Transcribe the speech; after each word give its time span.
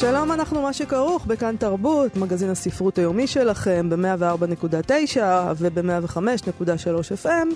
שלום, 0.00 0.32
אנחנו 0.32 0.62
מה 0.62 0.72
שכרוך 0.72 1.26
בכאן 1.26 1.56
תרבות, 1.56 2.16
מגזין 2.16 2.50
הספרות 2.50 2.98
היומי 2.98 3.26
שלכם 3.26 3.90
ב-104.9 3.90 5.20
וב-105.3 5.56 7.24
FM, 7.24 7.54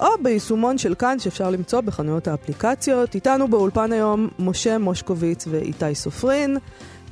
או 0.00 0.06
ביישומון 0.22 0.78
של 0.78 0.94
כאן 0.94 1.18
שאפשר 1.18 1.50
למצוא 1.50 1.80
בחנויות 1.80 2.28
האפליקציות. 2.28 3.14
איתנו 3.14 3.48
באולפן 3.48 3.92
היום 3.92 4.28
משה 4.38 4.78
מושקוביץ 4.78 5.44
ואיתי 5.50 5.94
סופרין, 5.94 6.56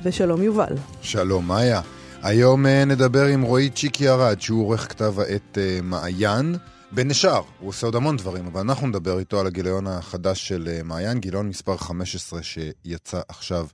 ושלום 0.03 0.41
יובל. 0.43 0.73
שלום 1.01 1.47
מאיה. 1.47 1.81
היום 2.23 2.65
uh, 2.65 2.69
נדבר 2.85 3.25
עם 3.25 3.41
רועי 3.41 3.69
צ'יקי 3.69 4.09
ארד, 4.09 4.41
שהוא 4.41 4.65
עורך 4.65 4.89
כתב 4.89 5.19
העת 5.19 5.57
uh, 5.57 5.83
מעיין. 5.83 6.55
בין 6.91 7.11
השאר, 7.11 7.41
הוא 7.59 7.69
עושה 7.69 7.87
עוד 7.87 7.95
המון 7.95 8.17
דברים, 8.17 8.45
אבל 8.47 8.61
אנחנו 8.61 8.87
נדבר 8.87 9.19
איתו 9.19 9.39
על 9.39 9.47
הגיליון 9.47 9.87
החדש 9.87 10.47
של 10.47 10.67
uh, 10.67 10.83
מעיין, 10.83 11.19
גיליון 11.19 11.49
מספר 11.49 11.77
15 11.77 12.39
שיצא 12.43 13.21
עכשיו 13.27 13.67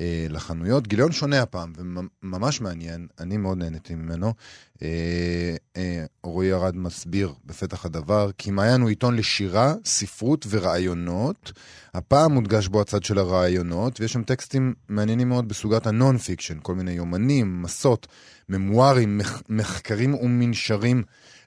אה, 0.00 0.26
לחנויות. 0.30 0.86
גיליון 0.88 1.12
שונה 1.12 1.42
הפעם, 1.42 1.72
וממש 1.76 2.60
מעניין, 2.60 3.06
אני 3.20 3.36
מאוד 3.36 3.58
נהניתי 3.58 3.94
ממנו. 3.94 4.34
אה, 4.82 5.56
אה, 5.76 6.04
רועי 6.22 6.52
ארד 6.52 6.76
מסביר 6.76 7.32
בפתח 7.44 7.86
הדבר, 7.86 8.30
כי 8.38 8.50
מעיין 8.50 8.80
הוא 8.80 8.88
עיתון 8.88 9.16
לשירה, 9.16 9.74
ספרות 9.84 10.46
ורעיונות. 10.50 11.52
הפעם 11.94 12.32
מודגש 12.32 12.68
בו 12.68 12.80
הצד 12.80 13.04
של 13.04 13.18
הרעיונות, 13.18 14.00
ויש 14.00 14.12
שם 14.12 14.22
טקסטים 14.22 14.74
מעניינים 14.88 15.28
מאוד 15.28 15.48
בסוגת 15.48 15.86
ה 15.86 16.18
non-fiction, 16.18 16.58
כל 16.62 16.74
מיני 16.74 16.92
יומנים, 16.92 17.62
מסות, 17.62 18.06
ממוארים, 18.48 19.18
מח- 19.18 19.42
מחקרים 19.48 20.14
ומנשרים. 20.14 21.02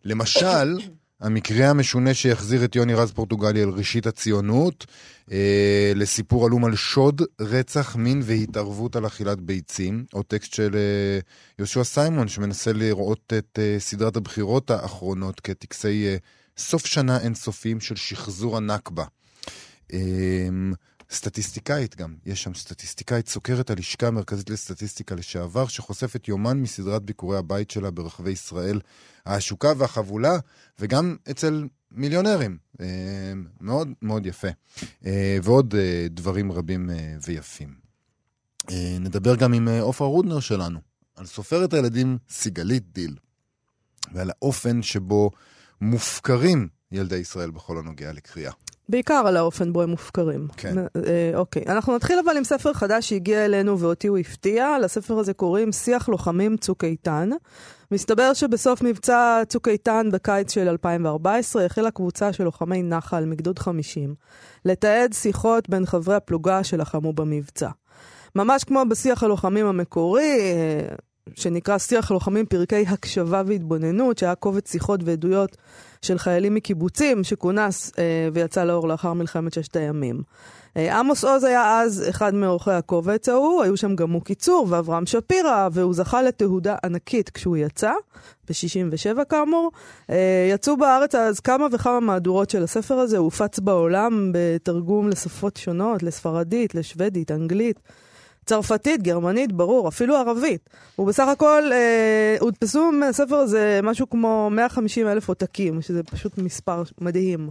למשל, 0.06 0.78
המקרה 1.22 1.70
המשונה 1.70 2.14
שיחזיר 2.14 2.66
את 2.66 2.76
יוני 2.76 2.94
רז 2.94 3.12
פורטוגלי 3.12 3.64
אל 3.64 3.70
ראשית 3.70 4.08
הציונות, 4.08 4.86
אה, 5.32 5.92
לסיפור 5.96 6.46
עלום 6.46 6.66
על 6.66 6.76
שוד, 6.76 7.22
רצח, 7.42 7.96
מין 7.96 8.22
והתערבות 8.24 8.96
על 8.96 9.08
אכילת 9.08 9.42
ביצים, 9.42 10.06
או 10.14 10.24
טקסט 10.24 10.54
של 10.54 10.76
אה, 10.76 11.20
יהושע 11.60 11.84
סיימון 11.84 12.28
שמנסה 12.28 12.74
לראות 12.74 13.34
את 13.38 13.60
אה, 13.62 13.76
סדרת 13.80 14.16
הבחירות 14.16 14.72
האחרונות 14.72 15.40
כטקסי 15.40 16.08
אה, 16.08 16.18
סוף 16.58 16.86
שנה 16.86 17.20
אינסופיים 17.20 17.80
של 17.80 17.96
שחזור 17.96 18.58
הנכבה. 18.58 19.06
אה, 19.94 20.00
סטטיסטיקאית 21.12 21.96
גם, 21.96 22.16
יש 22.26 22.44
שם 22.44 22.54
סטטיסטיקאית 22.54 23.28
סוקרת 23.28 23.70
הלשכה 23.70 24.08
המרכזית 24.08 24.50
לסטטיסטיקה 24.50 25.16
לשעבר, 25.16 25.68
שחושפת 25.68 26.28
יומן 26.28 26.58
מסדרת 26.58 27.04
ביקורי 27.04 27.38
הבית 27.38 27.72
שלה 27.72 27.92
ברחבי 27.92 28.32
ישראל, 28.32 28.80
העשוקה 29.26 29.72
והחבולה, 29.78 30.38
וגם 30.80 31.16
אצל 31.32 31.68
מיליונרים. 31.92 32.58
אה, 32.82 33.34
מאוד 33.62 33.88
מאוד 34.02 34.26
יפה. 34.26 34.48
אה, 35.06 35.38
ועוד 35.44 35.76
אה, 35.76 36.08
דברים 36.10 36.52
רבים 36.52 36.90
ויפים. 37.26 37.90
נדבר 39.00 39.36
גם 39.36 39.54
עם 39.54 39.68
עופרה 39.68 40.08
רודנר 40.08 40.40
שלנו, 40.40 40.80
על 41.16 41.26
סופרת 41.26 41.74
הילדים 41.74 42.18
סיגלית 42.30 42.84
דיל, 42.94 43.16
ועל 44.14 44.30
האופן 44.30 44.82
שבו 44.82 45.32
מופקרים 45.82 46.68
ילדי 46.92 47.16
ישראל 47.16 47.52
בכל 47.52 47.78
הנוגע 47.78 48.14
לקריאה. 48.14 48.52
בעיקר 48.90 49.24
על 49.28 49.38
האופן 49.38 49.74
בו 49.74 49.82
הם 49.82 49.90
מופקרים. 49.90 50.48
כן. 50.58 50.78
אה, 50.80 51.32
אוקיי, 51.36 51.64
אנחנו 51.68 51.96
נתחיל 51.96 52.20
אבל 52.26 52.38
עם 52.38 52.44
ספר 52.44 52.74
חדש 52.74 53.10
שהגיע 53.10 53.46
אלינו 53.46 53.80
ואותי 53.80 54.08
הוא 54.08 54.18
הפתיע. 54.18 54.80
לספר 54.82 55.20
הזה 55.20 55.34
קוראים 55.34 55.72
שיח 55.72 56.10
לוחמים 56.10 56.58
צוק 56.58 56.84
איתן. 56.84 57.30
מסתבר 57.92 58.34
שבסוף 58.34 58.82
מבצע 58.82 59.42
צוק 59.48 59.68
איתן 59.68 60.10
בקיץ 60.12 60.54
של 60.54 60.70
2014 60.70 61.66
החלה 61.66 61.92
קבוצה 61.92 62.34
של 62.34 62.44
לוחמי 62.44 62.84
נחל 62.84 63.26
מגדוד 63.26 63.60
50 63.60 64.16
לתעד 64.66 65.14
שיחות 65.14 65.70
בין 65.70 65.86
חברי 65.86 66.16
הפלוגה 66.16 66.64
שלחמו 66.64 67.14
במבצע. 67.14 67.70
ממש 68.36 68.64
כמו 68.64 68.84
בשיח 68.90 69.24
הלוחמים 69.24 69.66
המקורי, 69.66 70.40
אה, 70.40 70.96
שנקרא 71.36 71.78
שיח 71.78 72.12
לוחמים 72.12 72.46
פרקי 72.46 72.86
הקשבה 72.88 73.44
והתבוננות, 73.46 74.18
שהיה 74.18 74.36
קובץ 74.36 74.72
שיחות 74.72 75.00
ועדויות 75.04 75.58
של 76.02 76.18
חיילים 76.18 76.56
מקיבוצים, 76.56 77.24
שכונס 77.24 77.92
אה, 78.00 78.30
ויצא 78.34 78.64
לאור 78.64 78.88
לאחר 78.88 79.14
מלחמת 79.14 79.54
ששת 79.54 79.76
הימים. 79.76 80.22
אה, 80.78 81.00
עמוס 81.00 81.24
עוז 81.24 81.44
היה 81.44 81.82
אז 81.82 82.06
אחד 82.10 82.34
מעורכי 82.34 82.72
הקובץ 82.72 83.30
ההוא, 83.30 83.64
היו 83.64 83.78
שם 83.78 83.96
גם 83.96 84.10
מוקי 84.10 84.36
צור 84.36 84.68
ואברהם 84.70 85.06
שפירא, 85.06 85.70
והוא 85.72 85.94
זכה 85.94 86.22
לתהודה 86.22 86.76
ענקית 86.84 87.30
כשהוא 87.30 87.58
יצא, 87.58 87.92
ב-67 88.50 89.24
כאמור. 89.30 89.72
אה, 90.10 90.50
יצאו 90.54 90.78
בארץ 90.78 91.16
אז 91.16 91.40
כמה 91.40 91.68
וכמה 91.72 92.00
מהדורות 92.00 92.50
של 92.50 92.64
הספר 92.64 92.96
הזה, 92.96 93.18
הוא 93.18 93.26
הופץ 93.26 93.60
בעולם 93.60 94.32
בתרגום 94.34 95.10
לשפות 95.10 95.58
שונות, 95.58 96.04
לספרדית, 96.04 96.76
לשוודית, 96.76 97.32
אנגלית. 97.32 97.80
צרפתית, 98.50 99.04
גרמנית, 99.04 99.52
ברור, 99.52 99.88
אפילו 99.88 100.16
ערבית. 100.16 100.70
ובסך 101.00 101.28
הכל 101.28 101.64
אה, 101.72 102.36
הודפסו 102.40 102.92
מהספר 102.92 103.36
הזה 103.36 103.80
משהו 103.84 104.10
כמו 104.10 104.50
150 104.52 105.08
אלף 105.08 105.30
עותקים, 105.30 105.82
שזה 105.82 106.04
פשוט 106.04 106.38
מספר 106.38 106.84
מדהים. 107.02 107.50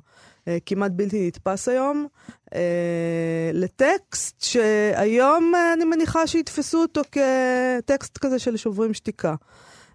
אה, 0.49 0.59
כמעט 0.67 0.91
בלתי 0.95 1.27
נתפס 1.27 1.69
היום. 1.69 2.07
אה, 2.55 3.51
לטקסט 3.53 4.43
שהיום 4.43 5.53
אה, 5.55 5.73
אני 5.73 5.85
מניחה 5.85 6.27
שיתפסו 6.27 6.83
אותו 6.83 7.01
כטקסט 7.13 8.19
כזה 8.19 8.39
של 8.39 8.57
שוברים 8.57 8.95
שתיקה. 8.95 9.35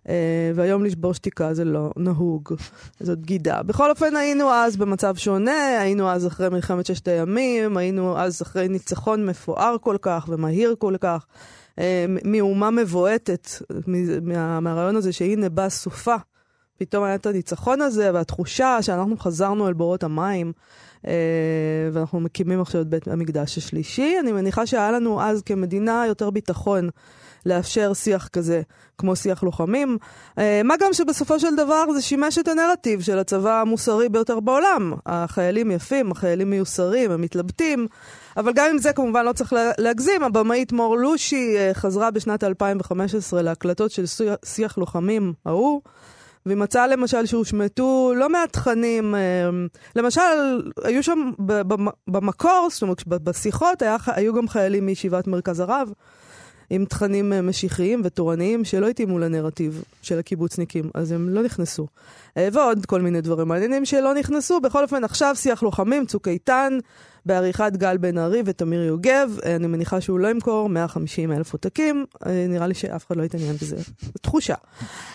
Uh, 0.03 0.09
והיום 0.56 0.86
לשבור 0.86 1.14
שתיקה 1.14 1.53
זה 1.53 1.66
לא 1.66 1.91
נהוג, 1.97 2.53
זאת 3.00 3.19
בגידה. 3.19 3.64
בכל 3.64 3.90
אופן 3.90 4.16
היינו 4.16 4.52
אז 4.52 4.78
במצב 4.78 5.16
שונה, 5.16 5.80
היינו 5.80 6.09
אז 6.09 6.28
אחרי 6.28 6.50
מלחמת 6.50 6.86
ששת 6.86 7.08
הימים, 7.08 7.78
היינו 7.78 8.18
אז 8.19 8.42
אחרי 8.42 8.68
ניצחון 8.68 9.25
מפואר 9.25 9.75
כל 9.81 9.97
כך 10.02 10.25
ומהיר 10.30 10.75
כל 10.80 10.96
כך, 11.02 11.25
uh, 11.72 11.81
מאומה 12.25 12.72
מבועטת, 12.72 13.47
מה, 14.22 14.59
מהרעיון 14.59 14.96
הזה 14.96 15.13
שהנה 15.13 15.50
בא 15.50 15.69
סופה. 15.69 16.16
פתאום 16.78 17.03
היה 17.03 17.16
את 17.16 17.25
הניצחון 17.25 17.81
הזה 17.81 18.13
והתחושה 18.13 18.81
שאנחנו 18.81 19.18
חזרנו 19.18 19.68
אל 19.68 19.74
בורות 19.74 20.03
המים. 20.03 20.52
Uh, 21.02 21.06
ואנחנו 21.94 22.19
מקימים 22.19 22.62
עכשיו 22.62 22.81
את 22.81 22.88
בית 22.88 23.08
המקדש 23.08 23.58
השלישי. 23.58 24.16
אני 24.19 24.31
מניחה 24.31 24.66
שהיה 24.66 24.92
לנו 24.92 25.22
אז 25.22 25.42
כמדינה 25.42 26.03
יותר 26.08 26.30
ביטחון 26.30 26.90
לאפשר 27.46 27.94
שיח 27.94 28.28
כזה, 28.28 28.62
כמו 28.98 29.16
שיח 29.16 29.44
לוחמים. 29.44 29.98
Uh, 30.31 30.42
מה 30.64 30.76
גם 30.80 30.94
שבסופו 30.94 31.40
של 31.40 31.56
דבר 31.56 31.94
זה 31.94 32.02
שימש 32.02 32.38
את 32.38 32.48
הנרטיב 32.48 33.02
של 33.02 33.20
הצבא 33.20 33.62
המוסרי 33.62 34.09
ביותר 34.09 34.40
בעולם. 34.40 34.94
החיילים 35.06 35.72
יפים, 35.72 36.12
החיילים 36.12 36.50
מיוסרים, 36.50 37.12
הם 37.12 37.22
מתלבטים. 37.22 37.88
אבל 38.38 38.54
גם 38.56 38.70
עם 38.70 38.78
זה 38.78 38.94
כמובן 38.94 39.26
לא 39.26 39.34
צריך 39.34 39.54
להגזים, 39.78 40.24
הבמאית 40.24 40.72
מור 40.72 40.98
לושי 40.98 41.56
uh, 41.56 41.74
חזרה 41.74 42.12
בשנת 42.12 42.44
2015 42.44 43.42
להקלטות 43.42 43.92
של 43.92 44.06
שיח 44.46 44.78
לוחמים 44.78 45.34
ההוא. 45.46 45.81
והיא 46.46 46.58
מצאה 46.58 46.88
למשל 46.88 47.25
שהושמטו 47.25 48.14
לא 48.16 48.30
מעט 48.30 48.54
תכנים, 48.54 49.16
למשל, 49.96 50.22
היו 50.84 51.04
שם 51.04 51.31
במקור, 52.08 52.68
זאת 52.72 52.81
אומרת, 52.81 53.08
בשיחות 53.08 53.81
היה, 53.81 53.98
היו 54.08 54.34
גם 54.34 54.48
חיילים 54.48 54.86
מישיבת 54.86 55.28
מרכז 55.28 55.60
הרב, 55.60 55.92
עם 56.69 56.85
תכנים 56.85 57.34
משיחיים 57.44 58.01
ותורניים 58.03 58.66
שלא 58.66 58.88
התאימו 58.88 59.19
לנרטיב 59.19 59.84
של 60.01 60.19
הקיבוצניקים, 60.19 60.90
אז 60.94 61.12
הם 61.12 61.30
לא 61.30 61.44
נכנסו. 61.44 61.88
ועוד 62.36 62.86
כל 62.86 63.01
מיני 63.01 63.21
דברים 63.21 63.48
מעניינים 63.48 63.86
שלא 63.86 64.13
נכנסו. 64.13 64.60
בכל 64.60 64.83
אופן, 64.83 65.04
עכשיו 65.04 65.36
שיח 65.36 65.63
לוחמים, 65.63 66.06
צוק 66.06 66.27
איתן, 66.27 66.77
בעריכת 67.25 67.71
גל 67.77 67.98
בן 67.98 68.18
ארי 68.18 68.42
ותמיר 68.45 68.83
יוגב. 68.83 69.38
אני 69.45 69.68
מניחה 69.68 70.01
שהוא 70.01 70.19
לא 70.19 70.27
ימכור 70.27 70.69
150 70.69 71.31
אלף 71.31 71.54
עותקים, 71.54 72.06
נראה 72.25 72.68
לי 72.68 72.74
שאף 72.74 73.07
אחד 73.07 73.18
לא 73.18 73.24
יתעניין 73.24 73.56
בזה. 73.56 73.75
תחושה. 74.21 74.56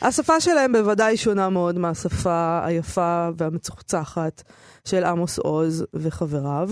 השפה 0.03 0.41
שלהם 0.41 0.73
בוודאי 0.73 1.17
שונה 1.17 1.49
מאוד 1.49 1.79
מהשפה 1.79 2.61
היפה 2.65 3.29
והמצוחצחת 3.37 4.43
של 4.85 5.05
עמוס 5.05 5.39
עוז 5.39 5.85
וחבריו. 5.95 6.69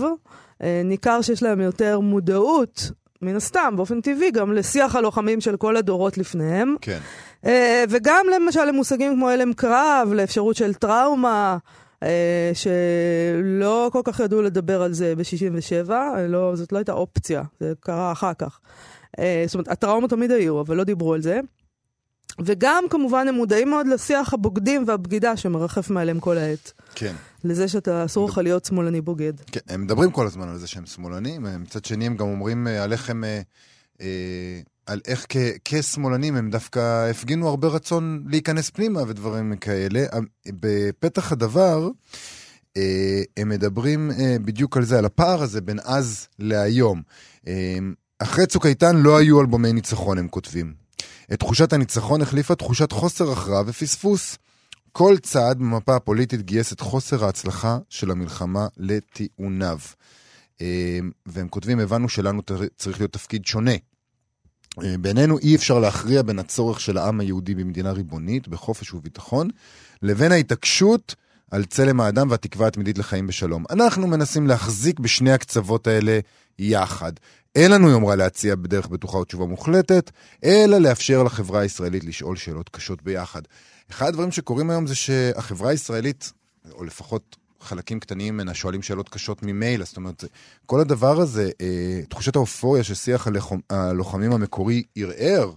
ניכר 0.63 1.21
שיש 1.21 1.43
להם 1.43 1.61
יותר 1.61 1.99
מודעות 1.99 2.91
מן 3.21 3.35
הסתם, 3.35 3.73
באופן 3.75 4.01
טבעי, 4.01 4.31
גם 4.31 4.53
לשיח 4.53 4.95
הלוחמים 4.95 5.41
של 5.41 5.57
כל 5.57 5.77
הדורות 5.77 6.17
לפניהם. 6.17 6.75
כן. 6.81 6.99
Uh, 7.43 7.47
וגם 7.89 8.25
למשל 8.35 8.65
למושגים 8.65 9.15
כמו 9.15 9.29
הלם 9.29 9.53
קרב, 9.53 10.09
לאפשרות 10.13 10.55
של 10.55 10.73
טראומה, 10.73 11.57
uh, 12.03 12.07
שלא 12.53 13.89
כל 13.93 14.01
כך 14.03 14.19
ידעו 14.19 14.41
לדבר 14.41 14.81
על 14.81 14.93
זה 14.93 15.15
ב-67, 15.15 15.91
לא, 16.27 16.55
זאת 16.55 16.71
לא 16.71 16.77
הייתה 16.77 16.91
אופציה, 16.91 17.43
זה 17.59 17.73
קרה 17.79 18.11
אחר 18.11 18.33
כך. 18.33 18.59
Uh, 19.17 19.21
זאת 19.45 19.53
אומרת, 19.53 19.67
הטראומות 19.67 20.09
תמיד 20.09 20.31
היו, 20.31 20.61
אבל 20.61 20.77
לא 20.77 20.83
דיברו 20.83 21.13
על 21.13 21.21
זה. 21.21 21.39
וגם, 22.39 22.83
כמובן, 22.89 23.27
הם 23.27 23.35
מודעים 23.35 23.69
מאוד 23.69 23.87
לשיח 23.87 24.33
הבוגדים 24.33 24.83
והבגידה 24.87 25.37
שמרחף 25.37 25.89
מעליהם 25.89 26.19
כל 26.19 26.37
העת. 26.37 26.73
כן. 26.95 27.13
לזה 27.47 27.67
שאתה, 27.67 28.05
אסור 28.05 28.29
לך 28.29 28.37
להיות 28.37 28.65
שמאלני 28.65 29.01
בוגד. 29.01 29.33
כן, 29.51 29.59
הם 29.67 29.81
מדברים 29.81 30.11
כל 30.11 30.25
הזמן 30.27 30.49
על 30.49 30.57
זה 30.57 30.67
שהם 30.67 30.85
שמאלנים, 30.85 31.45
מצד 31.59 31.85
שני 31.85 32.05
הם 32.05 32.17
גם 32.17 32.27
אומרים 32.27 32.67
אה, 32.67 32.83
על 32.83 32.91
איך 32.91 33.09
הם, 33.09 33.23
אה, 33.23 33.41
אה, 34.01 34.59
על 34.85 35.01
איך 35.07 35.25
כ- 35.29 35.57
כשמאלנים 35.65 36.35
הם 36.35 36.49
דווקא 36.49 37.09
הפגינו 37.09 37.47
הרבה 37.47 37.67
רצון 37.67 38.23
להיכנס 38.27 38.69
פנימה 38.69 39.01
ודברים 39.07 39.55
כאלה. 39.55 40.05
בפתח 40.47 41.31
הדבר, 41.31 41.89
הם 43.37 43.49
מדברים 43.49 44.11
בדיוק 44.41 44.77
על 44.77 44.83
זה, 44.83 44.97
על 44.97 45.05
הפער 45.05 45.41
הזה 45.41 45.61
בין 45.61 45.79
אז 45.83 46.27
להיום. 46.39 47.01
אחרי 48.19 48.45
צוק 48.45 48.65
איתן 48.65 48.95
לא 48.97 49.17
היו 49.17 49.41
אלבומי 49.41 49.73
ניצחון, 49.73 50.17
הם 50.17 50.27
כותבים. 50.27 50.73
את 51.33 51.39
תחושת 51.39 51.73
הניצחון 51.73 52.21
החליפה 52.21 52.55
תחושת 52.55 52.91
חוסר 52.91 53.31
הכרעה 53.31 53.63
ופספוס. 53.65 54.37
כל 54.97 55.17
צעד 55.21 55.59
במפה 55.59 55.95
הפוליטית 55.95 56.41
גייס 56.41 56.73
את 56.73 56.79
חוסר 56.79 57.25
ההצלחה 57.25 57.77
של 57.89 58.11
המלחמה 58.11 58.67
לטיעוניו. 58.77 59.77
אה, 60.61 60.99
והם 61.25 61.47
כותבים, 61.47 61.79
הבנו 61.79 62.09
שלנו 62.09 62.41
צריך 62.77 62.99
להיות 62.99 63.13
תפקיד 63.13 63.45
שונה. 63.45 63.71
אה, 64.83 64.97
בעינינו 64.97 65.37
אי 65.37 65.55
אפשר 65.55 65.79
להכריע 65.79 66.21
בין 66.21 66.39
הצורך 66.39 66.79
של 66.79 66.97
העם 66.97 67.19
היהודי 67.19 67.55
במדינה 67.55 67.91
ריבונית, 67.91 68.47
בחופש 68.47 68.93
וביטחון, 68.93 69.49
לבין 70.01 70.31
ההתעקשות 70.31 71.15
על 71.51 71.65
צלם 71.65 72.01
האדם 72.01 72.31
והתקווה 72.31 72.67
התמידית 72.67 72.97
לחיים 72.97 73.27
בשלום. 73.27 73.65
אנחנו 73.69 74.07
מנסים 74.07 74.47
להחזיק 74.47 74.99
בשני 74.99 75.31
הקצוות 75.31 75.87
האלה 75.87 76.19
יחד. 76.59 77.11
אין 77.55 77.71
לנו 77.71 77.89
יומרה 77.89 78.15
להציע 78.15 78.55
בדרך 78.55 78.87
בטוחה 78.87 79.17
או 79.17 79.23
תשובה 79.23 79.45
מוחלטת, 79.45 80.11
אלא 80.43 80.77
לאפשר 80.77 81.23
לחברה 81.23 81.59
הישראלית 81.59 82.03
לשאול 82.03 82.35
שאלות 82.35 82.69
קשות 82.69 83.03
ביחד. 83.03 83.41
אחד 83.91 84.07
הדברים 84.07 84.31
שקורים 84.31 84.69
היום 84.69 84.87
זה 84.87 84.95
שהחברה 84.95 85.69
הישראלית, 85.69 86.33
או 86.71 86.83
לפחות 86.83 87.35
חלקים 87.61 87.99
קטנים 87.99 88.33
ממנה, 88.33 88.53
שואלים 88.53 88.81
שאלות 88.81 89.09
קשות 89.09 89.43
ממילא. 89.43 89.85
זאת 89.85 89.97
אומרת, 89.97 90.23
כל 90.65 90.79
הדבר 90.79 91.21
הזה, 91.21 91.49
אה, 91.61 92.01
תחושת 92.09 92.35
האופוריה 92.35 92.83
ששיח 92.83 93.27
הלוחמ- 93.27 93.61
הלוחמים 93.69 94.31
המקורי 94.31 94.83
ערער, 94.95 95.51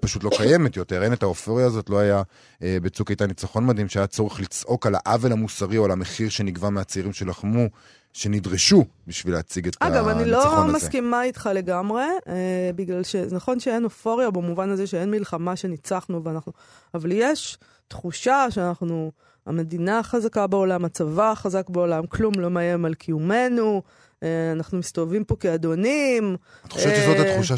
פשוט 0.00 0.24
לא 0.24 0.30
קיימת 0.36 0.76
יותר. 0.76 1.02
אין 1.02 1.12
את 1.12 1.22
האופוריה 1.22 1.66
הזאת, 1.66 1.90
לא 1.90 1.98
היה 1.98 2.22
אה, 2.62 2.76
בצוק 2.82 3.10
איתן 3.10 3.26
ניצחון 3.26 3.66
מדהים, 3.66 3.88
שהיה 3.88 4.06
צורך 4.06 4.40
לצעוק 4.40 4.86
על 4.86 4.94
העוול 4.94 5.32
המוסרי 5.32 5.78
או 5.78 5.84
על 5.84 5.90
המחיר 5.90 6.28
שנגבה 6.28 6.70
מהצעירים 6.70 7.12
שלחמו, 7.12 7.66
שנדרשו 8.12 8.84
בשביל 9.06 9.34
להציג 9.34 9.66
את 9.66 9.76
אגב, 9.80 10.08
אני 10.08 10.22
הניצחון 10.22 10.66
לא 10.66 10.76
הזה. 10.76 10.76
מסכימה 10.76 11.22
איתך 11.22 11.50
לגמרי, 11.54 12.04
אה, 12.28 12.70
בגלל 12.74 13.02
שנכון 13.02 13.60
שאין 13.60 13.84
אופוריה 13.84 14.30
במובן 14.30 14.70
הזה 14.70 14.86
שאין 14.86 15.10
מלחמה 15.10 15.56
שניצחנו 15.56 16.24
ואנחנו... 16.24 16.52
אבל 16.94 17.12
יש 17.12 17.58
תחושה 17.88 18.46
שאנחנו 18.50 19.12
המדינה 19.46 19.98
החזקה 19.98 20.46
בעולם, 20.46 20.84
הצבא 20.84 21.30
החזק 21.30 21.70
בעולם, 21.70 22.06
כלום 22.06 22.34
לא 22.38 22.50
מאיים 22.50 22.84
על 22.84 22.94
קיומנו, 22.94 23.82
אה, 24.22 24.52
אנחנו 24.52 24.78
מסתובבים 24.78 25.24
פה 25.24 25.36
כאדונים. 25.36 26.36
את 26.66 26.72
חושבת 26.72 26.96
שזאת 26.96 27.16
אה, 27.16 27.32
התחושה 27.32 27.54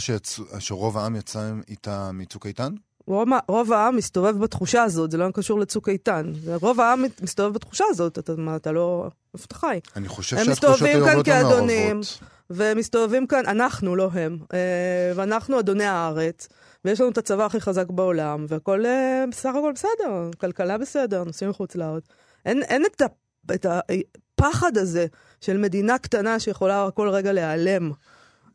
שרוב 0.58 0.98
העם 0.98 1.16
יצא 1.16 1.52
איתה 1.68 2.10
מצוק 2.12 2.46
איתן? 2.46 2.74
רוב, 3.06 3.28
רוב 3.48 3.72
העם 3.72 3.96
מסתובב 3.96 4.38
בתחושה 4.38 4.82
הזאת, 4.82 5.10
זה 5.10 5.16
לא 5.16 5.30
קשור 5.34 5.60
לצוק 5.60 5.88
איתן. 5.88 6.32
רוב 6.60 6.80
העם 6.80 7.04
מסתובב 7.22 7.54
בתחושה 7.54 7.84
הזאת, 7.90 8.18
אתה, 8.18 8.32
מה, 8.36 8.56
אתה 8.56 8.72
לא... 8.72 9.08
איפה 9.34 9.44
אתה 9.46 9.54
חי? 9.54 9.80
אני 9.96 10.08
חושב 10.08 10.36
שהתחושות 10.36 10.52
מסתובבים 10.52 11.04
היו 11.04 11.24
כאדונים. 11.24 11.96
מעורבות. 11.96 12.32
ומסתובבים 12.54 13.26
כאן, 13.26 13.46
אנחנו, 13.46 13.96
לא 13.96 14.10
הם, 14.12 14.38
אה, 14.54 15.12
ואנחנו 15.14 15.60
אדוני 15.60 15.84
הארץ, 15.84 16.48
ויש 16.84 17.00
לנו 17.00 17.10
את 17.10 17.18
הצבא 17.18 17.44
הכי 17.44 17.60
חזק 17.60 17.90
בעולם, 17.90 18.46
והכל 18.48 18.86
אה, 18.86 19.24
בסך 19.30 19.50
הכל 19.58 19.72
בסדר, 19.74 20.30
כלכלה 20.38 20.78
בסדר, 20.78 21.24
נוסעים 21.24 21.50
מחוץ 21.50 21.76
לארץ. 21.76 22.02
אין, 22.46 22.62
אין 22.62 22.84
את, 22.84 23.00
ה, 23.00 23.06
את 23.54 23.66
הפחד 23.66 24.76
הזה 24.76 25.06
של 25.40 25.56
מדינה 25.56 25.98
קטנה 25.98 26.38
שיכולה 26.38 26.88
כל 26.94 27.08
רגע 27.08 27.32
להיעלם. 27.32 27.90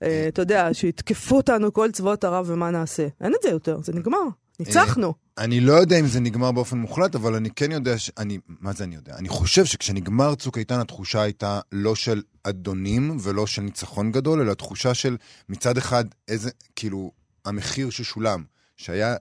אה, 0.03 0.25
אתה 0.27 0.41
יודע, 0.41 0.69
שיתקפו 0.73 1.35
אותנו 1.37 1.73
כל 1.73 1.91
צבאות 1.91 2.23
ערב 2.23 2.45
ומה 2.49 2.71
נעשה. 2.71 3.07
אין 3.21 3.33
את 3.33 3.43
זה 3.43 3.49
יותר, 3.49 3.79
זה 3.83 3.93
נגמר. 3.93 4.27
ניצחנו. 4.59 5.13
אני 5.37 5.59
לא 5.59 5.73
יודע 5.73 5.99
אם 5.99 6.07
זה 6.07 6.19
נגמר 6.19 6.51
באופן 6.51 6.77
מוחלט, 6.77 7.15
אבל 7.15 7.35
אני 7.35 7.49
כן 7.49 7.71
יודע 7.71 7.97
ש... 7.97 8.11
אני... 8.17 8.39
מה 8.47 8.73
זה 8.73 8.83
אני 8.83 8.95
יודע? 8.95 9.15
אני 9.17 9.29
חושב 9.29 9.65
שכשנגמר 9.65 10.35
צוק 10.35 10.57
איתן, 10.57 10.79
התחושה 10.79 11.21
הייתה 11.21 11.59
לא 11.71 11.95
של 11.95 12.21
אדונים 12.43 13.17
ולא 13.21 13.47
של 13.47 13.61
ניצחון 13.61 14.11
גדול, 14.11 14.41
אלא 14.41 14.53
תחושה 14.53 14.93
של 14.93 15.17
מצד 15.49 15.77
אחד 15.77 16.05
איזה, 16.27 16.49
כאילו, 16.75 17.11
המחיר 17.45 17.89
ששולם, 17.89 18.43
שהיה 18.77 19.15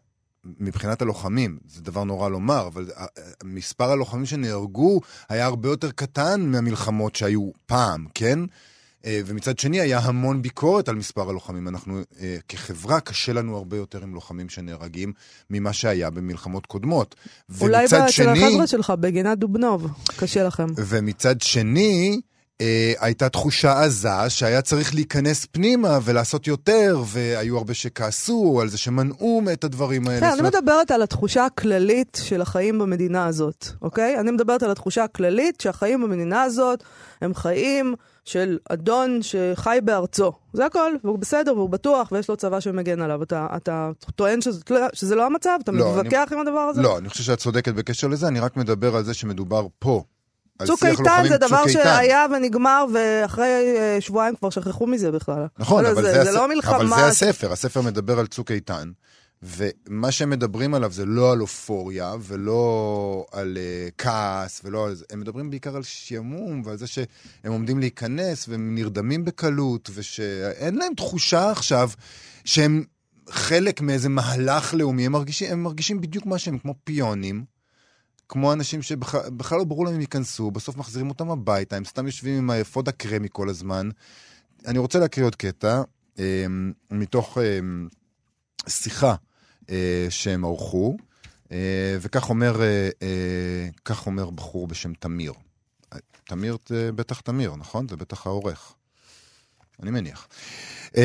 מבחינת 0.44 1.02
הלוחמים, 1.02 1.58
זה 1.66 1.82
דבר 1.82 2.04
נורא 2.04 2.28
לומר, 2.28 2.66
אבל 2.66 2.86
מספר 3.44 3.90
הלוחמים 3.90 4.26
שנהרגו 4.26 5.00
היה 5.28 5.46
הרבה 5.46 5.68
יותר 5.68 5.90
קטן 5.90 6.40
מהמלחמות 6.40 7.16
שהיו 7.16 7.50
פעם, 7.66 8.06
כן? 8.14 8.38
אה, 9.06 9.20
ומצד 9.26 9.58
שני 9.58 9.80
היה 9.80 9.98
המון 9.98 10.42
ביקורת 10.42 10.88
על 10.88 10.94
מספר 10.94 11.30
הלוחמים. 11.30 11.68
אנחנו 11.68 12.00
אה, 12.20 12.36
כחברה, 12.48 13.00
קשה 13.00 13.32
לנו 13.32 13.56
הרבה 13.56 13.76
יותר 13.76 14.02
עם 14.02 14.14
לוחמים 14.14 14.48
שנהרגים 14.48 15.12
ממה 15.50 15.72
שהיה 15.72 16.10
במלחמות 16.10 16.66
קודמות. 16.66 17.14
אולי 17.60 17.84
אצל 17.84 18.08
שני, 18.08 18.44
החבר'ה 18.46 18.66
שלך 18.66 18.92
בגינת 19.00 19.38
דובנוב, 19.38 19.86
קשה 20.16 20.44
לכם. 20.44 20.66
ומצד 20.76 21.40
שני, 21.40 22.20
אה, 22.60 22.92
הייתה 23.00 23.28
תחושה 23.28 23.82
עזה 23.82 24.08
שהיה 24.28 24.62
צריך 24.62 24.94
להיכנס 24.94 25.44
פנימה 25.44 25.98
ולעשות 26.04 26.46
יותר, 26.46 27.02
והיו 27.06 27.56
הרבה 27.56 27.74
שכעסו 27.74 28.58
על 28.62 28.68
זה 28.68 28.78
שמנעו 28.78 29.42
את 29.52 29.64
הדברים 29.64 30.08
האלה. 30.08 30.20
כן, 30.20 30.32
אני 30.32 30.42
מדברת 30.42 30.90
על 30.90 31.02
התחושה 31.02 31.44
הכללית 31.44 32.18
של 32.22 32.42
החיים 32.42 32.78
במדינה 32.78 33.26
הזאת, 33.26 33.66
אוקיי? 33.82 34.20
אני 34.20 34.30
מדברת 34.30 34.62
על 34.62 34.70
התחושה 34.70 35.04
הכללית 35.04 35.60
שהחיים 35.60 36.02
במדינה 36.02 36.42
הזאת 36.42 36.82
הם 37.20 37.34
חיים 37.34 37.94
של 38.24 38.58
אדון 38.68 39.20
שחי 39.22 39.78
בארצו. 39.84 40.32
זה 40.52 40.66
הכל, 40.66 40.92
והוא 41.04 41.18
בסדר, 41.18 41.54
והוא 41.56 41.70
בטוח, 41.70 42.12
ויש 42.12 42.28
לו 42.28 42.36
צבא 42.36 42.60
שמגן 42.60 43.00
עליו. 43.00 43.22
אתה, 43.22 43.46
אתה 43.56 43.90
טוען 44.16 44.40
שזה, 44.40 44.60
לא- 44.70 44.86
שזה 44.92 45.14
לא 45.14 45.26
המצב? 45.26 45.58
אתה 45.62 45.72
לא, 45.72 45.96
מתווכח 45.96 46.28
עם 46.32 46.40
הדבר 46.40 46.58
הזה? 46.58 46.82
לא, 46.82 46.98
אני 46.98 47.08
חושב 47.08 47.24
שאת 47.24 47.38
צודקת 47.38 47.74
בקשר 47.74 48.08
לזה, 48.08 48.28
אני 48.28 48.40
רק 48.40 48.56
מדבר 48.56 48.96
על 48.96 49.04
זה 49.04 49.14
שמדובר 49.14 49.66
פה. 49.78 50.02
צוק 50.64 50.84
איתן 50.84 51.24
זה 51.28 51.38
דבר. 51.38 51.68
שהיה 51.68 52.26
ונגמר, 52.36 52.84
ואחרי 52.94 53.76
אה, 53.76 53.96
שבועיים 54.00 54.36
כבר 54.36 54.50
שכחו 54.50 54.86
מזה 54.86 55.10
בכלל. 55.12 55.46
נכון, 55.58 55.86
אבל 55.86 56.02
זה, 56.02 56.12
זה, 56.12 56.24
זה. 56.24 56.32
לא 56.32 56.48
מלחמה. 56.48 56.76
אבל 56.76 56.86
זה 56.86 57.06
הספר, 57.06 57.52
הספר 57.52 57.80
מדבר 57.80 58.18
על 58.18 58.26
צוק 58.26 58.50
איתן, 58.50 58.90
ומה 59.42 60.10
שהם 60.10 60.30
מדברים 60.30 60.74
עליו 60.74 60.92
זה 60.92 61.04
לא 61.06 61.32
על 61.32 61.40
אופוריה, 61.40 62.14
ולא 62.20 63.26
על 63.32 63.56
uh, 63.56 63.92
כעס, 63.98 64.60
ולא 64.64 64.86
על 64.86 64.94
זה, 64.94 65.04
הם 65.10 65.20
מדברים 65.20 65.50
בעיקר 65.50 65.76
על 65.76 65.82
שעמום, 65.82 66.62
ועל 66.64 66.76
זה 66.76 66.86
שהם 66.86 67.06
עומדים 67.52 67.78
להיכנס, 67.78 68.48
והם 68.48 68.74
נרדמים 68.74 69.24
בקלות, 69.24 69.90
ושאין 69.94 70.74
להם 70.74 70.94
תחושה 70.94 71.50
עכשיו 71.50 71.90
שהם 72.44 72.84
חלק 73.30 73.80
מאיזה 73.80 74.08
מהלך 74.08 74.74
לאומי, 74.74 75.06
הם 75.06 75.12
מרגישים, 75.12 75.52
הם 75.52 75.62
מרגישים 75.62 76.00
בדיוק 76.00 76.26
מה 76.26 76.38
שהם, 76.38 76.58
כמו 76.58 76.74
פיונים. 76.84 77.55
כמו 78.28 78.52
אנשים 78.52 78.82
שבכלל 78.82 79.58
לא 79.58 79.64
ברור 79.64 79.84
להם 79.84 79.94
אם 79.94 80.00
ייכנסו, 80.00 80.50
בסוף 80.50 80.76
מחזירים 80.76 81.08
אותם 81.08 81.30
הביתה, 81.30 81.76
הם 81.76 81.84
סתם 81.84 82.06
יושבים 82.06 82.38
עם 82.38 82.50
האפוד 82.50 82.88
הקרמי 82.88 83.28
כל 83.32 83.48
הזמן. 83.48 83.88
אני 84.66 84.78
רוצה 84.78 84.98
להקריא 84.98 85.26
עוד 85.26 85.36
קטע 85.36 85.82
אה, 86.18 86.46
מתוך 86.90 87.38
אה, 87.38 87.58
שיחה 88.68 89.14
אה, 89.70 90.06
שהם 90.10 90.44
ערכו, 90.44 90.96
אה, 91.52 91.96
וכך 92.00 92.30
אומר, 92.30 92.62
אה, 92.62 92.88
אה, 93.02 93.94
אומר 94.06 94.30
בחור 94.30 94.66
בשם 94.66 94.92
תמיר. 94.94 95.32
תמיר 96.24 96.56
זה 96.68 96.92
בטח 96.92 97.20
תמיר, 97.20 97.56
נכון? 97.56 97.88
זה 97.88 97.96
בטח 97.96 98.26
העורך. 98.26 98.75
אני 99.82 99.90
מניח. 99.90 100.28
Uh, 100.86 100.98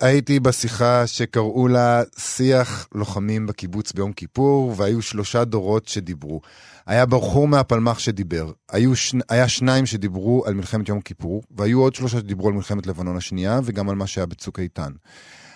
הייתי 0.00 0.40
בשיחה 0.40 1.06
שקראו 1.06 1.68
לה 1.68 2.02
שיח 2.18 2.88
לוחמים 2.94 3.46
בקיבוץ 3.46 3.92
ביום 3.92 4.12
כיפור, 4.12 4.74
והיו 4.76 5.02
שלושה 5.02 5.44
דורות 5.44 5.88
שדיברו. 5.88 6.40
היה 6.86 7.06
בחור 7.06 7.48
מהפלמ"ח 7.48 7.98
שדיבר, 7.98 8.52
היו 8.70 8.96
שני, 8.96 9.22
היה 9.28 9.48
שניים 9.48 9.86
שדיברו 9.86 10.44
על 10.46 10.54
מלחמת 10.54 10.88
יום 10.88 11.00
כיפור, 11.00 11.42
והיו 11.56 11.80
עוד 11.80 11.94
שלושה 11.94 12.18
שדיברו 12.18 12.48
על 12.48 12.54
מלחמת 12.54 12.86
לבנון 12.86 13.16
השנייה, 13.16 13.60
וגם 13.64 13.88
על 13.88 13.96
מה 13.96 14.06
שהיה 14.06 14.26
בצוק 14.26 14.58
איתן. 14.58 14.92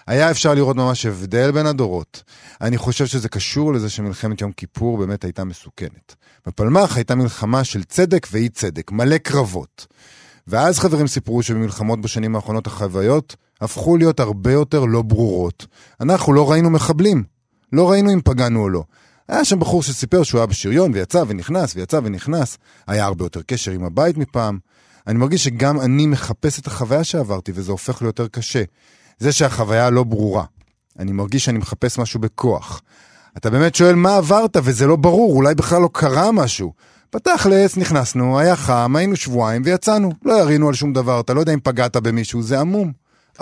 היה 0.06 0.30
אפשר 0.30 0.54
לראות 0.54 0.76
ממש 0.76 1.06
הבדל 1.06 1.50
בין 1.50 1.66
הדורות. 1.66 2.22
אני 2.60 2.78
חושב 2.78 3.06
שזה 3.06 3.28
קשור 3.28 3.72
לזה 3.72 3.90
שמלחמת 3.90 4.40
יום 4.40 4.52
כיפור 4.52 4.98
באמת 4.98 5.24
הייתה 5.24 5.44
מסוכנת. 5.44 6.14
בפלמ"ח 6.46 6.96
הייתה 6.96 7.14
מלחמה 7.14 7.64
של 7.64 7.84
צדק 7.84 8.26
ואי 8.32 8.48
צדק, 8.48 8.90
מלא 8.92 9.18
קרבות. 9.18 9.86
ואז 10.50 10.78
חברים 10.78 11.06
סיפרו 11.06 11.42
שבמלחמות 11.42 12.00
בשנים 12.00 12.36
האחרונות 12.36 12.66
החוויות 12.66 13.36
הפכו 13.60 13.96
להיות 13.96 14.20
הרבה 14.20 14.52
יותר 14.52 14.84
לא 14.84 15.02
ברורות. 15.02 15.66
אנחנו 16.00 16.32
לא 16.32 16.50
ראינו 16.50 16.70
מחבלים, 16.70 17.24
לא 17.72 17.90
ראינו 17.90 18.12
אם 18.12 18.20
פגענו 18.24 18.62
או 18.62 18.68
לא. 18.68 18.84
היה 19.28 19.44
שם 19.44 19.58
בחור 19.58 19.82
שסיפר 19.82 20.22
שהוא 20.22 20.38
היה 20.38 20.46
בשריון 20.46 20.92
ויצא 20.94 21.22
ונכנס 21.28 21.76
ויצא 21.76 22.00
ונכנס. 22.04 22.58
היה 22.86 23.04
הרבה 23.04 23.24
יותר 23.24 23.42
קשר 23.42 23.70
עם 23.70 23.84
הבית 23.84 24.16
מפעם. 24.16 24.58
אני 25.06 25.18
מרגיש 25.18 25.44
שגם 25.44 25.80
אני 25.80 26.06
מחפש 26.06 26.58
את 26.58 26.66
החוויה 26.66 27.04
שעברתי 27.04 27.52
וזה 27.54 27.72
הופך 27.72 28.02
ליותר 28.02 28.28
קשה. 28.28 28.62
זה 29.18 29.32
שהחוויה 29.32 29.90
לא 29.90 30.04
ברורה. 30.04 30.44
אני 30.98 31.12
מרגיש 31.12 31.44
שאני 31.44 31.58
מחפש 31.58 31.98
משהו 31.98 32.20
בכוח. 32.20 32.82
אתה 33.36 33.50
באמת 33.50 33.74
שואל 33.74 33.94
מה 33.94 34.16
עברת, 34.16 34.56
וזה 34.62 34.86
לא 34.86 34.96
ברור, 34.96 35.32
אולי 35.32 35.54
בכלל 35.54 35.82
לא 35.82 35.88
קרה 35.92 36.32
משהו. 36.32 36.72
בתכלס, 37.14 37.76
נכנסנו, 37.76 38.38
היה 38.38 38.56
חם, 38.56 38.96
היינו 38.96 39.16
שבועיים 39.16 39.62
ויצאנו. 39.64 40.10
לא 40.24 40.32
ירינו 40.32 40.68
על 40.68 40.74
שום 40.74 40.92
דבר, 40.92 41.20
אתה 41.20 41.34
לא 41.34 41.40
יודע 41.40 41.54
אם 41.54 41.60
פגעת 41.62 41.96
במישהו, 41.96 42.42
זה 42.42 42.60
עמום. 42.60 42.92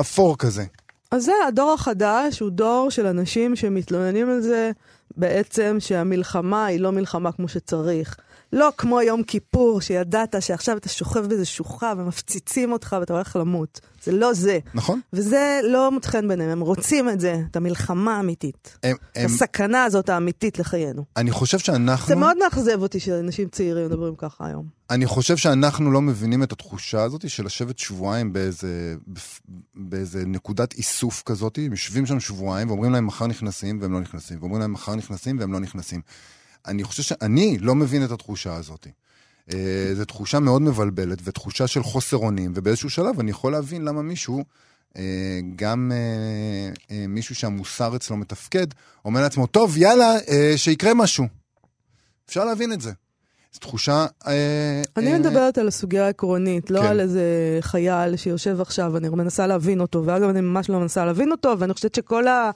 אפור 0.01 0.39
כזה. 0.39 0.65
אז 1.11 1.25
זה, 1.25 1.33
הדור 1.49 1.73
החדש 1.73 2.41
הוא 2.41 2.51
דור 2.51 2.91
של 2.91 3.07
אנשים 3.07 3.57
שמתלוננים 3.57 4.31
על 4.31 4.41
זה 4.41 4.71
בעצם 5.17 5.77
שהמלחמה 5.79 6.67
היא 6.67 6.81
לא 6.81 6.93
מלחמה 6.93 7.33
כמו 7.33 7.49
שצריך. 7.49 8.17
לא 8.53 8.73
כמו 8.77 9.03
יום 9.03 9.23
כיפור, 9.23 9.81
שידעת 9.81 10.35
שעכשיו 10.41 10.77
אתה 10.77 10.89
שוכב 10.89 11.27
באיזה 11.27 11.45
שוחה 11.45 11.93
ומפציצים 11.97 12.73
אותך 12.73 12.97
ואתה 13.01 13.13
הולך 13.13 13.37
למות. 13.37 13.81
זה 14.05 14.13
לא 14.13 14.33
זה. 14.33 14.59
נכון? 14.75 15.01
וזה 15.13 15.61
לא 15.65 15.91
מוצא 15.91 16.09
חן 16.09 16.29
ביניהם, 16.29 16.51
הם 16.51 16.61
רוצים 16.61 17.09
את 17.09 17.21
זה, 17.21 17.43
את 17.51 17.57
המלחמה 17.57 18.17
האמיתית. 18.17 18.79
הם, 18.83 18.97
הם, 19.17 19.27
הסכנה 19.27 19.85
הזאת 19.85 20.09
האמיתית 20.09 20.59
לחיינו. 20.59 21.05
אני 21.17 21.31
חושב 21.31 21.59
שאנחנו... 21.59 22.09
זה 22.09 22.15
מאוד 22.15 22.37
מאכזב 22.39 22.83
אותי 22.83 23.01
שאנשים 23.01 23.49
צעירים 23.49 23.87
מדברים 23.87 24.15
ככה 24.17 24.47
היום. 24.47 24.79
אני 24.91 25.07
חושב 25.07 25.37
שאנחנו 25.37 25.91
לא 25.91 26.01
מבינים 26.01 26.43
את 26.43 26.53
התחושה 26.53 27.03
הזאת 27.03 27.31
של 27.31 27.45
לשבת 27.45 27.79
שבועיים 27.79 28.33
באיזה, 28.33 28.95
באיזה 29.75 30.27
נקודת 30.27 30.73
איסוף 30.73 31.23
כזאת, 31.27 31.59
הם 31.59 31.71
יושבים 31.71 32.07
שם 32.07 32.21
שבועיים 32.21 32.69
ואומרים 32.69 32.93
להם 32.93 33.07
מחר 33.07 33.27
נכנסים 33.27 33.79
והם 33.81 33.93
לא 33.93 34.01
נכנסים, 34.01 34.39
ואומרים 34.41 34.61
להם 34.61 34.73
מחר 34.73 34.95
נכנסים 34.95 35.39
והם 35.39 35.53
לא 35.53 35.61
נכנסים. 35.61 36.01
אני 36.67 36.85
חושב 36.85 37.03
שאני 37.03 37.59
לא 37.59 37.75
מבין 37.75 38.05
את 38.05 38.11
התחושה 38.11 38.55
הזאת. 38.55 38.87
אה, 39.53 39.95
זו 39.95 40.05
תחושה 40.05 40.41
מאוד 40.41 40.63
מבלבלת 40.63 41.19
ותחושה 41.25 41.67
של 41.67 41.83
חוסר 41.83 42.17
אונים, 42.17 42.53
ובאיזשהו 42.55 42.91
שלב 42.91 43.21
אני 43.21 43.31
יכול 43.31 43.53
להבין 43.53 43.85
למה 43.85 44.03
מישהו, 44.03 44.45
אה, 44.97 45.03
גם 45.57 45.93
אה, 46.91 47.07
מישהו 47.09 47.35
שהמוסר 47.35 47.97
אצלו 47.97 48.17
מתפקד, 48.17 48.67
אומר 49.05 49.21
לעצמו, 49.21 49.47
טוב, 49.47 49.77
יאללה, 49.77 50.15
שיקרה 50.57 50.95
משהו. 50.95 51.25
אפשר 52.29 52.45
להבין 52.45 52.73
את 52.73 52.81
זה. 52.81 52.93
זו 53.53 53.61
תחושה... 53.61 54.07
אני 54.97 55.19
מדברת 55.19 55.59
על 55.59 55.69
הסוגיה 55.69 56.07
העקרונית, 56.07 56.71
לא 56.71 56.81
כן. 56.81 56.87
על 56.87 57.01
איזה 57.01 57.23
חייל 57.61 58.17
שיושב 58.17 58.61
עכשיו, 58.61 58.97
אני 58.97 59.09
מנסה 59.09 59.47
להבין 59.47 59.81
אותו, 59.81 60.03
ואגב, 60.07 60.29
אני 60.29 60.41
ממש 60.41 60.71
לא 60.71 60.81
מנסה 60.81 61.05
להבין 61.05 61.33
אותו, 61.33 61.55
ואני 61.59 61.75
חושבת 61.75 61.95
שכל 61.95 62.29
ה... 62.29 62.51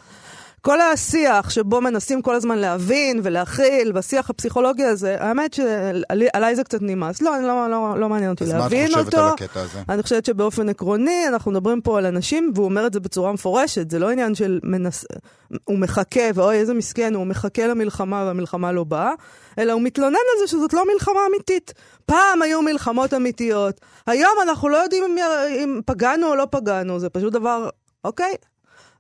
כל 0.63 0.81
השיח 0.81 1.51
שבו 1.51 1.81
מנסים 1.81 2.23
כל 2.23 2.35
הזמן 2.35 2.59
להבין 2.59 3.21
ולהכיל, 3.23 3.93
בשיח 3.93 4.31
הפסיכולוגי 4.31 4.85
הזה, 4.85 5.17
האמת 5.21 5.55
שעליי 5.55 6.57
זה 6.57 6.65
קצת 6.65 6.79
נמאס. 6.83 7.23
לא, 7.23 7.43
לא, 7.43 7.71
לא, 7.71 8.01
לא 8.01 8.09
מעניין 8.09 8.31
אותי 8.31 8.45
להבין 8.45 8.95
אותו. 8.95 9.01
אז 9.01 9.01
מה 9.01 9.01
את 9.01 9.07
חושבת 9.07 9.15
על 9.15 9.29
הקטע 9.29 9.61
הזה? 9.61 9.79
אני 9.89 10.03
חושבת 10.03 10.25
שבאופן 10.25 10.69
עקרוני, 10.69 11.29
אנחנו 11.29 11.51
מדברים 11.51 11.81
פה 11.81 11.99
על 11.99 12.07
אנשים, 12.07 12.53
והוא 12.55 12.65
אומר 12.65 12.87
את 12.87 12.93
זה 12.93 13.01
בצורה 13.01 13.33
מפורשת, 13.33 13.91
זה 13.91 13.99
לא 13.99 14.11
עניין 14.11 14.35
של 14.35 14.61
מנס... 14.63 15.05
הוא 15.65 15.79
מחכה, 15.79 16.21
ואוי, 16.35 16.57
איזה 16.57 16.75
מסכן, 16.75 17.15
הוא 17.15 17.27
מחכה 17.27 17.67
למלחמה 17.67 18.25
והמלחמה 18.27 18.73
לא 18.73 18.85
באה, 18.85 19.13
אלא 19.59 19.73
הוא 19.73 19.83
מתלונן 19.83 20.15
על 20.15 20.41
זה 20.41 20.47
שזאת 20.47 20.73
לא 20.73 20.83
מלחמה 20.93 21.21
אמיתית. 21.31 21.75
פעם 22.07 22.43
היו 22.43 22.63
מלחמות 22.63 23.15
אמיתיות, 23.15 23.81
היום 24.07 24.33
אנחנו 24.43 24.69
לא 24.69 24.77
יודעים 24.77 25.05
אם, 25.05 25.19
אם 25.49 25.81
פגענו 25.87 26.27
או 26.27 26.35
לא 26.35 26.47
פגענו, 26.51 26.99
זה 26.99 27.09
פשוט 27.09 27.33
דבר, 27.33 27.69
אוקיי, 28.05 28.35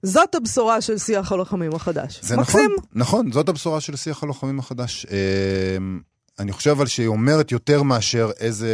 זאת 0.02 0.34
הבשורה 0.34 0.80
של 0.80 0.98
שיח 0.98 1.32
הלוחמים 1.32 1.74
החדש. 1.74 2.20
זה 2.22 2.36
מקסים. 2.36 2.70
נכון, 2.76 2.86
נכון, 2.94 3.32
זאת 3.32 3.48
הבשורה 3.48 3.80
של 3.80 3.96
שיח 3.96 4.22
הלוחמים 4.22 4.58
החדש. 4.58 5.06
אמ, 5.10 6.00
אני 6.38 6.52
חושב 6.52 6.70
אבל 6.70 6.86
שהיא 6.86 7.06
אומרת 7.06 7.52
יותר 7.52 7.82
מאשר 7.82 8.30
איזה, 8.40 8.68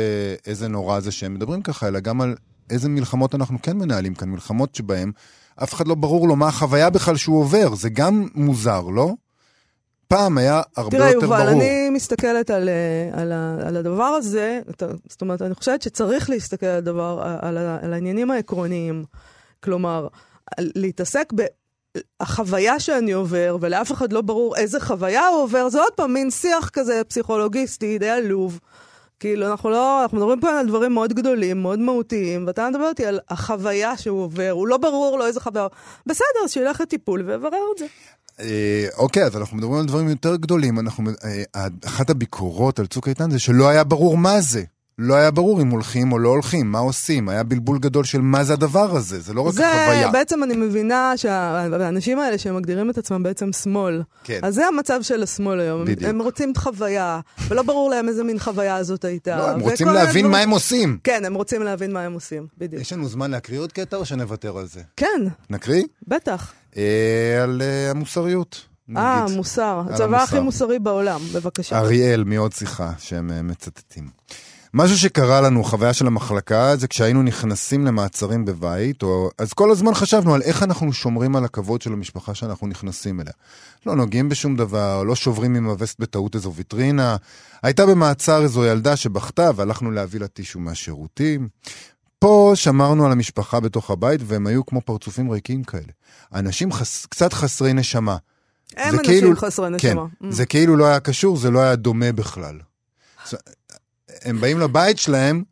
איזה 0.46 0.68
נורא 0.68 1.00
זה 1.00 1.10
שהם 1.10 1.34
מדברים 1.34 1.62
ככה, 1.62 1.88
אלא 1.88 2.00
גם 2.00 2.20
על 2.20 2.34
איזה 2.70 2.88
מלחמות 2.88 3.34
אנחנו 3.34 3.58
כן 3.62 3.76
מנהלים 3.76 4.14
כאן, 4.14 4.28
מלחמות 4.28 4.74
שבהן 4.74 5.12
אף 5.62 5.74
אחד 5.74 5.88
לא 5.88 5.94
ברור 5.94 6.28
לו 6.28 6.36
מה 6.36 6.48
החוויה 6.48 6.90
בכלל 6.90 7.16
שהוא 7.16 7.40
עובר, 7.40 7.74
זה 7.74 7.88
גם 7.88 8.28
מוזר, 8.34 8.80
לא? 8.80 9.12
פעם 10.08 10.38
היה 10.38 10.62
הרבה 10.76 10.90
תראה, 10.90 11.10
יותר 11.10 11.24
יובל, 11.24 11.36
ברור. 11.36 11.38
תראה, 11.38 11.52
יובל, 11.52 11.64
אני 11.64 11.90
מסתכלת 11.90 12.50
על, 12.50 12.68
אה, 12.68 13.20
על, 13.20 13.32
על 13.66 13.76
הדבר 13.76 14.04
הזה, 14.04 14.60
זאת 15.08 15.20
אומרת, 15.20 15.42
אני 15.42 15.54
חושבת 15.54 15.82
שצריך 15.82 16.30
להסתכל 16.30 16.66
על, 16.66 16.76
הדבר, 16.76 17.38
על, 17.40 17.58
על 17.58 17.92
העניינים 17.92 18.30
העקרוניים. 18.30 19.04
כלומר, 19.60 20.08
להתעסק 20.60 21.32
בחוויה 22.22 22.80
שאני 22.80 23.12
עובר, 23.12 23.56
ולאף 23.60 23.92
אחד 23.92 24.12
לא 24.12 24.20
ברור 24.20 24.56
איזה 24.56 24.80
חוויה 24.80 25.26
הוא 25.26 25.42
עובר, 25.42 25.68
זה 25.68 25.78
עוד 25.78 25.92
פעם 25.96 26.12
מין 26.12 26.30
שיח 26.30 26.68
כזה 26.68 27.02
פסיכולוגיסטי, 27.08 27.98
די 27.98 28.08
עלוב. 28.08 28.60
כאילו, 29.20 29.50
אנחנו 29.50 29.70
לא, 29.70 30.02
אנחנו 30.02 30.16
מדברים 30.16 30.40
פה 30.40 30.60
על 30.60 30.66
דברים 30.66 30.94
מאוד 30.94 31.12
גדולים, 31.12 31.62
מאוד 31.62 31.78
מהותיים, 31.78 32.46
ואתה 32.46 32.68
מדבר 32.70 32.88
איתי 32.88 33.06
על 33.06 33.18
החוויה 33.28 33.96
שהוא 33.96 34.22
עובר, 34.22 34.50
הוא 34.50 34.68
לא 34.68 34.76
ברור 34.76 35.18
לו 35.18 35.26
איזה 35.26 35.40
חוויה. 35.40 35.66
בסדר, 36.06 36.44
אז 36.44 36.50
שילך 36.50 36.80
לטיפול 36.80 37.22
ויברר 37.26 37.62
את 37.72 37.78
זה. 37.78 37.86
אה, 38.40 38.86
אוקיי, 38.98 39.24
אז 39.24 39.36
אנחנו 39.36 39.56
מדברים 39.56 39.80
על 39.80 39.86
דברים 39.86 40.08
יותר 40.08 40.36
גדולים. 40.36 40.78
אנחנו, 40.78 41.10
אה, 41.54 41.66
אחת 41.86 42.10
הביקורות 42.10 42.78
על 42.78 42.86
צוק 42.86 43.08
איתן 43.08 43.30
זה 43.30 43.38
שלא 43.38 43.68
היה 43.68 43.84
ברור 43.84 44.16
מה 44.16 44.40
זה. 44.40 44.62
לא 44.98 45.14
היה 45.14 45.30
ברור 45.30 45.62
אם 45.62 45.68
הולכים 45.70 46.12
או 46.12 46.18
לא 46.18 46.28
הולכים, 46.28 46.72
מה 46.72 46.78
עושים, 46.78 47.28
היה 47.28 47.42
בלבול 47.42 47.78
גדול 47.78 48.04
של 48.04 48.20
מה 48.20 48.44
זה 48.44 48.52
הדבר 48.52 48.96
הזה, 48.96 49.20
זה 49.20 49.34
לא 49.34 49.40
רק 49.40 49.54
זה, 49.54 49.62
חוויה. 49.62 50.06
זה, 50.06 50.12
בעצם 50.12 50.42
אני 50.42 50.56
מבינה 50.56 51.12
שהאנשים 51.16 52.18
האלה 52.18 52.38
שמגדירים 52.38 52.90
את 52.90 52.98
עצמם 52.98 53.22
בעצם 53.22 53.52
שמאל, 53.52 54.02
כן. 54.24 54.40
אז 54.42 54.54
זה 54.54 54.66
המצב 54.66 55.02
של 55.02 55.22
השמאל 55.22 55.60
היום, 55.60 55.84
בדיוק. 55.84 56.10
הם 56.10 56.22
רוצים 56.22 56.52
את 56.52 56.56
חוויה, 56.56 57.20
ולא 57.48 57.62
ברור 57.62 57.90
להם 57.90 58.08
איזה 58.08 58.24
מין 58.24 58.38
חוויה 58.38 58.76
הזאת 58.76 59.04
הייתה. 59.04 59.36
לא, 59.36 59.50
הם 59.50 59.60
רוצים 59.60 59.88
להבין 59.88 60.24
הדבר... 60.24 60.36
מה 60.36 60.42
הם 60.42 60.50
עושים. 60.50 60.98
כן, 61.04 61.24
הם 61.24 61.34
רוצים 61.34 61.62
להבין 61.62 61.92
מה 61.92 62.00
הם 62.02 62.12
עושים, 62.12 62.46
בדיוק. 62.58 62.82
יש 62.82 62.92
לנו 62.92 63.08
זמן 63.08 63.30
להקריא 63.30 63.60
עוד 63.60 63.72
קטע 63.72 63.96
או 63.96 64.04
שנוותר 64.04 64.58
על 64.58 64.66
זה? 64.66 64.80
כן. 64.96 65.26
נקריא? 65.50 65.82
בטח. 66.08 66.52
אה, 66.76 67.42
על 67.42 67.62
אה, 67.62 67.90
המוסריות. 67.90 68.64
אה, 68.96 69.26
מוסר. 69.36 69.82
הצבא 69.90 70.22
הכי 70.22 70.40
מוסרי 70.40 70.78
בעולם, 70.78 71.20
בבקשה. 71.32 71.78
אריאל, 71.78 72.24
מעוד 72.24 72.52
שיחה 72.52 72.92
שהם 72.98 73.30
אה, 73.30 73.42
מצטטים. 73.42 74.08
משהו 74.80 74.98
שקרה 74.98 75.40
לנו, 75.40 75.64
חוויה 75.64 75.92
של 75.92 76.06
המחלקה, 76.06 76.76
זה 76.76 76.88
כשהיינו 76.88 77.22
נכנסים 77.22 77.86
למעצרים 77.86 78.44
בבית, 78.44 79.02
או... 79.02 79.30
אז 79.38 79.52
כל 79.52 79.70
הזמן 79.70 79.94
חשבנו 79.94 80.34
על 80.34 80.42
איך 80.42 80.62
אנחנו 80.62 80.92
שומרים 80.92 81.36
על 81.36 81.44
הכבוד 81.44 81.82
של 81.82 81.92
המשפחה 81.92 82.34
שאנחנו 82.34 82.66
נכנסים 82.66 83.20
אליה. 83.20 83.32
לא 83.86 83.96
נוגעים 83.96 84.28
בשום 84.28 84.56
דבר, 84.56 85.02
לא 85.02 85.14
שוברים 85.14 85.54
עם 85.54 85.66
הווסט 85.68 86.00
בטעות 86.00 86.34
איזו 86.34 86.52
ויטרינה. 86.54 87.16
הייתה 87.62 87.86
במעצר 87.86 88.42
איזו 88.42 88.64
ילדה 88.64 88.96
שבכתה 88.96 89.50
והלכנו 89.56 89.90
להביא 89.90 90.20
לה 90.20 90.26
טישו 90.26 90.60
מהשירותים. 90.60 91.48
פה 92.18 92.52
שמרנו 92.54 93.06
על 93.06 93.12
המשפחה 93.12 93.60
בתוך 93.60 93.90
הבית 93.90 94.20
והם 94.24 94.46
היו 94.46 94.66
כמו 94.66 94.80
פרצופים 94.80 95.30
ריקים 95.30 95.64
כאלה. 95.64 95.92
אנשים 96.34 96.72
חס... 96.72 97.06
קצת 97.06 97.32
חסרי 97.32 97.72
נשמה. 97.72 98.16
הם 98.76 98.94
אנשים 98.94 99.04
כאילו... 99.04 99.36
חסרי 99.36 99.70
נשמה. 99.70 100.06
כן, 100.20 100.26
mm. 100.26 100.30
זה 100.30 100.46
כאילו 100.46 100.76
לא 100.76 100.86
היה 100.86 101.00
קשור, 101.00 101.36
זה 101.36 101.50
לא 101.50 101.60
היה 101.60 101.76
דומה 101.76 102.12
בכלל. 102.12 102.58
הם 104.24 104.40
באים 104.40 104.60
לבית 104.60 104.98
שלהם, 104.98 105.42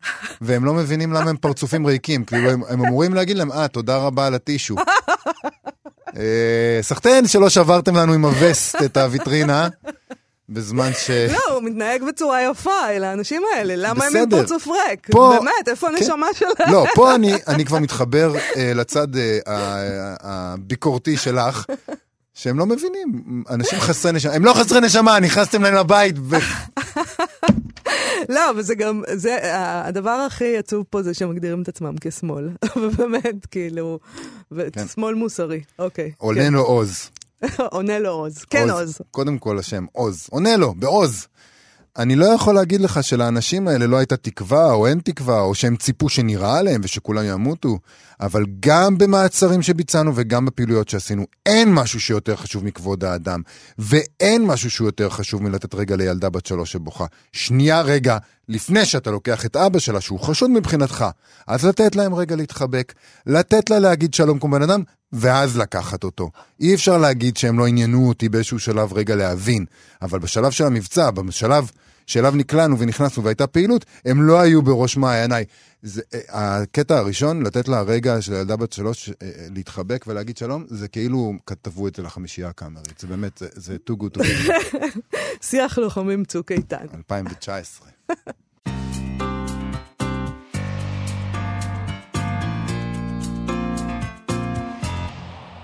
והם 0.41 0.65
לא 0.65 0.75
מבינים 0.75 1.13
למה 1.13 1.31
הם 1.31 1.37
פרצופים 1.37 1.87
ריקים. 1.87 2.25
כאילו, 2.25 2.51
הם, 2.51 2.63
הם 2.69 2.85
אמורים 2.85 3.15
להגיד 3.15 3.37
להם, 3.37 3.53
אה, 3.53 3.69
תודה 3.69 3.97
רבה 3.97 4.27
על 4.27 4.35
הטישו. 4.35 4.77
אה, 6.17 6.79
סחטיין 6.83 7.27
שלא 7.27 7.49
שברתם 7.49 7.97
לנו 7.97 8.13
עם 8.13 8.25
הווסט 8.25 8.77
את 8.85 8.97
הוויטרינה. 8.97 9.69
בזמן 10.49 10.91
ש... 10.93 11.11
לא, 11.11 11.53
הוא 11.55 11.63
מתנהג 11.63 12.03
בצורה 12.03 12.43
יפה, 12.43 12.91
אל 12.91 13.05
האנשים 13.05 13.43
האלה, 13.55 13.75
למה 13.77 14.05
הם 14.05 14.17
עם 14.17 14.31
פרצוף 14.31 14.69
ריק? 14.69 15.07
פה... 15.11 15.37
באמת, 15.39 15.69
איפה 15.69 15.89
כן. 15.89 15.95
הנשמה 15.97 16.27
כן. 16.27 16.35
שלהם? 16.39 16.73
לא, 16.73 16.85
פה 16.95 17.15
אני, 17.15 17.35
אני 17.49 17.65
כבר 17.65 17.79
מתחבר 17.79 18.35
uh, 18.35 18.59
לצד 18.75 19.15
uh, 19.15 19.19
הביקורתי 20.21 21.17
שלך, 21.17 21.65
שהם 22.35 22.59
לא 22.59 22.67
מבינים, 22.67 23.43
אנשים 23.51 23.81
חסרי 23.81 24.13
נשמה, 24.13 24.33
הם 24.33 24.45
לא 24.45 24.55
חסרי 24.55 24.81
נשמה, 24.81 25.21
נכנסתם 25.21 25.63
להם 25.63 25.75
לבית. 25.75 26.15
ו... 26.19 26.37
לא, 28.29 28.51
אבל 28.51 28.63
זה 28.63 28.75
גם, 28.75 29.03
זה, 29.15 29.39
הדבר 29.85 30.11
הכי 30.11 30.57
עצוב 30.57 30.85
פה 30.91 31.03
זה 31.03 31.15
שמגדירים 31.15 31.63
את 31.63 31.69
עצמם 31.69 31.95
כשמאל. 32.01 32.49
ובאמת, 32.83 33.47
כאילו, 33.51 33.99
כן. 34.73 34.89
שמאל 34.89 35.15
מוסרי, 35.15 35.61
אוקיי. 35.79 36.13
עונה 36.19 36.41
כן. 36.41 36.53
לו 36.53 36.63
עוז. 36.63 37.11
עונה 37.73 37.99
לו 37.99 38.11
עוז, 38.11 38.45
כן 38.51 38.71
עוז. 38.71 38.99
קודם 39.11 39.39
כל 39.39 39.59
השם, 39.59 39.87
עוז. 39.93 40.27
עונה 40.31 40.57
לו, 40.57 40.75
בעוז. 40.75 41.27
אני 41.99 42.17
לא 42.17 42.27
יכול 42.27 42.55
להגיד 42.55 42.81
לך 42.81 43.05
שלאנשים 43.05 43.69
האלה 43.69 43.87
לא 43.87 43.97
הייתה 43.97 44.17
תקווה, 44.17 44.73
או 44.73 44.87
אין 44.87 45.01
תקווה, 45.05 45.41
או 45.41 45.55
שהם 45.55 45.77
ציפו 45.77 46.09
שנראה 46.09 46.59
עליהם 46.59 46.81
ושכולם 46.85 47.25
ימותו, 47.25 47.79
אבל 48.21 48.45
גם 48.61 48.99
במעצרים 48.99 49.63
שביצענו 49.63 50.13
וגם 50.15 50.47
בפעילויות 50.47 50.89
שעשינו, 50.89 51.25
אין 51.47 51.75
משהו 51.75 52.01
שיותר 52.01 52.37
חשוב 52.37 52.65
מכבוד 52.65 53.05
האדם, 53.05 53.43
ואין 53.79 54.47
משהו 54.47 54.71
שהוא 54.71 54.89
יותר 54.89 55.09
חשוב 55.09 55.43
מלתת 55.43 55.75
רגע 55.75 55.97
לילדה 55.97 56.31
בת 56.31 56.47
שלוש 56.47 56.73
שבוכה. 56.73 57.05
שנייה 57.33 57.81
רגע, 57.81 58.19
לפני 58.49 58.85
שאתה 58.85 59.11
לוקח 59.11 59.47
את 59.47 59.57
אבא 59.57 59.79
שלה, 59.79 60.01
שהוא 60.01 60.21
חשוד 60.21 60.51
מבחינתך, 60.51 61.05
אז 61.47 61.65
לתת 61.67 61.97
להם 61.97 62.15
רגע 62.15 62.37
להתחבק, 62.37 62.95
לתת 63.27 63.71
לה 63.71 63.79
להגיד 63.79 64.15
שלום 64.15 64.39
כמו 64.39 64.51
בן 64.51 64.63
אדם, 64.63 64.83
ואז 65.13 65.59
לקחת 65.59 66.05
אותו. 66.05 66.31
אי 66.61 66.75
אפשר 66.75 66.99
להגיד 66.99 67.37
שהם 67.37 67.59
לא 67.59 67.67
עניינו 67.67 68.09
אותי 68.09 68.29
באיזשהו 68.29 68.59
שלב 68.59 68.93
רגע 68.93 69.17
להבין, 69.17 69.65
אבל 70.03 70.19
בשלב 70.19 70.51
של 70.51 70.65
המבצע, 70.65 71.11
בשלב 71.11 71.71
שאליו 72.07 72.33
נקלענו 72.37 72.79
ונכנסנו 72.79 73.25
והייתה 73.25 73.47
פעילות, 73.47 73.85
הם 74.05 74.23
לא 74.23 74.41
היו 74.41 74.63
בראש 74.63 74.97
מעייניי. 74.97 75.45
זה, 75.83 76.03
אה, 76.15 76.63
הקטע 76.63 76.99
הראשון, 76.99 77.43
לתת 77.43 77.69
לה 77.69 77.83
רגע 77.83 78.23
של 78.23 78.33
ילדה 78.33 78.57
בת 78.57 78.73
שלוש 78.73 79.09
אה, 79.09 79.15
אה, 79.23 79.47
להתחבק 79.51 80.05
ולהגיד 80.07 80.37
שלום, 80.37 80.65
זה 80.69 80.89
כאילו 80.89 81.33
כתבו 81.47 81.89
את 81.89 81.95
זה 81.95 82.03
לחמישייה 82.03 82.49
הקאמרית. 82.49 82.99
זה 82.99 83.07
באמת, 83.07 83.39
זה, 83.39 83.49
זה 83.55 83.77
too 83.91 83.95
good 84.03 84.19
to 84.19 84.23
be. 84.23 84.53
שיח 85.51 85.79
לוחמים 85.79 86.25
צוק 86.25 86.53
איתן. 86.53 86.87
2019. 86.95 87.89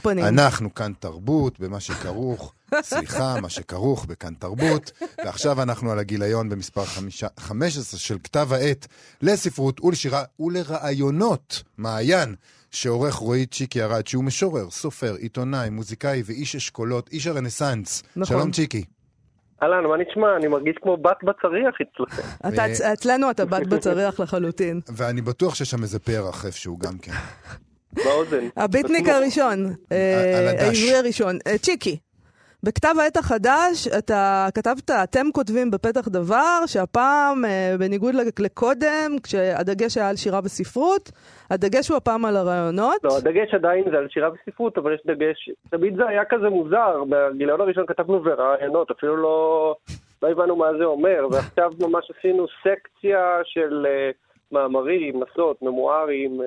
פנים. 0.03 0.25
אנחנו 0.25 0.75
כאן 0.75 0.93
תרבות, 0.99 1.61
במה 1.61 1.81
שכרוך, 1.81 2.55
סליחה, 2.83 3.35
מה 3.43 3.49
שכרוך 3.49 4.07
בכאן 4.07 4.35
תרבות, 4.35 4.93
ועכשיו 5.19 5.63
אנחנו 5.63 5.91
על 5.91 5.99
הגיליון 5.99 6.49
במספר 6.49 6.85
חמישה, 6.85 7.27
15 7.39 8.01
של 8.01 8.17
כתב 8.25 8.49
העת 8.53 8.87
לספרות 9.23 9.85
ולשירה 9.85 10.23
ולרעיונות, 10.41 11.63
מעיין, 11.79 12.35
שעורך 12.71 13.15
רועי 13.15 13.47
צ'יקי 13.47 13.83
ארד, 13.83 14.07
שהוא 14.07 14.25
משורר, 14.25 14.71
סופר, 14.71 15.15
עיתונאי, 15.15 15.71
מוזיקאי 15.71 16.23
ואיש 16.25 16.57
אשכולות, 16.57 17.09
איש 17.13 17.27
הרנסאנס. 17.27 18.03
נכון. 18.17 18.37
שלום 18.37 18.51
צ'יקי. 18.51 18.85
אהלן, 19.63 19.85
מה 19.85 19.97
נשמע? 19.97 20.37
אני 20.37 20.49
מרגיש 20.49 20.77
כמו 20.83 20.97
בת 20.97 21.17
בצריח 21.23 21.75
אצלכם. 21.83 22.23
אצלנו 22.93 23.31
אתה 23.31 23.45
בת 23.45 23.67
בצריח 23.67 24.21
לחלוטין. 24.21 24.81
ואני 24.97 25.21
בטוח 25.21 25.55
שיש 25.55 25.71
שם 25.71 25.83
איזה 25.83 25.99
פרח 25.99 26.47
איפשהו 26.47 26.79
גם 26.79 26.99
כן. 26.99 27.13
באוזן. 28.05 28.49
הביטניק 28.57 29.09
הראשון, 29.09 29.59
אה, 29.93 30.39
על 30.39 30.49
הדש. 30.49 30.63
העברי 30.83 30.95
הראשון, 30.99 31.39
אה, 31.47 31.59
צ'יקי. 31.59 31.97
בכתב 32.65 32.95
העת 33.01 33.17
החדש 33.17 33.89
אתה 33.99 34.49
כתבת, 34.55 34.91
אתם 34.91 35.27
כותבים 35.33 35.71
בפתח 35.71 36.09
דבר, 36.09 36.67
שהפעם, 36.67 37.45
אה, 37.45 37.75
בניגוד 37.79 38.15
לק- 38.15 38.41
לקודם, 38.41 39.17
כשהדגש 39.23 39.97
היה 39.97 40.09
על 40.09 40.17
שירה 40.17 40.41
וספרות, 40.45 41.11
הדגש 41.51 41.89
הוא 41.89 41.97
הפעם 41.97 42.25
על 42.25 42.37
הרעיונות. 42.37 42.97
לא, 43.05 43.17
הדגש 43.17 43.55
עדיין 43.55 43.85
זה 43.91 43.99
על 43.99 44.07
שירה 44.11 44.29
וספרות, 44.31 44.79
אבל 44.79 44.95
יש 44.95 45.01
דגש, 45.07 45.51
תמיד 45.71 45.97
זה 45.97 46.09
היה 46.09 46.23
כזה 46.31 46.49
מוזר. 46.49 47.03
בגיליון 47.09 47.61
הראשון 47.61 47.85
כתבנו 47.87 48.25
ורעיונות, 48.25 48.91
אפילו 48.91 49.17
לא, 49.17 49.75
לא 50.23 50.29
הבנו 50.29 50.57
מה 50.57 50.67
זה 50.79 50.85
אומר, 50.85 51.27
ועכשיו 51.33 51.71
ממש 51.81 52.11
עשינו 52.19 52.47
סקציה 52.61 53.21
של 53.45 53.87
מאמרים, 54.53 55.21
מסות, 55.21 55.63
ממוארים, 55.63 56.41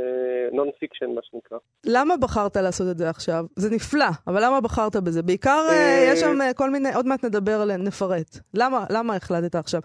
non-fiction, 0.51 1.05
מה 1.15 1.21
שנקרא. 1.23 1.57
למה 1.85 2.17
בחרת 2.17 2.57
לעשות 2.57 2.87
את 2.91 2.97
זה 2.97 3.09
עכשיו? 3.09 3.45
זה 3.55 3.75
נפלא, 3.75 4.05
אבל 4.27 4.45
למה 4.45 4.61
בחרת 4.61 4.95
בזה? 4.95 5.23
בעיקר 5.23 5.65
אה, 5.69 5.73
אה, 5.73 6.13
יש 6.13 6.19
שם 6.19 6.41
אה, 6.41 6.53
כל 6.53 6.69
מיני, 6.69 6.89
עוד 6.95 7.05
מעט 7.07 7.25
נדבר 7.25 7.61
עליהן, 7.61 7.81
נפרט. 7.83 8.37
למה, 8.53 8.85
למה 8.89 9.15
החלטת 9.15 9.55
עכשיו? 9.55 9.81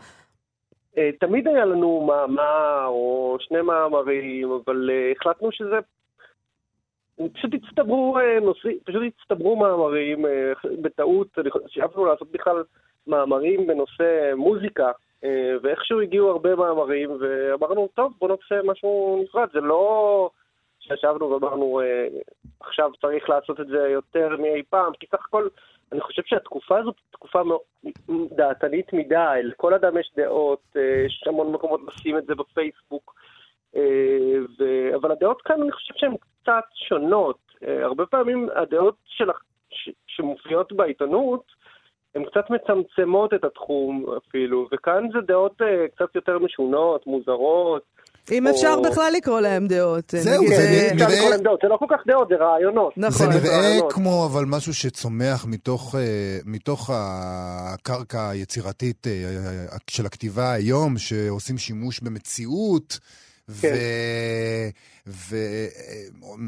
אה, 0.98 1.10
תמיד 1.20 1.48
היה 1.48 1.64
לנו 1.64 2.06
מאמר 2.06 2.86
או 2.86 3.36
שני 3.40 3.62
מאמרים, 3.62 4.50
אבל 4.50 4.90
אה, 4.92 5.12
החלטנו 5.16 5.52
שזה... 5.52 5.76
פשוט 7.32 7.50
הצטברו 7.54 8.18
אה, 8.18 8.40
נושאים, 8.40 8.78
פשוט 8.84 9.02
הצטברו 9.06 9.56
מאמרים 9.56 10.26
אה, 10.26 10.52
בטעות, 10.82 11.28
שאפנו 11.68 12.04
לעשות 12.04 12.30
בכלל 12.30 12.62
מאמרים 13.06 13.66
בנושא 13.66 14.34
מוזיקה, 14.36 14.86
אה, 14.86 14.92
ואיכשהו 15.62 16.00
הגיעו 16.00 16.30
הרבה 16.30 16.56
מאמרים, 16.56 17.10
ואמרנו, 17.20 17.88
טוב, 17.94 18.12
בוא 18.18 18.28
נעשה 18.28 18.62
משהו 18.64 19.20
נפרד. 19.24 19.48
זה 19.52 19.60
לא 19.60 20.30
שישבנו 20.80 21.30
ואמרנו, 21.30 21.80
אה, 21.80 22.06
עכשיו 22.60 22.90
צריך 23.00 23.28
לעשות 23.28 23.60
את 23.60 23.66
זה 23.66 23.88
יותר 23.88 24.36
מאי 24.36 24.62
פעם, 24.70 24.92
כי 25.00 25.06
סך 25.06 25.24
הכל, 25.28 25.48
אני 25.92 26.00
חושב 26.00 26.22
שהתקופה 26.26 26.78
הזאת 26.78 26.94
היא 26.96 27.12
תקופה 27.12 27.40
דעתנית 28.36 28.92
מדי, 28.92 29.40
לכל 29.44 29.74
אדם 29.74 29.98
יש 29.98 30.12
דעות, 30.16 30.62
אה, 30.76 31.02
יש 31.06 31.24
המון 31.26 31.52
מקומות 31.52 31.80
לשים 31.88 32.18
את 32.18 32.26
זה 32.26 32.34
בפייסבוק, 32.34 33.14
אה, 33.76 34.38
ו... 34.58 34.64
אבל 34.94 35.12
הדעות 35.12 35.42
כאן 35.42 35.62
אני 35.62 35.72
חושב 35.72 35.94
שהן 35.96 36.14
קצת 36.16 36.64
שונות. 36.74 37.38
אה, 37.66 37.84
הרבה 37.84 38.06
פעמים 38.06 38.48
הדעות 38.54 38.96
של... 39.06 39.30
ש... 39.70 39.90
שמופיעות 40.06 40.72
בעיתונות, 40.72 41.44
הן 42.14 42.22
קצת 42.24 42.44
מצמצמות 42.50 43.34
את 43.34 43.44
התחום 43.44 44.04
אפילו, 44.28 44.68
וכאן 44.74 45.02
זה 45.12 45.18
דעות 45.28 45.52
אה, 45.62 45.66
קצת 45.94 46.14
יותר 46.14 46.38
משונות, 46.38 47.06
מוזרות. 47.06 47.82
אם 48.32 48.46
או- 48.46 48.52
אפשר 48.52 48.80
בכלל 48.90 49.12
לקרוא 49.16 49.40
להם 49.40 49.66
דעות. 49.66 50.10
זהו, 50.16 50.42
נגיד, 50.42 50.56
זה 50.56 50.62
אה, 50.62 50.94
נראה- 50.94 51.06
אפשר 51.06 51.16
לקרוא 51.16 51.30
להם 51.30 51.40
דעות, 51.42 51.60
זה 51.62 51.68
לא 51.68 51.76
כל 51.76 51.86
כך 51.90 52.00
דעות, 52.06 52.28
זה 52.28 52.34
רעיונות. 52.34 52.92
נכון. 52.96 53.32
זה 53.32 53.38
נראה 53.40 53.58
רעיונות. 53.60 53.92
כמו 53.92 54.26
אבל 54.32 54.44
משהו 54.46 54.74
שצומח 54.74 55.46
מתוך, 55.48 55.94
אה, 55.94 56.00
מתוך 56.46 56.90
הקרקע 56.94 58.28
היצירתית 58.30 59.06
אה, 59.06 59.12
של 59.90 60.06
הכתיבה 60.06 60.52
היום, 60.52 60.98
שעושים 60.98 61.58
שימוש 61.58 62.00
במציאות, 62.00 62.98
כן. 63.60 63.74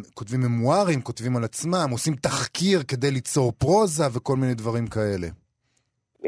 וכותבים 0.09 0.41
ממוארים, 0.41 1.01
כותבים 1.03 1.37
על 1.37 1.45
עצמם, 1.45 1.89
עושים 1.91 2.15
תחקיר 2.15 2.83
כדי 2.89 3.11
ליצור 3.11 3.53
פרוזה 3.59 4.05
וכל 4.13 4.37
מיני 4.37 4.55
דברים 4.55 4.87
כאלה. 4.87 5.29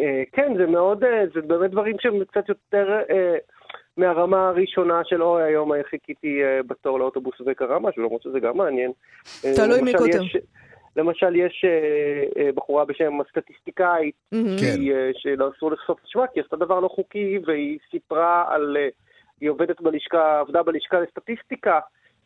אה, 0.05 0.23
כן, 0.33 0.53
זה 0.57 0.67
מאוד, 0.67 1.05
אה, 1.05 1.25
זה 1.35 1.40
באמת 1.40 1.71
דברים 1.71 1.97
שהם 2.01 2.25
קצת 2.25 2.49
יותר 2.49 3.01
אה, 3.11 3.35
מהרמה 3.97 4.49
הראשונה 4.49 5.01
של 5.05 5.23
אוי, 5.23 5.43
היום 5.43 5.71
חיכיתי 5.90 6.40
בתור 6.67 6.99
לאוטובוס 6.99 7.35
וקרה 7.47 7.79
משהו, 7.79 8.03
למרות 8.03 8.23
שזה 8.23 8.40
גם 8.40 8.57
מעניין. 8.57 8.93
תלוי 9.57 9.81
מי 9.83 9.93
כותב. 9.99 10.21
יש- 10.23 10.37
למשל, 10.97 11.37
יש 11.37 11.64
בחורה 12.55 12.85
בשם 12.85 13.21
הסטטיסטיקאית. 13.21 14.14
כן. 14.31 14.37
היא, 14.81 14.95
אה, 14.95 15.11
שלא 15.14 15.51
אסור 15.57 15.73
לחשוף 15.73 15.99
את 16.03 16.09
שמה, 16.09 16.27
כי 16.27 16.40
עשתה 16.40 16.57
דבר 16.57 16.81
לא 16.81 16.88
חוקי, 16.88 17.38
והיא 17.47 17.79
סיפרה 17.90 18.45
על... 18.49 18.77
היא 19.40 19.51
עובדת 19.51 19.81
בלשכה, 19.81 20.40
עבדה 20.40 20.62
בלשכה 20.62 21.01
לסטטיסטיקה, 21.01 21.81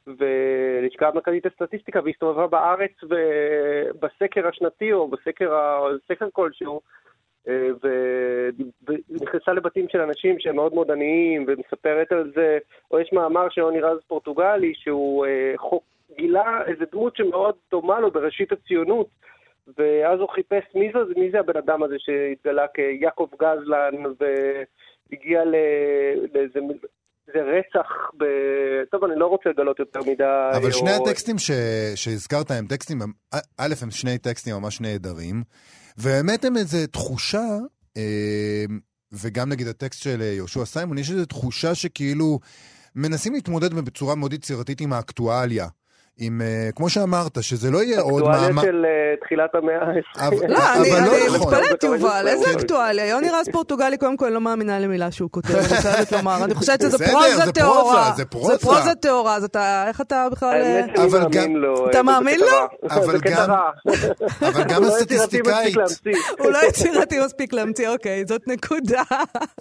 ולשכה 0.07 1.09
המרכזית 1.09 1.47
לסטטיסטיקה, 1.47 2.01
והיא 2.03 2.15
הסתובבה 2.15 2.47
בארץ 2.47 2.93
ו- 3.11 3.85
בסקר 4.01 4.49
השנתי, 4.49 4.93
או 4.93 5.09
בסקר, 5.09 5.53
סקר 6.13 6.29
כלשהו, 6.33 6.81
ונכנסה 8.87 9.53
לבתים 9.53 9.87
של 9.89 10.01
אנשים 10.01 10.37
שהם 10.39 10.57
מאוד 10.57 10.75
מאוד 10.75 10.91
עניים, 10.91 11.45
ומספרת 11.49 12.13
על 12.13 12.33
זה, 12.35 12.59
או 12.91 13.01
יש 13.01 13.11
מאמר 13.13 13.49
של 13.51 13.61
יוני 13.61 13.81
רז 13.81 13.99
פורטוגלי, 14.09 14.73
שהוא 14.75 15.27
אה, 15.27 15.53
חוק, 15.57 15.83
גילה 16.17 16.63
איזה 16.67 16.85
דמות 16.93 17.17
שמאוד 17.17 17.55
דומה 17.71 18.01
לו 18.01 18.11
בראשית 18.11 18.53
הציונות, 18.53 19.07
ואז 19.79 20.21
הוא 20.21 20.29
חיפש 20.29 20.65
מי 20.75 20.91
זה, 20.93 21.21
מי 21.21 21.31
זה 21.31 21.41
הבן 21.41 21.57
אדם 21.57 21.83
הזה 21.83 21.95
שהתגלה 21.99 22.67
כיעקב 22.75 23.29
גזלן, 23.41 23.95
והגיע 24.21 25.45
לאיזה 25.45 26.61
זה 27.35 27.41
רצח 27.43 27.87
ב... 28.19 28.25
טוב, 28.91 29.05
אני 29.05 29.13
לא 29.17 29.27
רוצה 29.27 29.51
לגלות 29.51 29.79
יותר 29.79 30.01
מדי. 30.01 30.25
אבל 30.57 30.71
שני 30.71 30.91
או- 30.91 31.03
הטקסטים 31.03 31.39
ש... 31.39 31.51
שהזכרת 31.95 32.51
הם 32.51 32.67
טקסטים, 32.67 32.99
א', 33.59 33.75
הם 33.83 33.91
שני 33.91 34.19
טקסטים 34.19 34.55
ממש 34.55 34.81
נהדרים, 34.81 35.43
ובאמת 35.99 36.45
הם 36.45 36.57
איזו 36.57 36.79
תחושה, 36.91 37.47
אה, 37.97 38.65
וגם 39.13 39.49
נגיד 39.49 39.67
הטקסט 39.67 40.03
של 40.03 40.23
אה, 40.23 40.27
יהושע 40.27 40.65
סיימון, 40.65 40.99
יש 40.99 41.11
איזו 41.11 41.25
תחושה 41.25 41.75
שכאילו 41.75 42.41
מנסים 42.95 43.35
להתמודד 43.35 43.75
בצורה 43.75 44.15
מאוד 44.15 44.33
יצירתית 44.33 44.81
עם 44.81 44.93
האקטואליה. 44.93 45.69
עם, 46.21 46.41
אה, 46.43 46.69
כמו 46.77 46.91
שאמרת, 46.91 47.43
שזה 47.43 47.71
לא 47.71 47.83
יהיה 47.83 48.01
עוד 48.01 48.23
אקטואליה 48.23 48.49
מאמר... 48.49 48.63
של 48.63 48.85
אה, 48.85 48.91
תחילת 49.25 49.55
המאה 49.55 49.75
ה-20. 49.75 50.21
אבל- 50.27 50.37
לא, 50.51 50.59
אני 50.75 50.91
לא 50.91 51.17
אני 51.17 51.27
נכון. 51.27 51.41
מתפלאת, 51.55 51.81
זה 51.81 51.87
יובל, 51.87 52.21
זה 52.25 52.31
איזה 52.31 52.45
זה 52.45 52.53
אקטואליה. 52.53 53.07
יוני 53.07 53.31
רז 53.31 53.49
פורטוגלי, 53.53 53.97
קודם 53.99 54.17
כל, 54.17 54.29
לא 54.29 54.41
מאמינה 54.41 54.79
למילה 54.81 55.11
שהוא 55.11 55.31
כותב, 55.31 55.55
אני 55.55 55.65
חייבת 55.83 56.13
לומר. 56.13 56.45
אני 56.45 56.55
חושבת 56.55 56.81
שזה 56.81 56.99
פרוזה 57.11 57.37
זה 57.45 57.53
טהורה. 57.53 57.95
פרוזה, 58.05 58.17
זה 58.17 58.25
פרוזה. 58.25 58.53
זה 58.53 58.59
פרוזה 58.59 58.95
טהורה, 58.95 59.37
אז 59.37 59.45
אתה, 59.45 59.85
איך 59.89 60.01
אתה 60.01 60.27
בכלל... 60.33 60.49
אה, 60.63 60.77
האמת 60.81 60.97
שאני 60.97 61.09
אבל 61.09 61.19
מאמין 61.21 61.33
גם- 61.51 61.57
לו. 61.57 61.85
אה, 61.85 61.91
אתה 61.91 61.99
זה 61.99 62.03
מאמין 62.03 62.41
לו? 62.41 62.47
אבל 62.97 63.19
גם-. 63.21 63.51
אבל 64.43 64.65
גם 64.65 64.85
הסטטיסטיקאית. 64.85 65.77
הוא 66.39 66.51
לא 66.51 66.59
יצירתי 66.69 67.21
מספיק 67.25 67.53
להמציא, 67.53 67.89
אוקיי, 67.89 68.25
זאת 68.29 68.43
נקודה. 68.47 69.03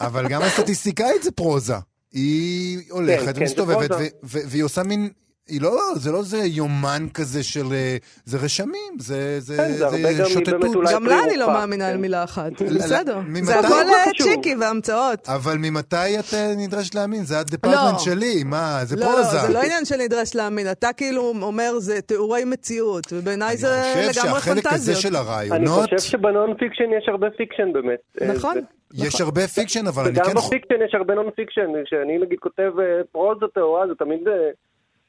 אבל 0.02 0.28
גם 0.28 0.42
הסטטיסטיקאית 0.42 1.24
זה 1.24 1.32
פרוזה. 1.32 1.74
היא 2.14 2.80
הולכת 2.90 3.26
כן, 3.26 3.34
זה 3.34 3.42
ומסתובבת, 3.42 3.90
והיא 4.24 4.64
עושה 4.64 4.84
מין... 4.84 5.10
היא 5.48 5.62
לא, 5.62 5.72
זה 5.96 6.12
לא 6.12 6.22
זה 6.24 6.38
יומן 6.38 7.08
כזה 7.14 7.44
של... 7.44 7.66
אה, 7.74 7.98
זה 8.26 8.38
רשמים, 8.38 8.94
זה, 9.00 9.40
זה, 9.40 9.58
כן, 9.58 9.72
זה 9.72 9.88
היא 10.10 10.26
שוטטות. 10.26 10.62
גם 10.94 11.06
לה 11.06 11.20
אני 11.24 11.38
לא 11.38 11.48
מאמינה 11.48 11.86
כן. 11.86 11.92
על 11.92 11.98
מילה 11.98 12.24
אחת. 12.24 12.52
לא, 12.62 12.68
בסדר. 12.68 13.20
זה 13.44 13.60
הכל 13.60 13.68
לא 13.88 13.94
אה, 13.94 14.06
חשוב. 14.16 14.28
צ'יקי 14.28 14.56
והמצאות. 14.56 15.30
אבל 15.30 15.58
ממתי 15.58 16.20
את 16.20 16.34
אה, 16.34 16.54
נדרשת 16.58 16.96
להאמין? 16.96 17.24
זה 17.26 17.40
הדפרטמנט 17.40 17.94
לא. 17.94 18.00
שלי, 18.00 18.44
מה, 18.46 18.80
זה 18.84 18.96
לא, 18.96 19.06
פרוזה. 19.06 19.22
לא, 19.38 19.42
זה 19.48 19.54
לא 19.54 19.60
עניין 19.60 19.86
שנדרש 19.86 20.36
להאמין. 20.36 20.72
אתה 20.72 20.94
כאילו 20.94 21.34
אומר, 21.42 21.80
זה 21.80 22.02
תיאורי 22.02 22.44
מציאות, 22.46 23.08
ובעיניי 23.12 23.58
זה 23.58 23.68
אני 23.84 24.12
חושב 24.12 24.22
לגמרי 24.22 24.40
שהחלק 24.42 24.58
הזה 24.66 24.70
פנטזיות. 24.70 25.00
של 25.02 25.16
אני 25.16 25.18
הרעיונות, 25.18 25.84
חושב 25.90 26.00
שב 26.10 26.54
non-fiction 26.60 26.84
יש 26.98 27.10
הרבה 27.10 27.28
fiction 27.38 27.74
באמת. 27.74 28.00
אה, 28.22 28.28
נכון. 28.34 28.54
זה- 28.54 28.62
יש 29.08 29.22
הרבה 29.22 29.48
fiction, 29.48 29.88
אבל 29.88 30.04
אני 30.04 30.12
וגם 30.12 30.26
כן... 30.26 30.38
חו- 30.40 30.48
ב 30.48 30.51
fiction 30.51 30.76
יש 30.88 30.96
הרבה 30.96 31.14
non-fiction. 31.16 31.62
כשאני 31.86 32.18
נגיד 32.26 32.40
כותב 32.40 32.72
אה, 32.80 32.86
פרוזה 33.12 33.46
טהורה, 33.54 33.88
זה 33.88 33.94
תמיד 34.00 34.28
אה, 34.28 34.34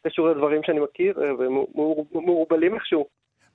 קשור 0.06 0.28
לדברים 0.28 0.60
שאני 0.64 0.80
מכיר, 0.80 1.22
אה, 1.22 1.34
והם 1.34 1.52
מעורבלים 2.12 2.74
איכשהו. 2.74 3.06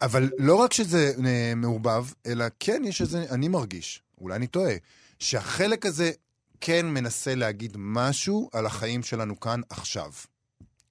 אבל 0.02 0.24
לא 0.40 0.64
רק 0.64 0.74
שזה 0.74 1.26
אה, 1.26 1.54
מעורבב, 1.56 2.04
אלא 2.28 2.46
כן 2.60 2.82
יש 2.84 3.02
איזה, 3.02 3.18
אני 3.36 3.48
מרגיש, 3.48 4.02
אולי 4.22 4.36
אני 4.36 4.48
טועה, 4.48 4.74
שהחלק 5.20 5.86
הזה 5.86 6.10
כן 6.62 6.86
מנסה 6.86 7.36
להגיד 7.36 7.72
משהו 7.78 8.50
על 8.54 8.66
החיים 8.66 9.04
שלנו 9.04 9.40
כאן 9.40 9.60
עכשיו. 9.70 10.10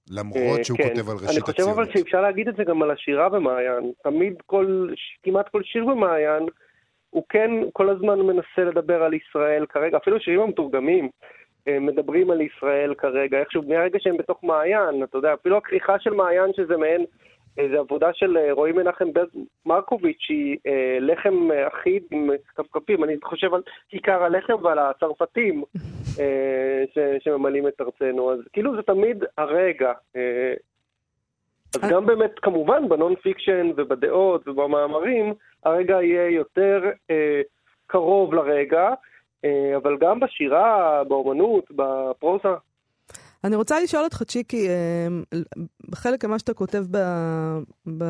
למרות 0.09 0.59
אה, 0.59 0.63
שהוא 0.63 0.77
כן. 0.77 0.83
כותב 0.83 1.09
על 1.09 1.17
אני 1.17 1.27
ראשית 1.27 1.43
חושב 1.43 1.53
הציונות. 1.53 1.77
אבל 1.77 1.93
שאפשר 1.93 2.21
להגיד 2.21 2.47
את 2.47 2.55
זה 2.55 2.63
גם 2.63 2.81
על 2.81 2.91
השירה 2.91 3.29
במעיין. 3.29 3.91
תמיד 4.03 4.33
כל, 4.45 4.89
כמעט 5.23 5.49
כל 5.49 5.63
שיר 5.63 5.85
במעיין, 5.85 6.43
הוא 7.09 7.23
כן 7.29 7.51
כל 7.73 7.89
הזמן 7.89 8.19
מנסה 8.19 8.63
לדבר 8.69 9.03
על 9.03 9.13
ישראל 9.13 9.65
כרגע, 9.69 9.97
אפילו 9.97 10.19
שירים 10.19 10.39
המתורגמים. 10.41 11.09
אה, 11.67 11.79
מדברים 11.79 12.31
על 12.31 12.41
ישראל 12.41 12.93
כרגע, 12.93 13.39
איכשהו 13.39 13.63
מהרגע 13.67 13.99
שהם 13.99 14.17
בתוך 14.17 14.43
מעיין, 14.43 15.03
אתה 15.03 15.17
יודע, 15.17 15.33
אפילו 15.33 15.57
הכריכה 15.57 15.99
של 15.99 16.13
מעיין 16.13 16.53
שזה 16.53 16.77
מעין, 16.77 17.05
איזו 17.57 17.79
עבודה 17.79 18.09
של 18.13 18.37
אה, 18.37 18.53
רועי 18.53 18.71
מנחם 18.71 19.05
מרקוביץ', 19.65 20.17
שהיא 20.19 20.57
אה, 20.67 20.97
לחם 21.01 21.51
אה, 21.51 21.67
אחיד 21.67 22.03
עם 22.11 22.29
כפכפים, 22.55 23.03
אני 23.03 23.15
חושב 23.23 23.53
על 23.53 23.61
כיכר 23.89 24.23
הלחם 24.23 24.53
ועל 24.63 24.79
הצרפתים 24.79 25.63
אה, 26.19 26.83
ש, 26.93 26.97
שממלאים 27.23 27.67
את 27.67 27.81
ארצנו, 27.81 28.33
אז 28.33 28.39
כאילו 28.53 28.75
זה 28.75 28.81
תמיד 28.81 29.23
הרגע. 29.37 29.91
אה, 30.15 30.53
אז. 31.81 31.91
גם 31.91 32.05
באמת, 32.05 32.39
כמובן, 32.39 32.89
ב 32.89 33.15
non-fiction 33.15 33.71
ובדעות 33.75 34.47
ובמאמרים, 34.47 35.33
הרגע 35.65 36.01
יהיה 36.01 36.29
יותר 36.29 36.83
אה, 37.11 37.41
קרוב 37.87 38.33
לרגע, 38.33 38.89
אבל 39.77 39.97
גם 40.01 40.19
בשירה, 40.19 41.01
באומנות, 41.07 41.63
בפרוזה. 41.71 42.55
אני 43.43 43.55
רוצה 43.55 43.79
לשאול 43.79 44.03
אותך, 44.03 44.23
צ'יקי, 44.23 44.69
אה, 44.69 45.07
בחלק 45.89 46.25
ממה 46.25 46.39
שאתה 46.39 46.53
כותב 46.53 46.83
ב, 46.91 46.97
ב, 47.97 48.03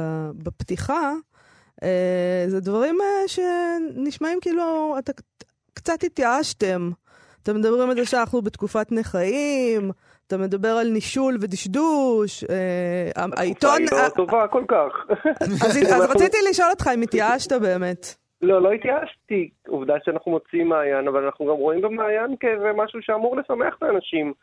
בפתיחה, 0.44 1.14
אה, 1.84 2.46
זה 2.48 2.60
דברים 2.60 2.98
אה, 3.02 3.28
שנשמעים 3.28 4.40
כאילו, 4.42 4.96
אתה 5.00 5.12
קצת 5.74 6.04
התייאשתם. 6.04 6.90
אתם 7.44 7.56
מדברים 7.56 7.90
על 7.90 7.96
זה 7.96 8.06
שאנחנו 8.06 8.42
בתקופת 8.42 8.92
נכאים, 8.92 9.92
אתה 10.28 10.38
מדבר 10.38 10.70
על 10.70 10.88
נישול 10.88 11.38
ודשדוש, 11.42 12.44
אה, 12.44 13.24
העיתון... 13.38 13.84
התקופה 13.84 13.96
היא 13.96 14.04
לא 14.04 14.10
טובה 14.10 14.48
כל 14.48 14.64
כך. 14.68 15.16
אז 15.66 15.88
רציתי 16.10 16.38
לשאול 16.50 16.70
אותך 16.70 16.90
אם 16.94 17.02
התייאשת 17.02 17.54
באמת. 17.54 18.16
לא, 18.44 18.62
לא 18.62 18.72
התייאשתי. 18.72 19.50
עובדה 19.68 19.96
שאנחנו 20.06 20.32
מוצאים 20.32 20.70
מעיין, 20.70 21.08
אבל 21.08 21.26
אנחנו 21.26 21.46
גם 21.46 21.56
רואים 21.56 21.82
במעיין 21.82 22.36
כאיזה 22.38 22.72
משהו 22.76 23.02
שאמור 23.02 23.38
לשמח 23.38 23.76
את 23.78 23.84
האנשים. 23.84 24.34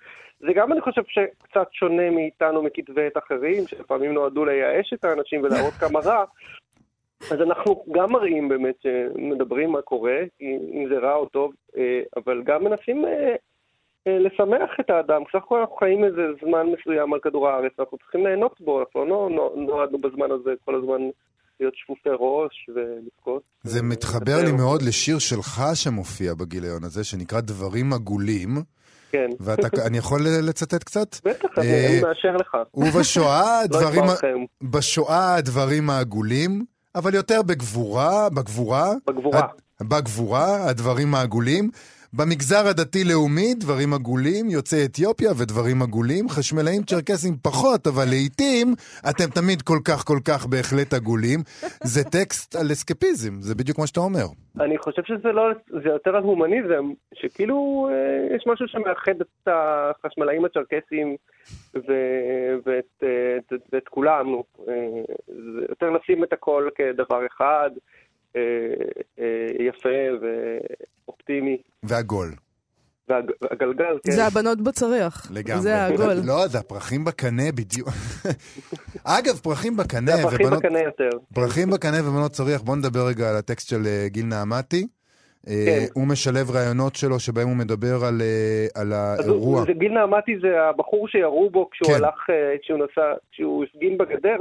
זה 0.41 0.53
גם, 0.55 0.73
אני 0.73 0.81
חושב, 0.81 1.03
שקצת 1.09 1.69
שונה 1.73 2.11
מאיתנו 2.11 2.63
מכתבי 2.63 3.07
עת 3.07 3.17
אחרים, 3.17 3.67
שלפעמים 3.67 4.15
נועדו 4.15 4.45
לייאש 4.45 4.93
את 4.93 5.05
האנשים 5.05 5.43
ולהראות 5.43 5.73
כמה 5.73 6.01
רע. 6.01 6.25
אז 7.33 7.41
אנחנו 7.43 7.85
גם 7.93 8.13
מראים 8.13 8.49
באמת 8.49 8.75
שמדברים 8.83 9.71
מה 9.73 9.83
קורה, 9.83 10.19
אם 10.41 10.87
זה 10.89 10.99
רע 10.99 11.15
או 11.15 11.27
טוב, 11.27 11.53
אה, 11.77 12.01
אבל 12.17 12.43
גם 12.43 12.65
מנסים 12.65 13.05
אה, 13.05 13.35
אה, 14.07 14.19
לשמח 14.19 14.71
את 14.81 14.91
האדם. 14.91 15.23
בסך 15.25 15.35
הכל 15.35 15.59
אנחנו 15.59 15.77
חיים 15.77 16.05
איזה 16.05 16.23
זמן 16.45 16.67
מסוים 16.67 17.13
על 17.15 17.21
כדור 17.21 17.49
הארץ, 17.49 17.73
אנחנו 17.79 17.99
צריכים 17.99 18.27
ליהנות 18.27 18.61
בו, 18.61 18.81
אנחנו 18.81 19.05
לא 19.05 19.29
נו- 19.31 19.53
נועדנו 19.57 19.99
בזמן 19.99 20.31
הזה 20.31 20.55
כל 20.65 20.75
הזמן 20.75 21.09
להיות 21.61 21.75
שפופי 21.77 22.09
ראש 22.18 22.68
ולבכות. 22.75 23.42
זה 23.62 23.83
מתחבר 23.83 24.42
לי 24.44 24.53
מאוד 24.53 24.83
לשיר 24.83 25.18
שלך 25.18 25.62
שמופיע 25.75 26.35
בגיליון 26.35 26.85
הזה, 26.85 27.05
שנקרא 27.05 27.40
דברים 27.40 27.92
עגולים, 27.92 28.49
כן, 29.12 29.29
ואני 29.40 29.99
יכול 29.99 30.20
לצטט 30.42 30.85
קצת? 30.85 31.16
בטח, 31.25 31.49
אה, 31.59 31.87
אני 31.87 32.01
מאשר 32.01 32.37
לך. 32.37 32.57
ובשואה, 32.75 33.61
לא 33.62 33.66
דברים, 33.81 34.03
אקבע 34.03 34.14
לכם. 34.14 34.44
בשואה 34.62 35.35
הדברים 35.35 35.90
העגולים, 35.90 36.64
אבל 36.94 37.14
יותר 37.14 37.42
בגבורה, 37.42 38.29
בגבורה, 38.31 38.92
בגבורה. 39.07 39.46
בגבורה, 39.81 40.68
הדברים 40.68 41.14
העגולים. 41.14 41.70
במגזר 42.12 42.68
הדתי-לאומי, 42.70 43.55
דברים 43.55 43.94
עגולים, 43.94 44.51
יוצאי 44.51 44.85
אתיופיה 44.85 45.31
ודברים 45.38 45.83
עגולים, 45.83 46.29
חשמלאים 46.29 46.83
צ'רקסים 46.83 47.35
פחות, 47.42 47.87
אבל 47.87 48.05
לעיתים 48.09 48.75
אתם 49.11 49.31
תמיד 49.35 49.62
כל 49.62 49.79
כך 49.85 50.05
כל 50.07 50.18
כך 50.29 50.46
בהחלט 50.46 50.94
עגולים. 50.94 51.40
זה 51.85 52.05
טקסט 52.05 52.57
על 52.57 52.66
אסקפיזם, 52.73 53.40
זה 53.40 53.55
בדיוק 53.55 53.79
מה 53.79 53.87
שאתה 53.87 54.01
אומר. 54.01 54.27
אני 54.61 54.79
חושב 54.79 55.03
שזה 55.05 55.33
לא, 55.33 55.42
זה 55.83 55.88
יותר 55.88 56.16
על 56.16 56.23
הומניזם, 56.23 56.85
שכאילו 57.14 57.88
אה, 57.90 58.37
יש 58.37 58.44
משהו 58.46 58.68
שמאחד 58.68 59.20
את 59.20 59.49
החשמלאים 59.49 60.44
הצ'רקסים 60.44 61.16
ו- 61.75 62.55
ואת, 62.66 63.03
אה, 63.03 63.37
את, 63.38 63.53
ואת 63.73 63.88
כולם, 63.88 64.31
נו. 64.31 64.44
אה, 64.68 65.03
יותר 65.68 65.90
לשים 65.90 66.25
את 66.25 66.33
הכל 66.33 66.68
כדבר 66.75 67.27
אחד, 67.27 67.70
אה, 68.37 68.40
אה, 69.19 69.25
יפה 69.69 69.88
ואופטימי, 71.07 71.57
ועגול. 71.83 72.31
והג- 73.09 73.33
והגלגל, 73.43 73.99
כן. 74.05 74.11
זה 74.12 74.27
הבנות 74.27 74.61
בצריח. 74.61 75.31
לגמרי. 75.35 75.62
זה 75.62 75.77
העגול. 75.77 76.14
לא, 76.27 76.47
זה 76.47 76.59
הפרחים 76.59 77.05
בקנה 77.05 77.53
בדיוק. 77.55 77.88
אגב, 79.19 79.37
פרחים 79.43 79.77
בקנה 79.77 80.16
זה 80.16 80.21
הפרחים 80.23 80.47
ובנות... 80.47 80.62
בקנה 80.62 80.81
יותר. 80.83 81.09
פרחים 81.35 81.71
בקנה 81.71 81.97
ובנות 82.09 82.33
צריח, 82.33 82.61
בוא 82.62 82.77
נדבר 82.77 83.07
רגע 83.07 83.31
על 83.31 83.37
הטקסט 83.37 83.69
של 83.69 83.87
אה, 83.87 84.07
גיל 84.09 84.27
נעמתי. 84.27 84.87
כן. 85.47 85.85
הוא 85.95 86.07
משלב 86.07 86.51
רעיונות 86.51 86.97
שלו 86.97 87.19
שבהם 87.21 87.49
הוא 87.49 87.57
מדבר 87.57 88.05
על, 88.05 88.23
על 88.75 88.93
אז 88.93 89.29
האירוע. 89.29 89.64
זה 89.66 89.73
גיל 89.73 89.93
נעמתי 89.93 90.33
זה 90.43 90.62
הבחור 90.62 91.09
שירו 91.09 91.51
בו 91.51 91.71
כשהוא 91.71 91.88
כן. 91.88 92.05
הלך, 92.05 92.14
כשהוא 92.62 92.79
נסע, 92.79 93.03
כשהוא 93.33 93.64
הפגין 93.64 93.99
בגדר, 93.99 94.37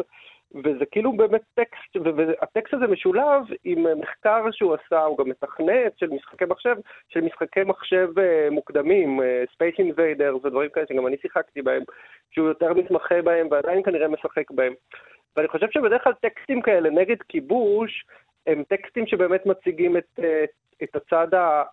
וזה 0.55 0.85
כאילו 0.91 1.13
באמת 1.17 1.41
טקסט, 1.53 1.95
והטקסט 2.15 2.73
הזה 2.73 2.87
משולב 2.87 3.43
עם 3.63 3.87
אה, 3.87 3.95
מחקר 3.95 4.43
שהוא 4.51 4.75
עשה, 4.75 5.03
הוא 5.03 5.17
גם 5.17 5.29
מתכנת 5.29 5.97
של 5.97 6.09
משחקי 6.09 6.45
מחשב, 6.45 6.75
של 7.09 7.21
משחקי 7.21 7.63
מחשב 7.63 8.09
אה, 8.19 8.47
מוקדמים, 8.51 9.21
אה, 9.21 9.43
Space 9.43 9.79
Invaders 9.79 10.35
ודברים 10.35 10.69
כאלה 10.69 10.85
שגם 10.89 11.07
אני 11.07 11.17
שיחקתי 11.21 11.61
בהם, 11.61 11.83
שהוא 12.31 12.47
יותר 12.47 12.73
מתמחה 12.73 13.21
בהם 13.21 13.47
ועדיין 13.51 13.83
כנראה 13.83 14.07
משחק 14.07 14.51
בהם. 14.51 14.73
ואני 15.35 15.47
חושב 15.47 15.67
שבדרך 15.71 16.03
כלל 16.03 16.13
טקסטים 16.13 16.61
כאלה 16.61 16.89
נגד 16.89 17.21
כיבוש, 17.21 18.05
הם 18.47 18.63
טקסטים 18.63 19.07
שבאמת 19.07 19.45
מציגים 19.45 19.97
את, 19.97 20.19
את 20.83 20.95
הצד 20.95 21.33
ה- 21.33 21.63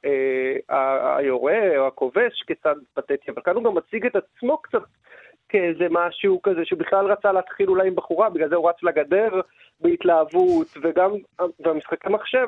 ה- 0.68 1.16
היורה 1.16 1.78
או 1.78 1.86
הכובש 1.86 2.42
כצד 2.46 2.74
פתטי, 2.94 3.30
אבל 3.30 3.42
כאן 3.42 3.54
הוא 3.54 3.64
גם 3.64 3.74
מציג 3.74 4.06
את 4.06 4.16
עצמו 4.16 4.58
קצת 4.58 4.82
כאיזה 5.48 5.87
משהו 5.90 6.42
כזה, 6.42 6.61
שהוא 6.64 6.78
בכלל 6.78 7.12
רצה 7.12 7.32
להתחיל 7.32 7.68
אולי 7.68 7.88
עם 7.88 7.94
בחורה, 7.94 8.30
בגלל 8.30 8.48
זה 8.48 8.56
הוא 8.56 8.68
רץ 8.70 8.82
לגדר 8.82 9.40
בהתלהבות, 9.80 10.66
וגם 10.82 11.11
והמשחקי 11.61 12.09
מחשב 12.09 12.46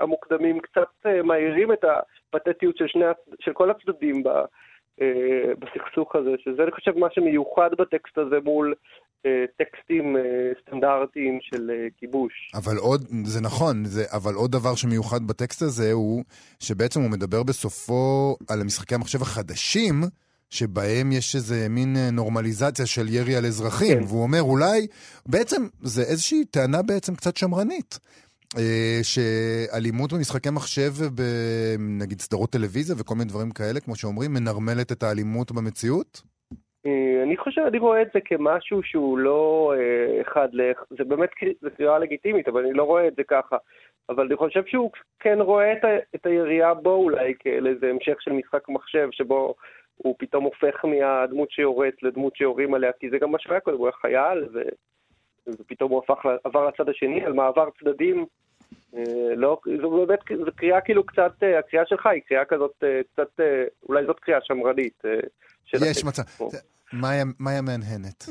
המוקדמים 0.00 0.60
קצת 0.60 0.88
אה, 1.06 1.22
מאירים 1.22 1.72
את 1.72 1.84
הפתטיות 1.84 2.76
של, 2.76 2.86
שני, 2.88 3.04
של 3.40 3.52
כל 3.52 3.70
הצדדים 3.70 4.22
ב, 4.22 4.28
אה, 5.00 5.52
בסכסוך 5.58 6.16
הזה, 6.16 6.30
שזה 6.44 6.62
אני 6.62 6.70
חושב 6.70 6.98
מה 6.98 7.06
שמיוחד 7.10 7.70
בטקסט 7.78 8.18
הזה 8.18 8.36
מול 8.44 8.74
אה, 9.26 9.44
טקסטים 9.58 10.16
סטנדרטיים 10.60 11.38
של 11.42 11.70
כיבוש. 11.96 12.32
אבל 12.54 12.76
עוד, 12.76 13.00
זה 13.24 13.40
נכון, 13.40 13.84
זה, 13.84 14.04
אבל 14.12 14.34
עוד 14.34 14.50
דבר 14.50 14.74
שמיוחד 14.74 15.26
בטקסט 15.26 15.62
הזה 15.62 15.92
הוא 15.92 16.24
שבעצם 16.60 17.00
הוא 17.00 17.10
מדבר 17.10 17.42
בסופו 17.42 18.36
על 18.48 18.62
משחקי 18.64 18.94
המחשב 18.94 19.22
החדשים, 19.22 19.94
שבהם 20.50 21.12
יש 21.12 21.34
איזה 21.34 21.66
מין 21.70 21.96
אה, 21.96 22.10
נורמליזציה 22.12 22.86
של 22.86 23.08
ירי 23.08 23.36
על 23.36 23.44
אזרחים, 23.46 23.98
כן. 23.98 24.04
והוא 24.04 24.22
אומר 24.22 24.42
אולי, 24.42 24.86
בעצם 25.26 25.62
זה 25.82 26.02
איזושהי 26.02 26.44
טענה 26.44 26.82
בעצם 26.82 27.14
קצת 27.14 27.36
שמרנית. 27.36 27.98
אה, 28.58 28.98
שאלימות 29.02 30.12
במשחקי 30.12 30.50
מחשב 30.50 30.90
ובנגיד 30.98 32.20
סדרות 32.20 32.50
טלוויזיה 32.50 32.96
וכל 32.98 33.14
מיני 33.14 33.28
דברים 33.28 33.50
כאלה, 33.50 33.80
כמו 33.80 33.96
שאומרים, 33.96 34.30
מנרמלת 34.34 34.92
את 34.92 35.02
האלימות 35.02 35.52
במציאות? 35.52 36.22
אה, 36.86 37.22
אני 37.22 37.36
חושב, 37.36 37.60
אני 37.60 37.78
רואה 37.78 38.02
את 38.02 38.08
זה 38.14 38.20
כמשהו 38.24 38.82
שהוא 38.82 39.18
לא 39.18 39.72
אחד 40.20 40.48
לאחד, 40.52 40.84
זה 40.98 41.04
באמת 41.04 41.30
זה 41.62 41.70
קריאה 41.70 41.98
לגיטימית, 41.98 42.48
אבל 42.48 42.60
אני 42.64 42.72
לא 42.72 42.82
רואה 42.82 43.08
את 43.08 43.14
זה 43.16 43.22
ככה. 43.28 43.56
אבל 44.08 44.26
אני 44.26 44.36
חושב 44.36 44.62
שהוא 44.66 44.90
כן 45.20 45.38
רואה 45.40 45.72
את, 45.72 45.84
ה, 45.84 45.88
את 46.14 46.26
היריעה 46.26 46.74
בו 46.74 46.94
אולי 46.94 47.34
כאל 47.38 47.66
איזה 47.66 47.86
המשך 47.90 48.22
של 48.22 48.32
משחק 48.32 48.68
מחשב, 48.68 49.08
שבו 49.12 49.54
הוא 49.96 50.14
פתאום 50.18 50.44
הופך 50.44 50.84
מהדמות 50.84 51.50
שיורית 51.50 52.02
לדמות 52.02 52.36
שיורים 52.36 52.74
עליה, 52.74 52.90
כי 53.00 53.10
זה 53.10 53.18
גם 53.18 53.30
מה 53.30 53.38
שהיה 53.40 53.60
קודם, 53.60 53.76
הוא 53.76 53.86
היה 53.86 53.92
חייל, 53.92 54.44
ו, 54.52 54.60
ופתאום 55.48 55.90
הוא 55.90 56.02
הפך, 56.04 56.26
עבר 56.44 56.68
לצד 56.68 56.88
השני, 56.88 57.24
על 57.24 57.32
מעבר 57.32 57.68
צדדים. 57.80 58.26
אה, 58.96 59.34
לא, 59.36 59.58
זו 59.80 60.06
באמת, 60.06 60.20
זו 60.44 60.50
קריאה 60.56 60.80
כאילו 60.80 61.06
קצת, 61.06 61.32
אה, 61.42 61.58
הקריאה 61.58 61.86
שלך 61.86 62.06
היא 62.06 62.22
קריאה 62.28 62.44
כזאת, 62.44 62.72
אה, 62.82 63.00
קצת, 63.12 63.40
אולי 63.88 64.06
זאת 64.06 64.20
קריאה 64.20 64.38
שמרנית. 64.42 65.02
יש 65.74 66.04
מצב. 66.04 66.22
מאיה 67.40 67.62
מהנהנת. 67.62 68.24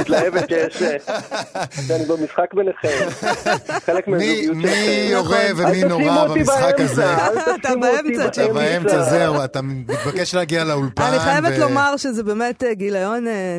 מתלהבת 0.00 0.48
שיש, 0.48 0.82
אה, 0.82 0.96
שאני 1.86 2.04
במשחק 2.04 2.54
ביניכם. 2.54 2.88
חלק 3.86 4.08
מהזוגיות 4.08 4.56
מי. 4.56 5.08
יורה 5.10 5.42
אל 5.42 5.52
ומי 5.56 5.84
נורא 5.84 6.28
במשחק 6.28 6.80
הזה? 6.80 7.04
אתה 7.60 7.68
באמצע, 7.76 8.26
אתה 8.26 8.52
באמצע, 8.52 9.02
זהו, 9.02 9.44
אתה 9.44 9.60
מתבקש 9.62 10.34
להגיע 10.34 10.64
לאולפן. 10.64 11.02
אני 11.02 11.18
חייבת 11.18 11.58
לומר 11.58 11.96
שזה 11.96 12.24
באמת 12.24 12.64
אה, 12.64 12.74
גיליון 12.74 13.26
אה, 13.26 13.58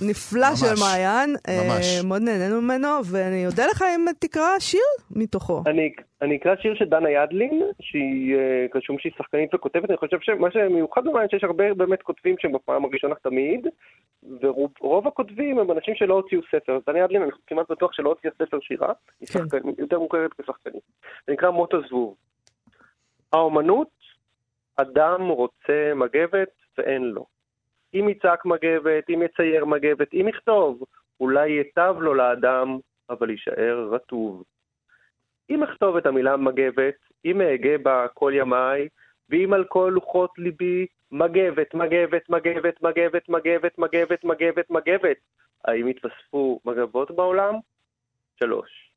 נפלא. 0.00 0.56
של 0.56 0.74
מעיין. 0.80 1.36
אה, 1.48 1.60
ממש. 1.68 2.04
מאוד 2.04 2.22
נהנינו 2.22 2.62
ממנו, 2.62 2.88
ואני 3.04 3.46
אודה 3.46 3.66
לך 3.66 3.84
אם 3.96 4.04
תקרא 4.18 4.58
שיר 4.58 4.80
מתוכו. 5.10 5.62
אני, 5.66 5.90
אני 6.22 6.36
אקרא 6.36 6.54
שיר 6.62 6.74
של 6.74 6.84
דנה 6.84 7.10
ידלין, 7.10 7.62
שהיא, 7.80 8.36
רשום 8.74 8.96
שהיא 8.98 9.12
שחקנית 9.18 9.54
וכותבת, 9.54 9.90
אני 9.90 9.96
חושב 9.96 10.16
שמה 10.20 10.48
שמיוחד 10.50 11.04
במעניין 11.04 11.28
שיש 11.28 11.44
הרבה 11.44 11.74
באמת 11.74 12.02
כותבים 12.02 12.34
שהם 12.38 12.52
בפעם 12.52 12.84
הראשונה 12.84 13.14
תמיד, 13.22 13.45
ורוב 14.40 15.06
הכותבים 15.08 15.58
הם 15.58 15.70
אנשים 15.70 15.94
שלא 15.94 16.14
הוציאו 16.14 16.40
ספר. 16.50 16.78
דנה 16.86 16.98
ידלין, 16.98 17.22
אני 17.22 17.30
כמעט 17.46 17.70
בטוח 17.70 17.92
שלא 17.92 18.08
הוציאה 18.08 18.32
ספר 18.34 18.60
שירה, 18.60 18.92
היא 19.20 19.28
כן. 19.28 19.38
שחקנית, 19.38 19.78
יותר 19.78 19.98
מוכרת 19.98 20.30
כשחקנית. 20.40 20.82
זה 21.26 21.32
נקרא 21.32 21.50
מות 21.50 21.74
הזבוב. 21.74 22.16
האומנות, 23.32 23.88
אדם 24.76 25.28
רוצה 25.28 25.92
מגבת 25.94 26.48
ואין 26.78 27.02
לו. 27.02 27.26
אם 27.94 28.08
יצעק 28.08 28.44
מגבת, 28.44 29.10
אם 29.10 29.22
יצייר 29.22 29.64
מגבת, 29.64 30.14
אם 30.14 30.28
יכתוב, 30.28 30.82
אולי 31.20 31.48
ייטב 31.48 31.96
לו 32.00 32.14
לאדם, 32.14 32.78
אבל 33.10 33.30
יישאר 33.30 33.88
רטוב. 33.92 34.42
אם 35.50 35.62
אכתוב 35.62 35.96
את 35.96 36.06
המילה 36.06 36.36
מגבת, 36.36 36.94
אם 37.24 37.40
אהגה 37.40 37.78
בה 37.78 38.06
כל 38.14 38.32
ימיי, 38.34 38.88
ואם 39.30 39.52
על 39.52 39.64
כל 39.64 39.92
לוחות 39.94 40.30
ליבי, 40.38 40.86
מגבת, 41.10 41.74
מגבת, 41.74 42.28
מגבת, 42.28 42.80
מגבת, 42.82 43.28
מגבת, 43.28 43.78
מגבת, 43.78 44.24
מגבת, 44.24 44.70
מגבת. 44.70 45.16
האם 45.64 45.88
יתווספו 45.88 46.60
מגבות 46.64 47.10
בעולם? 47.10 47.54
שלוש. 48.40 48.90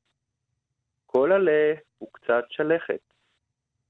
כל 1.05 1.31
עלה 1.31 1.73
הוא 1.97 2.09
קצת 2.11 2.43
שלכת, 2.49 2.99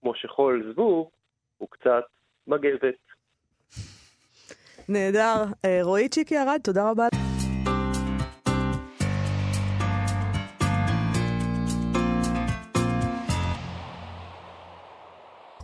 כמו 0.02 0.15
שכל 0.15 0.62
זבוב 0.71 1.10
הוא 1.58 1.69
קצת 1.69 2.04
מגבת. 2.47 2.95
נהדר. 4.89 5.43
אה, 5.65 5.80
רועי 5.84 6.10
צ'יקי 6.10 6.38
ארד, 6.38 6.60
תודה 6.63 6.89
רבה. 6.91 7.28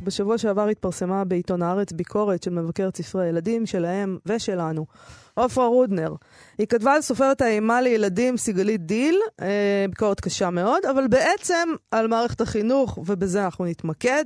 בשבוע 0.06 0.38
שעבר 0.38 0.68
התפרסמה 0.68 1.24
בעיתון 1.24 1.62
הארץ 1.62 1.91
ביקורת 1.91 2.44
של 2.44 2.52
מבקרת 2.52 2.98
ספרי 2.98 3.28
ילדים 3.28 3.65
שלהם 3.65 4.18
ושלנו, 4.26 4.86
עופרה 5.34 5.68
רודנר. 5.68 6.13
היא 6.58 6.68
כתבה 6.68 6.94
על 6.94 7.02
סופרת 7.02 7.41
האימה 7.41 7.82
לילדים 7.82 8.38
סיגלית 8.38 8.86
דיל, 8.86 9.20
אה, 9.41 9.86
ביקורת 9.89 10.20
קשה 10.20 10.50
מאוד, 10.50 10.86
אבל 10.86 11.08
בעצם 11.08 11.70
על 11.91 12.08
מערכת 12.08 12.41
החינוך, 12.41 12.98
ובזה 12.98 13.46
אנחנו 13.46 13.65
נתמקד. 13.65 14.26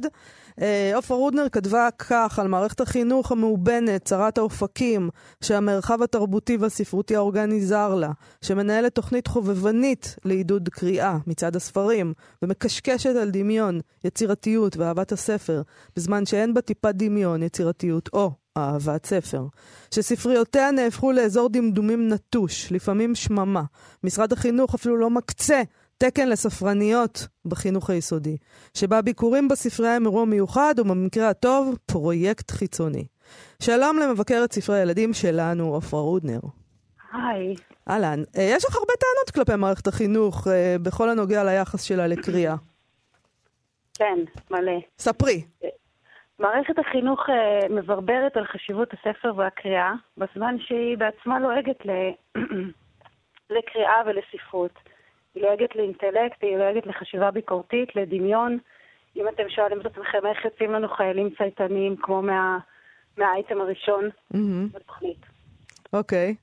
אה, 0.61 0.91
עופרה 0.95 1.17
רודנר 1.17 1.49
כתבה 1.51 1.87
כך 1.99 2.39
על 2.39 2.47
מערכת 2.47 2.81
החינוך 2.81 3.31
המאובנת, 3.31 4.05
צרת 4.05 4.37
האופקים, 4.37 5.09
שהמרחב 5.43 6.01
התרבותי 6.01 6.57
והספרותי 6.57 7.15
האורגני 7.15 7.61
זר 7.61 7.95
לה, 7.95 8.11
שמנהלת 8.41 8.95
תוכנית 8.95 9.27
חובבנית 9.27 10.15
לעידוד 10.25 10.69
קריאה 10.69 11.17
מצד 11.27 11.55
הספרים, 11.55 12.13
ומקשקשת 12.41 13.15
על 13.15 13.29
דמיון, 13.29 13.79
יצירתיות 14.03 14.77
ואהבת 14.77 15.11
הספר, 15.11 15.61
בזמן 15.95 16.25
שאין 16.25 16.53
בה 16.53 16.61
טיפת 16.61 16.95
דמיון, 16.95 17.43
יצירתיות 17.43 18.09
או 18.13 18.31
אהבת 18.57 19.05
ספר. 19.05 19.45
שספריותיה 19.91 20.71
נהפכו 20.71 21.11
לאזור 21.11 21.49
דמדומים 21.49 22.09
נטוש, 22.09 22.71
לפעמים 22.71 23.15
שממה. 23.15 23.63
משרד 24.03 24.33
החינוך 24.33 24.75
אפילו 24.75 24.97
לא 24.97 25.09
מקצה 25.09 25.61
תקן 26.03 26.29
לספרניות 26.29 27.27
בחינוך 27.45 27.89
היסודי, 27.89 28.37
שבה 28.73 29.01
ביקורים 29.01 29.47
בספרייה 29.47 29.95
הם 29.95 30.05
אירוע 30.05 30.25
מיוחד, 30.25 30.73
ובמקרה 30.77 31.29
הטוב, 31.29 31.77
פרויקט 31.85 32.51
חיצוני. 32.51 33.05
שלום 33.63 33.99
למבקרת 33.99 34.51
ספרי 34.51 34.79
הילדים 34.79 35.13
שלנו, 35.13 35.73
עופרה 35.73 35.99
רודנר. 35.99 36.39
היי. 37.13 37.55
אהלן, 37.89 38.19
אה, 38.37 38.43
יש 38.43 38.65
לך 38.65 38.75
הרבה 38.75 38.93
טענות 38.99 39.31
כלפי 39.35 39.55
מערכת 39.59 39.87
החינוך 39.87 40.47
אה, 40.47 40.75
בכל 40.83 41.09
הנוגע 41.09 41.43
ליחס 41.43 41.83
שלה 41.83 42.07
לקריאה. 42.07 42.55
כן, 43.97 44.19
מלא. 44.51 44.79
ספרי. 44.99 45.43
מערכת 46.39 46.79
החינוך 46.79 47.19
אה, 47.29 47.69
מברברת 47.69 48.37
על 48.37 48.45
חשיבות 48.45 48.89
הספר 48.93 49.33
והקריאה, 49.35 49.93
בזמן 50.17 50.55
שהיא 50.59 50.97
בעצמה 50.97 51.39
לועגת 51.39 51.85
ל... 51.85 51.91
לקריאה 53.55 54.01
ולספרות. 54.05 54.71
היא 55.35 55.43
לועגת 55.43 55.75
לאינטלקט, 55.75 56.37
היא 56.41 56.57
לועגת 56.57 56.85
לחשיבה 56.85 57.31
ביקורתית, 57.31 57.95
לדמיון. 57.95 58.57
אם 59.15 59.27
אתם 59.27 59.43
שואלים 59.49 59.81
את 59.81 59.85
עצמכם 59.85 60.25
איך 60.25 60.45
יוצאים 60.45 60.71
לנו 60.71 60.87
חיילים 60.89 61.29
צייתניים 61.37 61.95
כמו 62.01 62.21
מה... 62.21 62.57
מהאייטם 63.17 63.61
הראשון 63.61 64.09
מהמם, 64.31 64.67
בתוכנית. 64.71 65.25
אוקיי. 65.93 66.35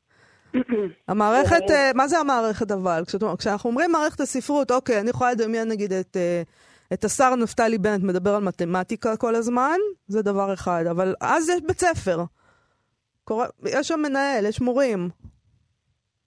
המערכת, 1.09 1.70
אה, 1.70 1.90
מה 1.94 2.09
זה 2.09 2.18
המערכת 2.18 2.70
אבל? 2.70 3.03
כשאנחנו 3.38 3.70
אומרים 3.70 3.92
מערכת 3.92 4.20
הספרות, 4.20 4.70
אוקיי, 4.70 5.01
אני 5.01 5.11
יכולה 5.11 5.33
לדמיין 5.33 5.68
נגיד 5.68 5.92
את, 5.92 6.16
אה, 6.16 6.42
את 6.92 7.05
השר 7.05 7.35
נפתלי 7.37 7.79
בנט 7.79 8.03
מדבר 8.03 8.35
על 8.35 8.42
מתמטיקה 8.42 9.16
כל 9.16 9.35
הזמן, 9.35 9.79
זה 10.09 10.22
דבר 10.22 10.53
אחד, 10.53 10.85
אבל 10.90 11.14
אז 11.20 11.49
יש 11.49 11.61
בית 11.66 11.81
ספר. 11.81 12.18
קורא, 13.25 13.46
יש 13.66 13.88
שם 13.88 14.01
מנהל, 14.03 14.46
יש 14.46 14.61
מורים. 14.61 15.09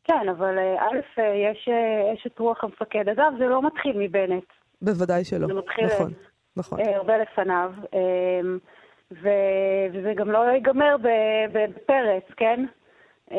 כן, 0.10 0.30
אבל 0.30 0.58
אה, 0.58 0.88
א', 0.88 1.22
אה, 1.22 1.24
יש, 1.26 1.70
אה, 1.72 2.14
יש 2.14 2.28
את 2.28 2.40
רוח 2.40 2.64
המפקד. 2.64 3.10
אגב, 3.10 3.34
זה 3.38 3.46
לא 3.46 3.62
מתחיל 3.62 3.98
מבנט. 3.98 4.44
בוודאי 4.82 5.24
שלא. 5.24 5.48
זה 5.48 5.54
מתחיל, 5.54 5.86
נכון, 5.86 6.12
נכון. 6.58 6.80
אה, 6.80 6.96
הרבה 6.96 7.18
לפניו, 7.18 7.72
אה, 7.94 8.42
ו- 9.12 9.88
וזה 9.94 10.14
גם 10.16 10.32
לא 10.32 10.38
ייגמר 10.38 10.96
בפרץ, 11.52 12.24
כן? 12.38 12.66
אה, 13.32 13.38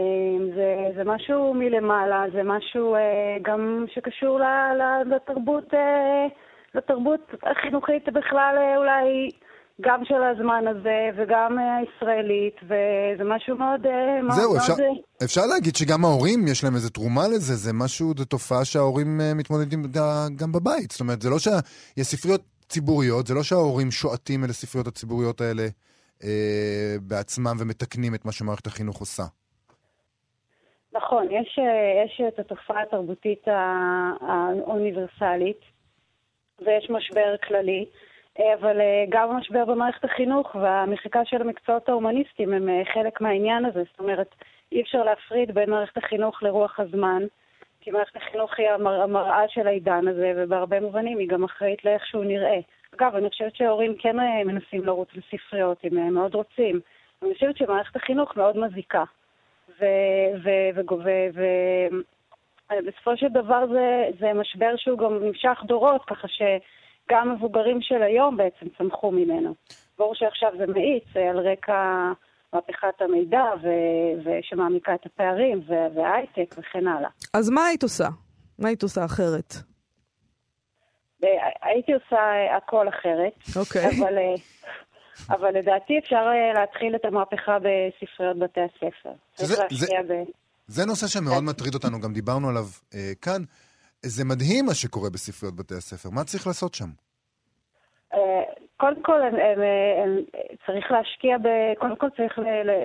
זה, 0.54 0.76
זה 0.96 1.04
משהו 1.04 1.54
מלמעלה, 1.54 2.24
זה 2.32 2.42
משהו 2.42 2.94
אה, 2.94 3.36
גם 3.42 3.84
שקשור 3.94 4.40
לתרבות, 5.06 5.74
אה, 5.74 6.26
לתרבות 6.74 7.34
החינוכית 7.42 8.08
בכלל 8.08 8.54
אה, 8.58 8.76
אולי 8.76 9.30
גם 9.80 10.04
של 10.04 10.22
הזמן 10.22 10.64
הזה 10.68 11.10
וגם 11.16 11.58
אה, 11.58 11.76
הישראלית, 11.76 12.56
וזה 12.62 13.24
משהו 13.24 13.56
מאוד... 13.56 13.86
אה, 13.86 14.20
זהו, 14.30 14.50
מאוד, 14.50 14.60
אפשר, 14.60 14.72
אה, 14.82 15.24
אפשר 15.24 15.40
להגיד 15.54 15.76
שגם 15.76 16.04
ההורים 16.04 16.48
יש 16.48 16.64
להם 16.64 16.74
איזה 16.74 16.90
תרומה 16.90 17.28
לזה, 17.28 17.54
זה 17.54 17.72
משהו, 17.72 18.12
זו 18.16 18.24
תופעה 18.24 18.64
שההורים 18.64 19.20
מתמודדים 19.34 19.82
גם 20.36 20.52
בבית. 20.52 20.90
זאת 20.90 21.00
אומרת, 21.00 21.22
זה 21.22 21.30
לא 21.30 21.38
שיש 21.38 22.06
ספריות 22.06 22.40
ציבוריות, 22.68 23.26
זה 23.26 23.34
לא 23.34 23.42
שההורים 23.42 23.90
שועטים 23.90 24.44
אל 24.44 24.50
הספריות 24.50 24.86
הציבוריות 24.86 25.40
האלה 25.40 25.62
אה, 26.24 26.96
בעצמם 27.08 27.56
ומתקנים 27.60 28.14
את 28.14 28.24
מה 28.24 28.32
שמערכת 28.32 28.66
החינוך 28.66 29.00
עושה. 29.00 29.22
נכון, 30.92 31.26
יש, 31.30 31.58
יש 32.06 32.20
את 32.28 32.38
התופעה 32.38 32.82
התרבותית 32.82 33.48
האוניברסלית, 34.20 35.60
ויש 36.60 36.90
משבר 36.90 37.36
כללי, 37.48 37.86
אבל 38.38 38.80
אה, 38.80 39.04
גם 39.08 39.30
המשבר 39.30 39.64
במערכת 39.64 40.04
החינוך 40.04 40.54
והמחיקה 40.54 41.24
של 41.24 41.40
המקצועות 41.40 41.88
ההומניסטיים 41.88 42.52
הם 42.52 42.68
אה, 42.68 42.82
חלק 42.94 43.20
מהעניין 43.20 43.64
הזה. 43.64 43.82
זאת 43.90 44.00
אומרת, 44.00 44.34
אי 44.72 44.82
אפשר 44.82 45.02
להפריד 45.02 45.54
בין 45.54 45.70
מערכת 45.70 45.96
החינוך 45.96 46.42
לרוח 46.42 46.80
הזמן, 46.80 47.22
כי 47.80 47.90
מערכת 47.90 48.16
החינוך 48.16 48.58
היא 48.58 48.70
המר, 48.70 49.02
המראה 49.02 49.48
של 49.48 49.66
העידן 49.66 50.08
הזה, 50.08 50.32
ובהרבה 50.36 50.80
מובנים 50.80 51.18
היא 51.18 51.28
גם 51.28 51.44
אחראית 51.44 51.84
לאיך 51.84 52.06
שהוא 52.06 52.24
נראה. 52.24 52.58
אגב, 52.96 53.16
אני 53.16 53.30
חושבת 53.30 53.56
שההורים 53.56 53.94
כן 53.98 54.20
אה, 54.20 54.44
מנסים 54.44 54.84
לרוץ 54.84 55.08
לספריות, 55.14 55.78
הם 55.84 55.98
אה, 55.98 56.10
מאוד 56.10 56.34
רוצים. 56.34 56.80
אני 57.22 57.34
חושבת 57.34 57.56
שמערכת 57.56 57.96
החינוך 57.96 58.36
מאוד 58.36 58.58
מזיקה. 58.58 59.04
ובסופו 62.70 63.16
של 63.16 63.28
דבר 63.28 63.66
זה, 63.66 64.08
זה 64.20 64.32
משבר 64.32 64.76
שהוא 64.76 64.98
גם 64.98 65.24
נמשך 65.24 65.62
דורות, 65.66 66.04
ככה 66.04 66.28
שגם 67.08 67.34
מבוגרים 67.34 67.78
של 67.82 68.02
היום 68.02 68.36
בעצם 68.36 68.66
צמחו 68.78 69.10
ממנו. 69.10 69.54
ברור 69.98 70.14
שעכשיו 70.14 70.50
זה 70.58 70.66
מאיץ 70.66 71.04
אה, 71.16 71.30
על 71.30 71.38
רקע 71.38 72.12
מהפכת 72.52 73.00
המידע 73.00 73.44
ו- 73.62 73.68
ושמעמיקה 74.24 74.94
את 74.94 75.06
הפערים 75.06 75.58
ו- 75.68 75.94
וההייטק 75.98 76.54
וכן 76.58 76.86
הלאה. 76.86 77.10
אז 77.34 77.50
מה 77.50 77.64
היית 77.64 77.82
עושה? 77.82 78.08
מה 78.58 78.68
היית 78.68 78.82
עושה 78.82 79.04
אחרת? 79.04 79.54
הייתי 81.62 81.92
עושה 81.92 82.16
אה, 82.16 82.56
הכל 82.56 82.88
אחרת, 82.88 83.32
אוקיי. 83.56 83.86
אבל, 84.00 84.18
אה, 84.18 84.34
אבל 85.36 85.58
לדעתי 85.58 85.98
אפשר 85.98 86.22
להתחיל 86.54 86.94
את 86.96 87.04
המהפכה 87.04 87.58
בספריות 87.58 88.38
בתי 88.38 88.60
הספר. 88.60 89.10
זה- 89.36 89.62
להשקיע 89.70 90.02
ב... 90.02 90.12
זה 90.66 90.86
נושא 90.86 91.06
שמאוד 91.06 91.44
מטריד 91.44 91.74
אותנו, 91.74 92.00
גם 92.00 92.12
דיברנו 92.12 92.48
עליו 92.48 92.64
אה, 92.94 93.12
כאן. 93.22 93.42
זה 94.02 94.24
מדהים 94.24 94.66
מה 94.66 94.74
שקורה 94.74 95.10
בספריות 95.10 95.56
בתי 95.56 95.74
הספר, 95.74 96.10
מה 96.10 96.24
צריך 96.24 96.46
לעשות 96.46 96.74
שם? 96.74 96.90
אה, 98.14 98.42
קודם 98.76 99.02
כל, 99.02 99.22
הם, 99.22 99.34
הם, 99.34 99.60
הם, 100.02 100.18
צריך 100.66 100.90
להשקיע 100.90 101.38
ב... 101.38 101.48
קודם 101.78 101.96
כל 101.96 102.06
צריך 102.16 102.38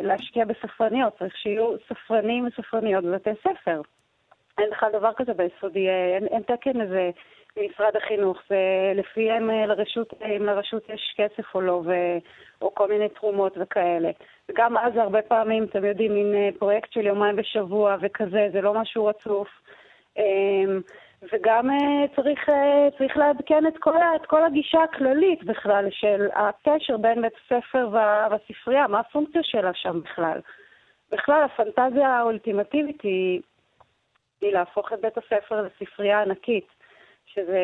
להשקיע 0.03 0.45
בספרניות, 0.45 1.13
צריך 1.19 1.37
שיהיו 1.37 1.75
ספרנים 1.89 2.47
וספרניות 2.47 3.03
בבתי 3.03 3.29
ספר. 3.39 3.81
אין 4.57 4.69
בכלל 4.71 4.91
דבר 4.91 5.11
כזה 5.15 5.33
ביסודי, 5.33 5.87
אה, 5.87 6.15
אין, 6.15 6.27
אין 6.27 6.41
תקן 6.41 6.77
לזה 6.77 7.09
ממשרד 7.57 7.95
החינוך, 7.95 8.37
זה 8.49 8.55
לפיהם 8.95 9.49
אה, 9.49 9.65
לרשות, 9.65 10.13
אם 10.37 10.43
לרשות 10.43 10.89
יש 10.89 11.15
כסף 11.17 11.55
או 11.55 11.61
לא, 11.61 11.81
ו, 11.85 11.91
או 12.61 12.75
כל 12.75 12.89
מיני 12.89 13.09
תרומות 13.09 13.53
וכאלה. 13.61 14.11
וגם 14.49 14.77
אז 14.77 14.93
הרבה 14.95 15.21
פעמים, 15.21 15.63
אתם 15.63 15.85
יודעים, 15.85 16.13
מין 16.13 16.51
פרויקט 16.59 16.91
של 16.93 17.05
יומיים 17.05 17.35
בשבוע 17.35 17.95
וכזה, 18.01 18.47
זה 18.53 18.61
לא 18.61 18.73
משהו 18.73 19.05
רצוף. 19.05 19.47
וגם 21.23 21.69
אה, 21.69 22.05
צריך, 22.15 22.49
אה, 22.49 22.87
צריך 22.97 23.17
לעדכן 23.17 23.67
את 23.67 23.77
כל, 23.79 23.97
את 24.15 24.25
כל 24.25 24.43
הגישה 24.43 24.83
הכללית 24.83 25.43
בכלל 25.43 25.85
של 25.91 26.27
הקשר 26.33 26.97
בין 26.97 27.21
בית 27.21 27.33
הספר 27.45 27.89
וה- 27.91 28.27
והספרייה, 28.31 28.87
מה 28.87 28.99
הפונקציה 28.99 29.41
שלה 29.43 29.71
שם 29.73 30.01
בכלל. 30.01 30.39
בכלל, 31.11 31.43
הפנטזיה 31.43 32.07
האולטימטיבית 32.09 33.01
היא, 33.01 33.41
היא 34.41 34.53
להפוך 34.53 34.93
את 34.93 35.01
בית 35.01 35.17
הספר 35.17 35.61
לספרייה 35.61 36.21
ענקית, 36.21 36.67
שזה 37.25 37.59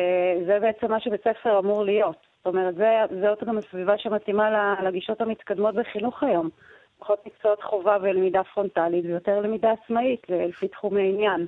זה 0.46 0.58
בעצם 0.60 0.90
מה 0.90 1.00
שבית 1.00 1.20
ספר 1.20 1.58
אמור 1.58 1.84
להיות. 1.84 2.16
זאת 2.36 2.46
אומרת, 2.46 2.74
זאת 3.22 3.44
גם 3.44 3.58
הסביבה 3.58 3.98
שמתאימה 3.98 4.74
לגישות 4.82 5.20
המתקדמות 5.20 5.74
בחינוך 5.74 6.22
היום. 6.22 6.50
פחות 6.98 7.26
מקצועות 7.26 7.62
חובה 7.62 7.96
ולמידה 8.02 8.44
פרונטלית 8.44 9.04
ויותר 9.04 9.40
למידה 9.40 9.72
עצמאית 9.72 10.26
לפי 10.28 10.68
תחומי 10.68 11.08
עניין. 11.08 11.46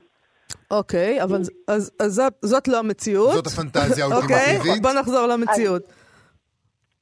אוקיי, 0.78 1.22
אבל 1.22 1.40
אז, 1.68 1.92
אז 2.00 2.12
זאת, 2.12 2.32
זאת 2.42 2.68
לא 2.68 2.78
המציאות. 2.78 3.34
זאת 3.34 3.46
הפנטזיה 3.46 4.04
אוקיי, 4.04 4.36
האולטימטיבית. 4.36 4.82
בוא 4.82 4.92
נחזור 4.92 5.26
למציאות. 5.26 5.82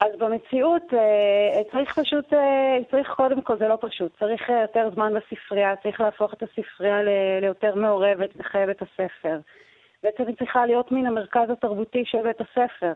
אז 0.00 0.18
במציאות 0.18 0.82
אה, 0.94 1.62
צריך 1.72 1.98
פשוט, 1.98 2.32
אה, 2.32 2.76
צריך 2.90 3.08
קודם 3.16 3.42
כל, 3.42 3.58
זה 3.58 3.68
לא 3.68 3.78
פשוט, 3.80 4.12
צריך 4.18 4.50
אה, 4.50 4.60
יותר 4.62 4.90
זמן 4.94 5.12
בספרייה, 5.14 5.76
צריך 5.82 6.00
להפוך 6.00 6.32
את 6.34 6.42
הספרייה 6.42 6.98
ליותר 7.40 7.74
מעורבת 7.74 8.36
בחיי 8.36 8.66
בית 8.66 8.82
הספר. 8.82 9.38
בעצם 10.02 10.22
היא 10.26 10.36
צריכה 10.36 10.66
להיות 10.66 10.92
מן 10.92 11.06
המרכז 11.06 11.50
התרבותי 11.50 12.02
של 12.06 12.18
בית 12.22 12.40
הספר. 12.40 12.92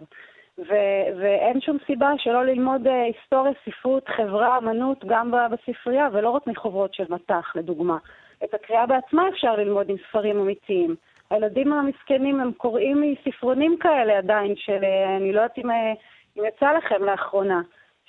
ו- 0.58 1.20
ואין 1.20 1.60
שום 1.60 1.76
סיבה 1.86 2.10
שלא 2.18 2.44
ללמוד 2.44 2.86
היסטוריה, 2.86 3.52
ספרות, 3.64 4.08
חברה, 4.16 4.58
אמנות, 4.58 5.04
גם 5.06 5.30
ב- 5.30 5.36
בספרייה, 5.52 6.08
ולא 6.12 6.30
רק 6.30 6.46
מחוברות 6.46 6.94
של 6.94 7.04
מט"ח, 7.08 7.52
לדוגמה. 7.54 7.96
את 8.44 8.54
הקריאה 8.54 8.86
בעצמה 8.86 9.28
אפשר 9.28 9.56
ללמוד 9.56 9.90
עם 9.90 9.96
ספרים 10.08 10.38
אמיתיים. 10.40 10.94
הילדים 11.30 11.72
המסכנים 11.72 12.40
הם 12.40 12.52
קוראים 12.56 13.02
מספרונים 13.26 13.76
כאלה 13.80 14.18
עדיין, 14.18 14.54
של, 14.56 14.84
אה, 14.84 15.16
אני 15.16 15.32
לא 15.32 15.40
יודעת 15.40 15.58
אם, 15.58 15.70
אה, 15.70 15.92
אם 16.38 16.42
יצא 16.48 16.66
לכם 16.72 17.04
לאחרונה, 17.04 17.60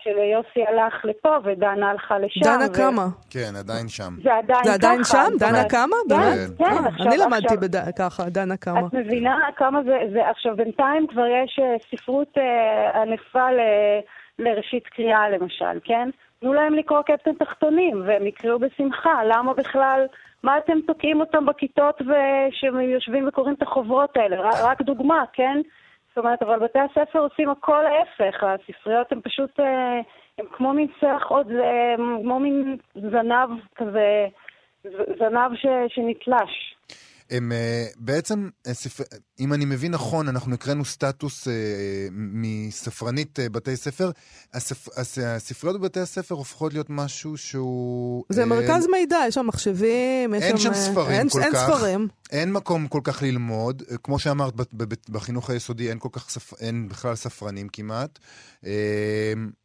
של 0.04 0.10
יוסי 0.18 0.70
הלך 0.70 1.06
לפה 1.06 1.38
ודנה 1.44 1.90
הלכה 1.92 2.20
לשם. 2.20 2.40
דנה 2.44 2.66
ו- 2.72 2.74
כמה? 2.74 3.06
כן, 3.30 3.52
עדיין 3.60 3.88
שם. 3.88 4.14
זה 4.24 4.36
עדיין 4.36 4.64
זה 4.64 4.74
עדיין 4.74 5.04
ככה, 5.04 5.12
שם? 5.12 5.38
דנה 5.40 5.50
אומרת- 5.50 5.72
כמה? 5.72 5.96
כן, 6.10 6.16
באמת? 6.16 6.58
כן, 6.58 6.64
אה, 6.84 6.88
עכשיו- 6.90 7.08
אני 7.08 7.18
למדתי 7.18 7.46
עכשיו- 7.46 7.60
בד- 7.62 7.92
ככה, 8.00 8.24
דנה 8.30 8.58
כמה. 8.58 8.80
את 8.80 8.94
מבינה 8.94 9.38
כמה 9.56 9.84
זה, 9.84 9.98
זה 10.14 10.28
עכשיו 10.30 10.56
בינתיים 10.56 11.08
כבר 11.08 11.26
יש 11.44 11.60
ספרות 11.92 12.38
אה, 12.38 13.02
ענפה 13.02 13.52
ל, 13.52 13.60
לראשית 14.40 14.88
קריאה 14.88 15.30
למשל, 15.30 15.80
כן? 15.84 16.10
תנו 16.40 16.54
להם 16.54 16.74
לקרוא 16.74 17.02
קפטן 17.02 17.34
תחתונים 17.34 18.04
והם 18.06 18.28
יקראו 18.28 18.60
בשמחה, 18.60 19.24
למה 19.26 19.54
בכלל, 19.54 20.06
מה 20.44 20.58
אתם 20.58 20.82
תוקעים 20.88 21.20
אותם 21.20 21.46
בכיתות 21.46 22.02
ושהם 22.02 22.80
יושבים 22.80 23.28
וקוראים 23.28 23.54
את 23.54 23.62
החוברות 23.62 24.18
האלה? 24.18 24.42
רק, 24.42 24.56
רק 24.64 24.82
דוגמה, 24.82 25.24
כן? 25.34 25.62
זאת 26.10 26.18
אומרת, 26.26 26.42
אבל 26.42 26.60
בתי 26.60 26.80
הספר 26.80 27.20
עושים 27.20 27.50
הכל 27.50 27.86
ההפך, 27.86 28.44
הספריות 28.44 29.12
הן 29.12 29.22
פשוט, 29.24 29.60
אה, 29.60 30.00
הן 30.38 30.46
כמו 30.52 30.74
מין 30.74 30.88
סרח 31.02 31.28
עוד, 31.28 31.52
אה, 31.52 31.96
כמו 32.22 32.40
מין 32.40 32.78
זנב 32.96 33.50
כזה, 33.76 34.28
זנב 35.20 35.56
ש, 35.56 35.66
שנתלש. 35.88 36.76
הם 37.30 37.52
אה, 37.52 37.86
בעצם, 37.98 38.50
אה, 38.68 38.72
אם 39.40 39.54
אני 39.54 39.66
מבין 39.66 39.92
נכון, 39.92 40.28
אנחנו 40.28 40.54
הקראנו 40.54 40.86
סטטוס 40.86 41.48
אה, 41.48 41.54
מספרנית 42.12 43.40
בתי 43.52 43.76
ספר. 43.76 44.12
הספ- 44.54 44.90
הס- 45.00 45.18
הספריות 45.18 45.82
בבתי 45.82 46.00
הספר 46.00 46.36
הופכות 46.36 46.74
להיות 46.74 46.90
משהו 46.90 47.38
שהוא... 47.38 48.24
זה 48.30 48.42
אה, 48.42 48.46
מרכז 48.46 48.88
מידע, 48.92 49.18
יש 49.28 49.36
שם 49.36 49.48
מחשבים, 49.48 50.34
יש 50.34 50.44
אין 50.44 50.58
שם 50.58 50.74
ספרים 50.74 51.12
אין, 51.20 51.30
כל 51.30 51.42
אין 51.44 51.54
כך. 51.54 51.68
ספרים. 51.68 52.08
אין 52.32 52.52
מקום 52.52 52.88
כל 52.88 53.02
כך 53.04 53.22
ללמוד, 53.22 53.84
כמו 54.04 54.20
שאמרת, 54.20 54.54
בחינוך 55.10 55.50
היסודי 55.50 55.90
אין 55.90 56.00
כל 56.00 56.10
כך, 56.12 56.30
ספ... 56.30 56.54
אין 56.60 56.90
בכלל 56.90 57.16
ספרנים 57.16 57.70
כמעט. 57.70 58.20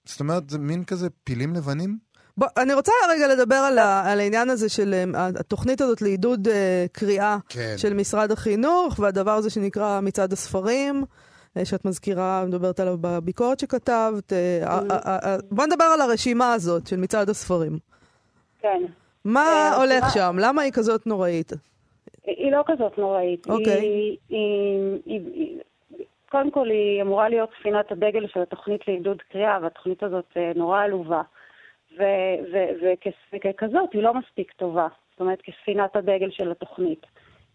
זאת 0.04 0.20
אומרת, 0.20 0.50
זה 0.50 0.58
מין 0.58 0.84
כזה 0.84 1.08
פילים 1.24 1.54
לבנים? 1.54 1.98
בוא, 2.36 2.48
אני 2.56 2.74
רוצה 2.74 2.92
רגע 3.10 3.28
לדבר 3.28 3.56
על, 3.56 3.78
ה, 3.78 4.12
על 4.12 4.20
העניין 4.20 4.50
הזה 4.50 4.68
של 4.68 4.94
אה, 4.94 5.28
התוכנית 5.40 5.80
הזאת 5.80 6.02
לעידוד 6.02 6.48
אה, 6.48 6.84
קריאה 6.92 7.36
כן. 7.48 7.74
של 7.76 7.94
משרד 7.94 8.30
החינוך, 8.30 8.98
והדבר 8.98 9.30
הזה 9.30 9.50
שנקרא 9.50 10.00
מצעד 10.00 10.32
הספרים, 10.32 11.04
אה, 11.56 11.64
שאת 11.64 11.84
מזכירה, 11.84 12.44
מדברת 12.46 12.80
עליו 12.80 12.96
בביקורת 13.00 13.60
שכתבת. 13.60 14.32
אה, 14.32 15.36
בוא 15.50 15.66
נדבר 15.66 15.84
על 15.84 16.00
הרשימה 16.00 16.52
הזאת 16.52 16.86
של 16.86 16.96
מצעד 16.96 17.28
הספרים. 17.28 17.78
כן. 18.60 18.82
מה 19.24 19.74
הולך 19.76 20.04
שם? 20.14 20.36
למה 20.38 20.62
היא 20.62 20.72
כזאת 20.72 21.06
נוראית? 21.06 21.52
היא 22.24 22.52
לא 22.52 22.62
כזאת 22.66 22.98
נוראית. 22.98 23.46
אוקיי. 23.48 24.16
קודם 26.30 26.50
כל, 26.50 26.68
היא 26.70 27.02
אמורה 27.02 27.28
להיות 27.28 27.50
ספינת 27.60 27.92
הדגל 27.92 28.26
של 28.26 28.40
התוכנית 28.42 28.88
לעידוד 28.88 29.22
קריאה, 29.32 29.58
והתוכנית 29.62 30.02
הזאת 30.02 30.36
נורא 30.54 30.80
עלובה. 30.80 31.22
וככזאת 33.32 33.92
היא 33.92 34.02
לא 34.02 34.14
מספיק 34.14 34.52
טובה. 34.52 34.88
זאת 35.10 35.20
אומרת, 35.20 35.42
כספינת 35.42 35.96
הדגל 35.96 36.30
של 36.30 36.50
התוכנית. 36.50 37.06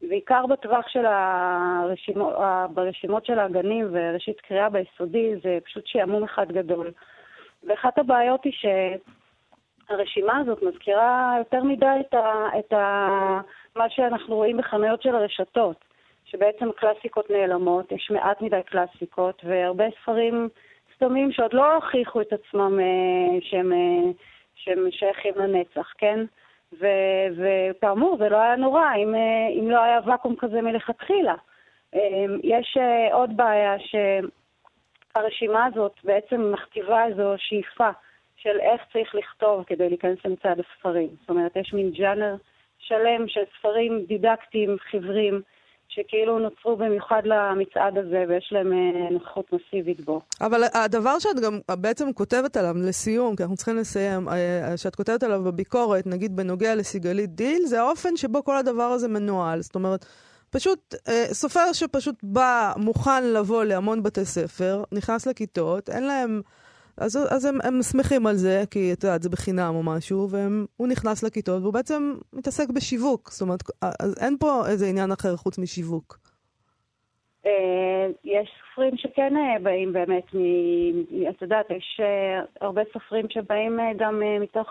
בעיקר 0.01 0.45
בטווח 0.45 0.87
של 0.87 1.05
הרשימות, 1.05 2.33
ברשימות 2.73 3.25
של 3.25 3.39
הגנים 3.39 3.87
וראשית 3.91 4.41
קריאה 4.41 4.69
ביסודי, 4.69 5.35
זה 5.43 5.57
פשוט 5.65 5.87
שעמום 5.87 6.23
אחד 6.23 6.51
גדול. 6.51 6.91
ואחת 7.63 7.97
הבעיות 7.97 8.43
היא 8.43 8.53
שהרשימה 9.87 10.37
הזאת 10.37 10.63
מזכירה 10.63 11.35
יותר 11.37 11.63
מדי 11.63 11.85
את, 11.99 12.13
ה, 12.13 12.45
את 12.59 12.73
ה, 12.73 13.07
מה 13.75 13.89
שאנחנו 13.89 14.35
רואים 14.35 14.57
בחנויות 14.57 15.01
של 15.01 15.15
הרשתות, 15.15 15.85
שבעצם 16.25 16.71
קלאסיקות 16.71 17.29
נעלמות, 17.29 17.91
יש 17.91 18.11
מעט 18.11 18.41
מדי 18.41 18.63
קלאסיקות, 18.65 19.41
והרבה 19.45 19.85
ספרים 20.01 20.49
סתומים 20.97 21.31
שעוד 21.31 21.53
לא 21.53 21.75
הוכיחו 21.75 22.21
את 22.21 22.33
עצמם 22.33 22.79
אה, 22.79 23.41
שהם, 23.41 23.73
אה, 23.73 24.11
שהם 24.55 24.91
שייכים 24.91 25.33
לנצח, 25.35 25.93
כן? 25.97 26.19
וכאמור, 27.37 28.17
זה 28.17 28.29
לא 28.29 28.37
היה 28.37 28.55
נורא 28.55 28.95
אם, 28.95 29.15
אה, 29.15 29.47
אם 29.59 29.71
לא 29.71 29.83
היה 29.83 29.99
ואקום 30.05 30.35
כזה 30.35 30.61
מלכתחילה. 30.61 31.35
יש 32.43 32.77
עוד 33.11 33.37
בעיה 33.37 33.75
שהרשימה 33.79 35.65
הזאת 35.65 35.93
בעצם 36.03 36.51
מכתיבה 36.53 37.05
איזו 37.05 37.33
שאיפה 37.37 37.89
של 38.35 38.59
איך 38.59 38.81
צריך 38.93 39.15
לכתוב 39.15 39.63
כדי 39.63 39.89
להיכנס 39.89 40.17
למצעד 40.25 40.59
הספרים. 40.59 41.09
זאת 41.19 41.29
אומרת, 41.29 41.55
יש 41.55 41.73
מין 41.73 41.91
ג'אנר 41.91 42.35
שלם 42.79 43.27
של 43.27 43.41
ספרים 43.59 44.05
דידקטיים, 44.07 44.77
חיוורים, 44.79 45.41
שכאילו 45.89 46.39
נוצרו 46.39 46.75
במיוחד 46.75 47.21
למצעד 47.25 47.97
הזה 47.97 48.23
ויש 48.29 48.49
להם 48.51 48.73
אה, 48.73 49.09
נוכחות 49.11 49.45
מסיבית 49.53 50.05
בו. 50.05 50.21
אבל 50.41 50.63
הדבר 50.73 51.19
שאת 51.19 51.39
גם 51.39 51.59
בעצם 51.69 52.13
כותבת 52.13 52.57
עליו, 52.57 52.75
לסיום, 52.77 53.35
כי 53.35 53.43
אנחנו 53.43 53.55
צריכים 53.55 53.77
לסיים, 53.77 54.29
אה, 54.29 54.77
שאת 54.77 54.95
כותבת 54.95 55.23
עליו 55.23 55.43
בביקורת, 55.43 56.07
נגיד 56.07 56.35
בנוגע 56.35 56.75
לסיגלית 56.75 57.35
דיל, 57.35 57.61
זה 57.65 57.81
האופן 57.81 58.17
שבו 58.17 58.43
כל 58.43 58.57
הדבר 58.57 58.83
הזה 58.83 59.07
מנוהל. 59.07 59.61
זאת 59.61 59.75
אומרת, 59.75 60.05
פשוט 60.49 60.95
אה, 61.07 61.25
סופר 61.31 61.73
שפשוט 61.73 62.15
בא, 62.23 62.73
מוכן 62.77 63.23
לבוא 63.23 63.63
להמון 63.63 64.03
בתי 64.03 64.25
ספר, 64.25 64.83
נכנס 64.91 65.27
לכיתות, 65.27 65.89
אין 65.89 66.03
להם... 66.03 66.41
אז, 66.97 67.27
אז 67.31 67.45
הם, 67.45 67.57
הם 67.63 67.81
שמחים 67.81 68.27
על 68.27 68.35
זה, 68.35 68.63
כי 68.71 68.93
את 68.93 69.03
יודעת, 69.03 69.23
זה 69.23 69.29
בחינם 69.29 69.73
או 69.75 69.83
משהו, 69.83 70.29
והוא 70.29 70.87
נכנס 70.87 71.23
לכיתות, 71.23 71.61
והוא 71.61 71.73
בעצם 71.73 72.13
מתעסק 72.33 72.69
בשיווק. 72.69 73.29
זאת 73.31 73.41
אומרת, 73.41 73.63
אז 73.99 74.15
אין 74.21 74.37
פה 74.39 74.67
איזה 74.67 74.87
עניין 74.87 75.11
אחר 75.11 75.35
חוץ 75.35 75.59
משיווק. 75.59 76.17
אה, 77.45 78.07
יש 78.23 78.49
סופרים 78.69 78.97
שכן 78.97 79.33
אה, 79.37 79.59
באים 79.63 79.93
באמת, 79.93 80.33
מ... 80.33 80.39
את 81.29 81.41
יודעת, 81.41 81.65
יש 81.69 81.99
אה, 82.03 82.41
הרבה 82.61 82.81
סופרים 82.93 83.25
שבאים 83.29 83.79
גם 83.97 84.21
מתוך 84.41 84.67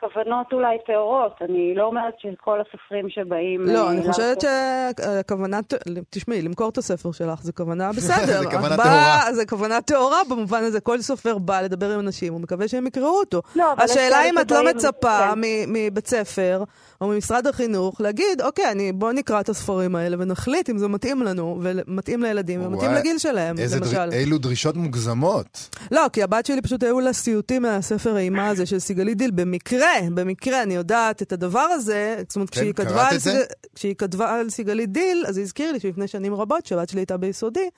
כוונות 0.00 0.46
אולי 0.52 0.76
טהורות. 0.86 1.32
אני 1.40 1.74
לא 1.76 1.82
אומרת 1.84 2.14
שכל 2.18 2.58
הסופרים 2.60 3.06
שבאים... 3.08 3.60
לא, 3.60 3.86
אה, 3.86 3.90
אני 3.92 4.12
חושבת 4.12 4.40
שהכוונה, 4.40 5.60
תשמעי, 6.10 6.42
למכור 6.42 6.68
את 6.68 6.78
הספר 6.78 7.12
שלך 7.12 7.42
זה 7.42 7.52
כוונה 7.52 7.92
בסדר. 7.92 8.38
זה 8.42 8.50
כוונה 8.50 8.76
טהורה. 8.76 9.20
זה 9.34 9.46
כוונה 9.46 9.80
טהורה 9.80 10.18
במובן 10.30 10.64
הזה, 10.64 10.80
כל 10.80 11.00
סופר 11.00 11.38
בא 11.38 11.60
לדבר 11.60 11.90
עם 11.94 12.00
אנשים, 12.00 12.32
הוא 12.32 12.40
מקווה 12.40 12.68
שהם 12.68 12.86
יקראו 12.86 13.18
אותו. 13.20 13.42
לא, 13.56 13.72
השאלה 13.78 14.24
אם 14.30 14.38
את 14.38 14.50
לא 14.50 14.64
מצפה 14.70 15.18
כן. 15.18 15.38
מ- 15.40 15.72
מבית 15.72 16.06
ספר 16.06 16.64
או 17.00 17.06
ממשרד 17.08 17.46
החינוך 17.46 18.00
להגיד, 18.00 18.40
אוקיי, 18.42 18.70
אני- 18.70 18.92
בוא 18.92 19.12
נקרא 19.12 19.40
את 19.40 19.48
הספרים 19.48 19.96
האלה 19.96 20.16
ונחליט 20.20 20.70
אם 20.70 20.78
זה 20.78 20.88
מתאים 20.88 21.22
לנו, 21.22 21.60
ומתאים 21.62 22.22
לילדים, 22.22 22.66
ומתאים 22.66 22.92
לגיל 22.92 23.18
שלהם, 23.18 23.56
למשל. 23.80 24.08
אילו 24.12 24.38
דרישות 24.38 24.76
מוגזמות. 24.76 25.68
לא, 25.90 26.00
כי 26.12 26.22
הבת 26.22 26.46
שלי 26.46 26.62
פשוט 26.62 26.82
היו 26.82 27.00
לה 27.00 27.12
סיוטים 27.12 27.62
מהספר 27.62 28.16
האימה 28.16 28.48
הזה 28.48 28.66
של 28.66 28.78
סיגלית 28.78 29.18
דיל. 29.18 29.30
במקרה, 29.34 29.83
במקרה, 30.14 30.62
אני 30.62 30.74
יודעת 30.74 31.22
את 31.22 31.32
הדבר 31.32 31.60
הזה. 31.60 32.16
זאת 32.28 32.36
אומרת, 32.36 32.50
כן, 32.50 32.56
כשהיא 32.60 32.72
כתבה, 32.72 33.08
על? 33.08 33.18
סיג... 33.18 33.32
כשהיא 33.74 33.94
כתבה 33.94 34.34
על 34.34 34.50
סיגלית 34.50 34.92
דיל, 34.92 35.24
אז 35.28 35.36
היא 35.36 35.42
הזכירה 35.44 35.72
לי 35.72 35.80
שלפני 35.80 36.08
שנים 36.08 36.34
רבות, 36.34 36.66
שהבת 36.66 36.88
שלי 36.88 37.00
הייתה 37.00 37.16
ביסודי, 37.16 37.68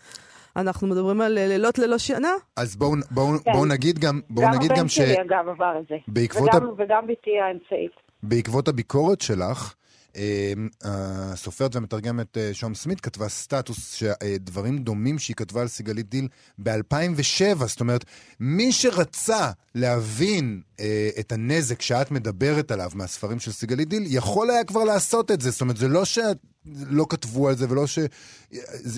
אנחנו 0.56 0.86
מדברים 0.86 1.20
על 1.20 1.38
אה, 1.38 1.46
לילות 1.46 1.78
ללא 1.78 1.98
שינה. 1.98 2.32
אז 2.56 2.76
בואו 2.76 2.92
בואו, 3.10 3.26
כן. 3.44 3.52
בואו 3.52 3.64
נגיד 3.64 3.98
גם, 3.98 4.20
בואו 4.30 4.46
גם 4.46 4.54
נגיד 4.54 4.70
הבן 4.70 4.80
גם 4.80 4.88
ש... 4.88 4.94
שלי, 4.96 5.14
אגב, 5.20 5.48
עבר 5.48 5.78
את 5.80 5.86
זה. 5.88 5.94
וגם, 6.08 6.66
ה- 6.66 6.82
וגם 6.82 7.06
בתי 7.06 7.30
האמצעית. 7.48 7.90
בעקבות 8.22 8.68
הביקורת 8.68 9.20
שלך, 9.20 9.74
שהסופרת 10.16 11.74
והמתרגמת 11.74 12.38
אה, 12.38 12.50
שהם 12.52 12.74
סמית 12.74 13.00
כתבה 13.00 13.28
סטטוס 13.28 13.94
שדברים 13.94 14.78
דומים 14.78 15.18
שהיא 15.18 15.36
כתבה 15.36 15.60
על 15.60 15.68
סיגלית 15.68 16.08
דיל 16.08 16.28
ב-2007. 16.58 17.66
זאת 17.66 17.80
אומרת, 17.80 18.04
מי 18.40 18.72
שרצה 18.72 19.50
להבין 19.74 20.60
אה, 20.80 21.08
את 21.20 21.32
הנזק 21.32 21.82
שאת 21.82 22.10
מדברת 22.10 22.70
עליו 22.70 22.90
מהספרים 22.94 23.38
של 23.38 23.50
סיגלית 23.50 23.88
דיל, 23.88 24.02
יכול 24.06 24.50
היה 24.50 24.64
כבר 24.64 24.84
לעשות 24.84 25.30
את 25.30 25.40
זה. 25.40 25.50
זאת 25.50 25.60
אומרת, 25.60 25.76
זה 25.76 25.88
לא 25.88 26.04
שלא 26.04 27.06
כתבו 27.08 27.48
על 27.48 27.54
זה 27.54 27.70
ולא 27.70 27.86
ש... 27.86 27.98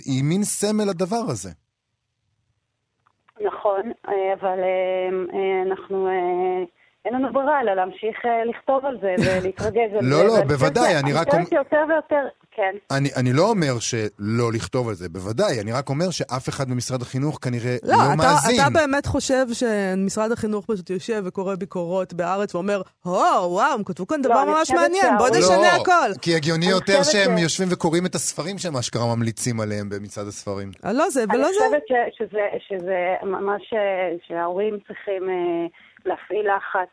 היא 0.05 0.25
מין 0.25 0.45
סמל 0.45 0.89
הדבר 0.89 1.25
הזה. 1.29 1.51
נכון, 3.41 3.93
אה, 4.09 4.35
אבל 4.41 4.59
אה, 4.59 5.09
אה, 5.35 5.63
אנחנו... 5.63 6.09
אין 7.09 7.17
לנו 7.17 7.33
ברירה 7.33 7.61
אלא 7.61 7.75
להמשיך 7.75 8.17
לכתוב 8.51 8.85
על 8.85 8.99
זה 9.01 9.15
ולהתרגז 9.19 9.91
על 9.99 10.05
לא, 10.05 10.17
זה. 10.17 10.25
לא, 10.25 10.39
לא, 10.39 10.45
בוודאי, 10.45 10.97
אני 10.97 11.13
רק... 11.13 11.35
אני 11.35 11.45
חושבת 11.45 11.59
יותר 11.59 11.85
ויותר, 11.89 12.29
כן. 12.51 12.97
אני, 13.17 13.33
לא 13.33 13.43
אומר 13.51 13.79
שלא 13.79 14.53
לכתוב 14.55 14.89
על 14.89 14.95
זה, 14.95 15.09
בוודאי, 15.09 15.61
אני 15.61 15.73
רק 15.73 15.89
אומר 15.89 16.11
שאף 16.11 16.49
אחד 16.49 16.71
במשרד 16.71 17.03
החינוך 17.03 17.39
כנראה 17.43 17.77
לא, 17.83 17.97
לא 17.97 18.03
אתה, 18.09 18.17
מאזין. 18.17 18.61
אתה 18.61 18.71
באמת 18.71 19.07
חושב 19.07 19.47
שמשרד 19.53 20.33
החינוך 20.33 20.67
פשוט 20.67 20.91
יושב 20.91 21.23
וקורא 21.25 21.55
ביקורות 21.55 22.15
בארץ 22.15 22.55
ואומר, 22.55 22.83
הו, 23.05 23.13
וואו, 23.13 23.75
הם 23.75 23.85
כתבו 23.85 24.07
כאן 24.07 24.23
דבר 24.23 24.45
לא, 24.45 24.59
ממש 24.59 24.71
מעניין, 24.71 25.19
בוא 25.19 25.29
נשנה 25.29 25.77
לא, 25.77 25.83
הכל. 25.83 26.19
כי 26.23 26.35
הגיוני 26.35 26.67
יותר 26.67 27.03
שהם. 27.03 27.39
יושבים 27.39 27.69
וקוראים 27.71 28.07
את 28.07 28.15
הספרים 28.15 28.59
שהם 28.59 28.77
אשכרה 28.77 29.17
ממליצים 29.17 29.61
עליהם 29.61 29.89
במצעד 29.89 30.27
הספרים. 30.27 30.71
לא 30.85 31.11
זה 31.11 31.25
ולא 31.33 31.49
זה. 31.59 31.67
אני 31.71 31.81
חושבת 32.11 32.33
שזה, 32.69 33.15
ממש 33.23 33.63
שההורים 34.29 34.79
צריכים 34.87 35.23
אה, 35.29 35.67
להפעיל 36.09 36.57
לחץ 36.57 36.89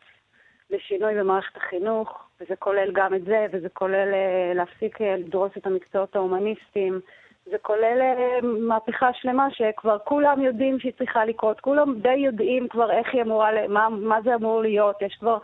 לשינוי 0.70 1.16
במערכת 1.20 1.58
החינוך. 1.58 2.26
וזה 2.42 2.56
כולל 2.56 2.92
גם 2.94 3.14
את 3.14 3.24
זה, 3.26 3.46
וזה 3.52 3.70
כולל 3.70 4.14
אה, 4.14 4.54
להפסיק 4.56 5.02
אה, 5.02 5.16
לדרוס 5.18 5.52
את 5.58 5.68
המקצועות 5.68 6.16
ההומניסטיים. 6.16 7.00
זה 7.46 7.58
כולל 7.62 8.02
אה, 8.02 8.40
מהפכה 8.42 9.14
שלמה 9.14 9.48
שכבר 9.52 9.98
כולם 10.04 10.42
יודעים 10.42 10.80
שהיא 10.80 10.94
צריכה 10.98 11.26
לקרות, 11.26 11.60
כולם 11.60 12.00
די 12.00 12.14
יודעים 12.14 12.68
כבר 12.68 12.92
איך 12.92 13.14
היא 13.14 13.22
אמורה, 13.22 13.68
מה, 13.68 13.90
מה 13.90 14.22
זה 14.22 14.36
אמור 14.36 14.62
להיות, 14.62 15.02
יש 15.02 15.16
כבר 15.20 15.38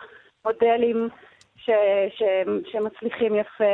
מודלים 0.45 1.09
ש, 1.57 1.69
ש, 2.09 2.23
שמצליחים 2.71 3.35
יפה, 3.35 3.73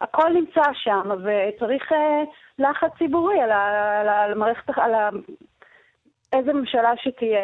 הכל 0.00 0.28
נמצא 0.28 0.62
שם, 0.72 1.10
וצריך 1.24 1.92
לחץ 2.58 2.90
ציבורי 2.98 3.40
על, 3.40 3.50
על, 3.52 4.08
על 4.08 4.32
המערכת, 4.32 4.70
על 4.76 4.94
ה, 4.94 5.10
איזה 6.32 6.52
ממשלה 6.52 6.90
שתהיה, 6.96 7.38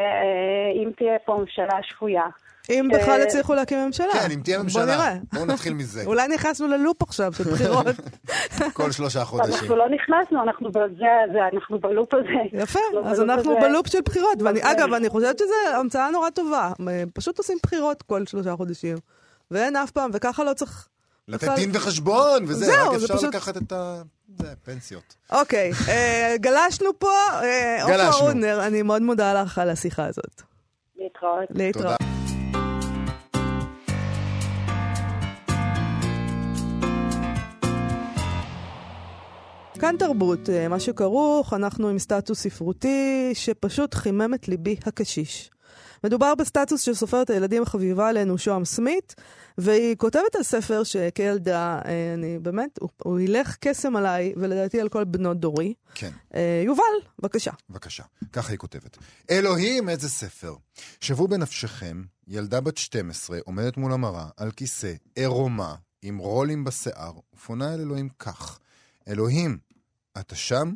אם 0.74 0.90
תהיה 0.96 1.18
פה 1.24 1.36
ממשלה 1.40 1.78
שפויה. 1.82 2.22
אם 2.70 2.88
בכלל 2.94 3.22
הצליחו 3.22 3.54
להקים 3.54 3.86
ממשלה. 3.86 4.12
כן, 4.12 4.30
אם 4.30 4.40
תהיה 4.44 4.62
ממשלה. 4.62 4.86
בוא 4.86 4.94
נראה. 4.94 5.14
בואו 5.32 5.44
נתחיל 5.44 5.74
מזה. 5.74 6.02
אולי 6.10 6.28
נכנסנו 6.28 6.68
ללופ 6.68 7.02
עכשיו 7.02 7.32
של 7.32 7.44
בחירות. 7.44 7.86
כל 8.72 8.92
שלושה 8.92 9.24
חודשים. 9.24 9.54
אנחנו 9.54 9.76
לא 9.76 9.84
נכנסנו, 9.88 10.42
אנחנו 10.42 10.70
בזה, 10.70 11.06
אנחנו 11.52 11.78
בלופ 11.78 12.14
הזה. 12.14 12.62
יפה, 12.62 12.80
אז 13.04 13.20
אנחנו 13.20 13.56
בלופ 13.60 13.86
של 13.86 13.98
בחירות. 14.04 14.38
אגב, 14.60 14.92
אני 14.92 15.08
חושבת 15.08 15.38
שזו 15.38 15.54
המצאה 15.80 16.10
נורא 16.10 16.30
טובה. 16.30 16.72
פשוט 17.14 17.38
עושים 17.38 17.58
בחירות 17.62 18.02
כל 18.02 18.26
שלושה 18.26 18.56
חודשים. 18.56 18.96
ואין 19.50 19.76
אף 19.76 19.90
פעם, 19.90 20.10
וככה 20.14 20.44
לא 20.44 20.52
צריך... 20.52 20.88
לתת 21.28 21.48
דין 21.56 21.70
וחשבון, 21.74 22.44
וזה, 22.46 22.82
רק 22.82 22.94
אפשר 22.94 23.28
לקחת 23.28 23.56
את 23.56 23.72
ה... 23.72 24.02
זה, 24.36 24.54
פנסיות. 24.64 25.16
אוקיי, 25.32 25.70
אה, 25.88 26.34
גלשנו 26.40 26.98
פה. 26.98 27.08
אה, 27.42 27.76
גלשנו. 27.88 28.04
עופרה 28.04 28.26
אודנר, 28.28 28.66
אני 28.66 28.82
מאוד 28.82 29.02
מודה 29.02 29.42
לך 29.42 29.58
על 29.58 29.70
השיחה 29.70 30.06
הזאת. 30.06 30.42
להתראות. 30.96 31.48
להתראות. 31.50 31.96
כאן 39.80 39.96
תרבות, 39.98 40.50
אה, 40.50 40.68
מה 40.68 40.80
שכרוך, 40.80 41.54
אנחנו 41.54 41.88
עם 41.88 41.98
סטטוס 41.98 42.40
ספרותי 42.40 43.30
שפשוט 43.34 43.94
חימם 43.94 44.34
את 44.34 44.48
ליבי 44.48 44.76
הקשיש. 44.86 45.50
מדובר 46.04 46.34
בסטטוס 46.34 46.80
של 46.80 46.94
סופרת 46.94 47.30
הילדים 47.30 47.62
החביבה 47.62 48.08
עלינו, 48.08 48.38
שוהם 48.38 48.64
סמית, 48.64 49.14
והיא 49.58 49.96
כותבת 49.96 50.36
על 50.36 50.42
ספר 50.42 50.82
שכילדה, 50.84 51.80
אה, 51.84 52.14
אני 52.14 52.38
באמת, 52.38 52.78
הוא, 52.80 52.88
הוא 53.02 53.20
ילך 53.20 53.56
קסם 53.60 53.96
עליי, 53.96 54.32
ולדעתי 54.36 54.80
על 54.80 54.88
כל 54.88 55.04
בנות 55.04 55.40
דורי. 55.40 55.74
כן. 55.94 56.10
אה, 56.34 56.62
יובל, 56.66 56.82
בבקשה. 57.18 57.50
בבקשה, 57.70 58.02
ככה 58.32 58.50
היא 58.50 58.58
כותבת. 58.58 58.98
אלוהים, 59.30 59.88
איזה 59.88 60.08
ספר. 60.08 60.54
שוו 61.00 61.28
בנפשכם, 61.28 62.02
ילדה 62.28 62.60
בת 62.60 62.76
12 62.76 63.38
עומדת 63.44 63.76
מול 63.76 63.92
המראה 63.92 64.26
על 64.36 64.50
כיסא 64.50 64.92
עירומה, 65.14 65.74
עם 66.02 66.18
רולים 66.18 66.64
בשיער, 66.64 67.12
ופונה 67.34 67.74
אל 67.74 67.80
אלוהים 67.80 68.08
כך: 68.18 68.58
אלוהים, 69.08 69.58
אתה 70.18 70.34
שם? 70.34 70.72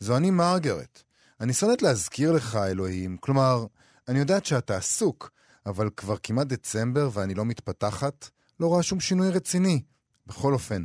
זו 0.00 0.16
אני 0.16 0.30
מרגרט. 0.30 1.02
אני 1.40 1.52
שונאת 1.52 1.82
להזכיר 1.82 2.32
לך, 2.32 2.56
אלוהים. 2.56 3.16
כלומר, 3.16 3.66
אני 4.08 4.18
יודעת 4.18 4.46
שאתה 4.46 4.76
עסוק, 4.76 5.30
אבל 5.66 5.90
כבר 5.96 6.16
כמעט 6.22 6.46
דצמבר 6.46 7.10
ואני 7.12 7.34
לא 7.34 7.44
מתפתחת, 7.44 8.28
לא 8.60 8.66
רואה 8.66 8.82
שום 8.82 9.00
שינוי 9.00 9.30
רציני. 9.30 9.82
בכל 10.26 10.52
אופן, 10.52 10.84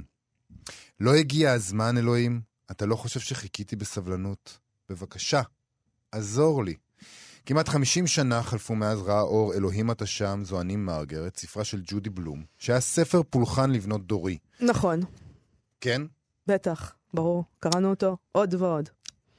לא 1.00 1.16
הגיע 1.16 1.52
הזמן, 1.52 1.98
אלוהים? 1.98 2.42
אתה 2.72 2.86
לא 2.86 2.96
חושב 2.96 3.20
שחיכיתי 3.20 3.76
בסבלנות? 3.76 4.60
בבקשה, 4.90 5.42
עזור 6.12 6.64
לי. 6.64 6.76
כמעט 7.46 7.70
50 7.70 8.08
שנה 8.08 8.44
חלפו 8.44 8.76
מאז 8.76 9.02
ראה 9.02 9.22
אור 9.22 9.54
אלוהים 9.54 9.92
אתה 9.92 10.06
שם, 10.06 10.42
זו 10.44 10.62
אני 10.62 10.76
מרגרט, 10.76 11.38
ספרה 11.38 11.64
של 11.64 11.82
ג'ודי 11.86 12.10
בלום, 12.10 12.44
שהיה 12.58 12.80
ספר 12.80 13.22
פולחן 13.30 13.72
לבנות 13.72 14.08
דורי. 14.08 14.38
נכון. 14.60 15.00
כן? 15.82 16.02
בטח. 16.48 16.94
ברור, 17.14 17.44
קראנו 17.60 17.90
אותו 17.90 18.18
עוד 18.32 18.54
ועוד. 18.54 18.90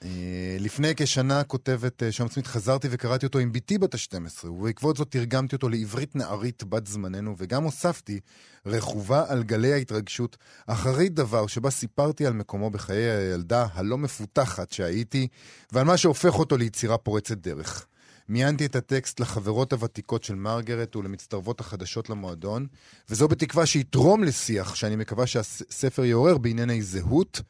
אה, 0.05 0.57
לפני 0.61 0.93
כשנה 0.97 1.45
כותבת 1.45 2.03
אה, 2.03 2.13
שם 2.13 2.29
סמית, 2.29 2.47
חזרתי 2.47 2.89
וקראתי 2.91 3.27
אותו 3.27 3.39
עם 3.39 3.53
בתי 3.53 3.79
בת 3.79 3.95
ה-12, 3.95 4.47
ובעקבות 4.47 4.97
זאת 4.97 5.11
תרגמתי 5.11 5.57
אותו 5.57 5.69
לעברית 5.69 6.17
נערית 6.17 6.65
בת 6.65 6.87
זמננו, 6.87 7.35
וגם 7.39 7.65
הוספתי, 7.65 8.21
רכובה 8.67 9.25
על 9.29 9.43
גלי 9.43 9.73
ההתרגשות, 9.73 10.37
אחרית 10.67 11.15
דבר 11.15 11.47
שבה 11.47 11.71
סיפרתי 11.71 12.27
על 12.27 12.33
מקומו 12.33 12.71
בחיי 12.71 13.11
הילדה 13.11 13.67
הלא 13.73 13.99
מפותחת 13.99 14.73
שהייתי, 14.73 15.29
ועל 15.73 15.85
מה 15.85 15.97
שהופך 15.97 16.39
אותו 16.39 16.57
ליצירה 16.57 16.99
פורצת 16.99 17.39
דרך. 17.39 17.87
מיינתי 18.29 18.67
את 18.67 18.77
הטקסט 18.77 19.21
לחברות 19.21 19.73
הוותיקות 19.73 20.25
של 20.25 20.35
מרגרט 20.35 20.97
ולמצטרבות 20.97 21.61
החדשות 21.61 22.11
למועדון, 22.11 22.67
וזו 23.09 23.29
בתקווה 23.29 23.67
שיתרום 23.67 24.25
לשיח 24.25 24.75
שאני 24.75 24.97
מקווה 24.97 25.27
שהספר 25.27 26.05
יעורר 26.05 26.39
בענייני 26.39 26.83
זהות, 26.83 27.41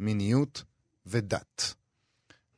מיניות 0.00 0.62
ודת. 1.06 1.74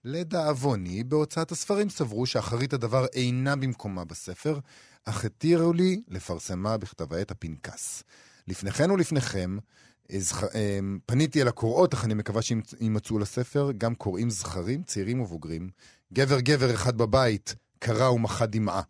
לדאבוני, 0.04 1.04
בהוצאת 1.04 1.52
הספרים 1.52 1.90
סברו 1.90 2.26
שאחרית 2.26 2.72
הדבר 2.72 3.06
אינה 3.06 3.56
במקומה 3.56 4.04
בספר, 4.04 4.58
אך 5.04 5.24
התירו 5.24 5.72
לי 5.72 6.02
לפרסמה 6.08 6.76
בכתב 6.76 7.12
העת 7.12 7.30
הפנקס. 7.30 8.02
לפניכן 8.48 8.90
ולפניכם, 8.90 9.58
אמ, 10.10 10.98
פניתי 11.06 11.42
אל 11.42 11.48
הקוראות, 11.48 11.94
אך 11.94 12.04
אני 12.04 12.14
מקווה 12.14 12.42
שימצאו 12.42 13.18
לספר 13.18 13.70
גם 13.78 13.94
קוראים 13.94 14.30
זכרים, 14.30 14.82
צעירים 14.82 15.20
ובוגרים. 15.20 15.70
גבר 16.12 16.40
גבר 16.40 16.74
אחד 16.74 16.98
בבית, 16.98 17.54
קרא 17.78 18.08
ומחה 18.08 18.46
דמעה. 18.46 18.82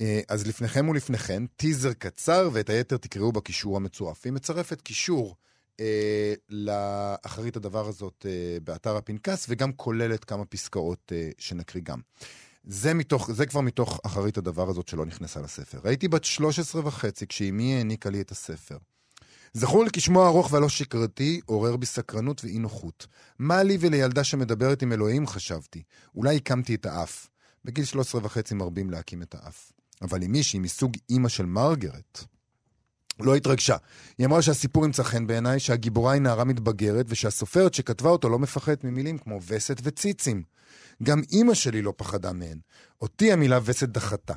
אה, 0.00 0.20
אז 0.28 0.46
לפניכם 0.46 0.88
ולפניכן, 0.88 1.46
טיזר 1.56 1.92
קצר, 1.92 2.50
ואת 2.52 2.70
היתר 2.70 2.96
תקראו 2.96 3.32
בקישור 3.32 3.76
המצורף. 3.76 4.24
היא 4.24 4.32
מצרפת 4.32 4.80
קישור 4.80 5.36
אה, 5.80 6.34
לאחרית 6.48 7.56
הדבר 7.56 7.88
הזאת 7.88 8.26
אה, 8.28 8.58
באתר 8.64 8.96
הפנקס, 8.96 9.46
וגם 9.48 9.72
כוללת 9.72 10.24
כמה 10.24 10.44
פסקאות 10.44 11.12
אה, 11.14 11.30
שנקריא 11.38 11.82
גם. 11.82 12.00
זה, 12.64 12.94
מתוך, 12.94 13.32
זה 13.32 13.46
כבר 13.46 13.60
מתוך 13.60 14.00
אחרית 14.06 14.38
הדבר 14.38 14.68
הזאת 14.68 14.88
שלא 14.88 15.06
נכנסה 15.06 15.40
לספר. 15.40 15.80
הייתי 15.84 16.08
בת 16.08 16.24
13 16.24 16.86
וחצי 16.86 17.26
כשאימי 17.26 17.76
העניקה 17.76 18.10
לי 18.10 18.20
את 18.20 18.30
הספר. 18.30 18.78
זכור 19.52 19.84
לי 19.84 19.90
כי 19.90 20.00
שמו 20.00 20.24
הארוך 20.24 20.52
והלא 20.52 20.68
שגרתי 20.68 21.40
עורר 21.46 21.76
בי 21.76 21.86
סקרנות 21.86 22.44
ואי 22.44 22.58
נוחות. 22.58 23.06
מה 23.38 23.62
לי 23.62 23.76
ולילדה 23.80 24.24
שמדברת 24.24 24.82
עם 24.82 24.92
אלוהים, 24.92 25.26
חשבתי. 25.26 25.82
אולי 26.14 26.36
הקמתי 26.36 26.74
את 26.74 26.86
האף. 26.86 27.28
בגיל 27.64 27.84
13 27.84 28.20
וחצי 28.24 28.54
מרבים 28.54 28.90
להקים 28.90 29.22
את 29.22 29.34
האף. 29.34 29.72
אבל 30.02 30.22
עם 30.22 30.32
מישהי 30.32 30.58
מסוג 30.58 30.96
אימא 31.10 31.28
של 31.28 31.46
מרגרט, 31.46 32.24
לא 33.20 33.34
התרגשה. 33.34 33.76
היא 34.18 34.26
אמרה 34.26 34.42
שהסיפור 34.42 34.84
ימצא 34.84 35.02
חן 35.02 35.26
בעיניי, 35.26 35.60
שהגיבורה 35.60 36.12
היא 36.12 36.22
נערה 36.22 36.44
מתבגרת, 36.44 37.06
ושהסופרת 37.08 37.74
שכתבה 37.74 38.10
אותו 38.10 38.28
לא 38.28 38.38
מפחדת 38.38 38.84
ממילים 38.84 39.18
כמו 39.18 39.40
וסת 39.46 39.76
וציצים. 39.82 40.42
גם 41.02 41.22
אימא 41.32 41.54
שלי 41.54 41.82
לא 41.82 41.92
פחדה 41.96 42.32
מהן. 42.32 42.58
אותי 43.02 43.32
המילה 43.32 43.58
וסת 43.64 43.88
דחתה. 43.88 44.34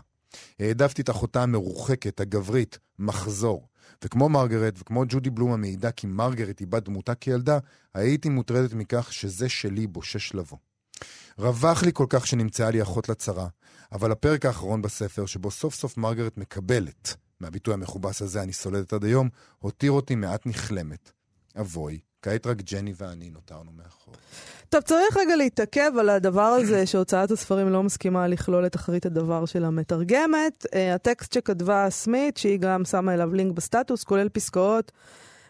העדפתי 0.60 1.02
את 1.02 1.10
אחותה 1.10 1.44
המרוחקת, 1.44 2.20
הגברית, 2.20 2.80
מחזור. 3.00 3.68
וכמו 4.04 4.30
מרגרט 4.30 4.74
וכמו 4.80 5.04
ג'ודי 5.08 5.30
בלום 5.30 5.52
המעידה 5.52 5.92
כי 5.92 6.08
מרגרט 6.08 6.62
איבד 6.62 6.86
דמותה 6.86 7.16
כילדה, 7.16 7.60
הייתי 7.94 8.30
מוטרדת 8.30 8.74
מכך 8.74 9.14
שזה 9.14 9.50
שלי 9.50 9.88
בושש 9.88 10.36
לבוא. 10.36 10.58
רווח 11.38 11.84
לי 11.84 11.92
כל 11.94 12.06
כך 12.10 12.28
שנמצאה 12.28 12.72
לי 12.72 12.82
אחות 12.82 13.10
לצרה, 13.10 13.48
אבל 13.92 14.12
הפרק 14.12 14.46
האחרון 14.46 14.82
בספר, 14.82 15.26
שבו 15.26 15.52
סוף 15.52 15.76
סוף 15.76 15.98
מרגרט 15.98 16.38
מקבלת 16.38 17.16
מהביטוי 17.40 17.74
המכובס 17.74 18.22
הזה 18.22 18.42
אני 18.42 18.54
סולדת 18.54 18.94
עד 18.94 19.04
היום, 19.04 19.30
הותיר 19.60 19.92
אותי 19.92 20.16
מעט 20.16 20.46
נכלמת. 20.46 21.12
אבוי, 21.60 22.00
כעת 22.22 22.48
רק 22.48 22.58
ג'ני 22.58 22.94
ואני 22.98 23.30
נותרנו 23.30 23.72
מאחור. 23.72 24.14
טוב, 24.70 24.82
צריך 24.82 25.18
רגע 25.18 25.36
להתעכב 25.36 25.92
על 26.00 26.10
הדבר 26.10 26.42
הזה 26.42 26.86
שהוצאת 26.88 27.32
הספרים 27.32 27.70
לא 27.70 27.84
מסכימה 27.84 28.28
לכלול 28.28 28.66
את 28.66 28.76
אחרית 28.76 29.06
הדבר 29.06 29.46
של 29.46 29.66
המתרגמת. 29.66 30.66
Uh, 30.66 30.96
הטקסט 30.96 31.34
שכתבה 31.34 31.88
סמית, 31.90 32.38
שהיא 32.38 32.60
גם 32.60 32.86
שמה 32.86 33.14
אליו 33.14 33.34
לינק 33.34 33.56
בסטטוס, 33.56 34.04
כולל 34.04 34.30
פסקאות. 34.30 34.92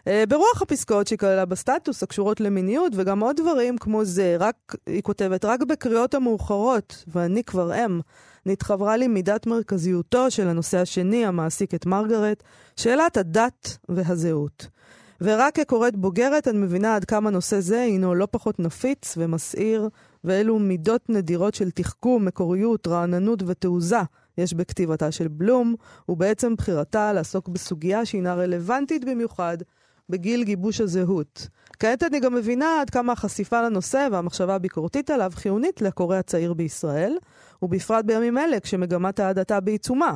Uh, 0.00 0.10
ברוח 0.28 0.62
הפסקאות 0.62 1.06
שהיא 1.06 1.18
כללה 1.18 1.44
בסטטוס, 1.44 2.02
הקשורות 2.02 2.40
למיניות, 2.40 2.92
וגם 2.96 3.20
עוד 3.20 3.36
דברים 3.36 3.78
כמו 3.78 4.04
זה, 4.04 4.36
רק, 4.40 4.76
היא 4.86 5.02
כותבת, 5.02 5.44
רק 5.44 5.62
בקריאות 5.62 6.14
המאוחרות, 6.14 7.04
ואני 7.08 7.44
כבר 7.44 7.84
אם, 7.84 8.00
נתחברה 8.46 8.96
לי 8.96 9.08
מידת 9.08 9.46
מרכזיותו 9.46 10.30
של 10.30 10.48
הנושא 10.48 10.78
השני 10.78 11.26
המעסיק 11.26 11.74
את 11.74 11.86
מרגרט, 11.86 12.42
שאלת 12.76 13.16
הדת 13.16 13.78
והזהות. 13.88 14.68
ורק 15.20 15.54
כקוראת 15.54 15.96
בוגרת 15.96 16.48
אני 16.48 16.58
מבינה 16.58 16.96
עד 16.96 17.04
כמה 17.04 17.30
נושא 17.30 17.60
זה 17.60 17.80
הינו 17.80 18.14
לא 18.14 18.28
פחות 18.30 18.60
נפיץ 18.60 19.14
ומסעיר, 19.18 19.88
ואילו 20.24 20.58
מידות 20.58 21.10
נדירות 21.10 21.54
של 21.54 21.70
תחכום, 21.70 22.24
מקוריות, 22.24 22.86
רעננות 22.86 23.42
ותעוזה 23.46 24.00
יש 24.38 24.54
בכתיבתה 24.54 25.12
של 25.12 25.28
בלום, 25.28 25.74
ובעצם 26.08 26.54
בחירתה 26.54 27.12
לעסוק 27.12 27.48
בסוגיה 27.48 28.04
שהינה 28.04 28.34
רלוונטית 28.34 29.04
במיוחד 29.04 29.58
בגיל 30.08 30.44
גיבוש 30.44 30.80
הזהות. 30.80 31.48
כעת 31.78 32.02
אני 32.02 32.20
גם 32.20 32.34
מבינה 32.34 32.80
עד 32.80 32.90
כמה 32.90 33.12
החשיפה 33.12 33.62
לנושא 33.62 34.08
והמחשבה 34.12 34.54
הביקורתית 34.54 35.10
עליו 35.10 35.32
חיונית 35.34 35.82
לקורא 35.82 36.16
הצעיר 36.16 36.54
בישראל, 36.54 37.18
ובפרט 37.62 38.04
בימים 38.04 38.38
אלה 38.38 38.60
כשמגמת 38.60 39.20
ההדתה 39.20 39.60
בעיצומה. 39.60 40.14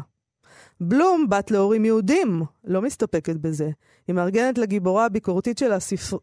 בלום, 0.80 1.28
בת 1.28 1.50
להורים 1.50 1.84
יהודים, 1.84 2.42
לא 2.64 2.82
מסתפקת 2.82 3.36
בזה. 3.36 3.70
היא 4.08 4.14
מארגנת 4.14 4.58
לגיבורה 4.58 5.04
הביקורתית 5.04 5.58
שלה 5.58 5.76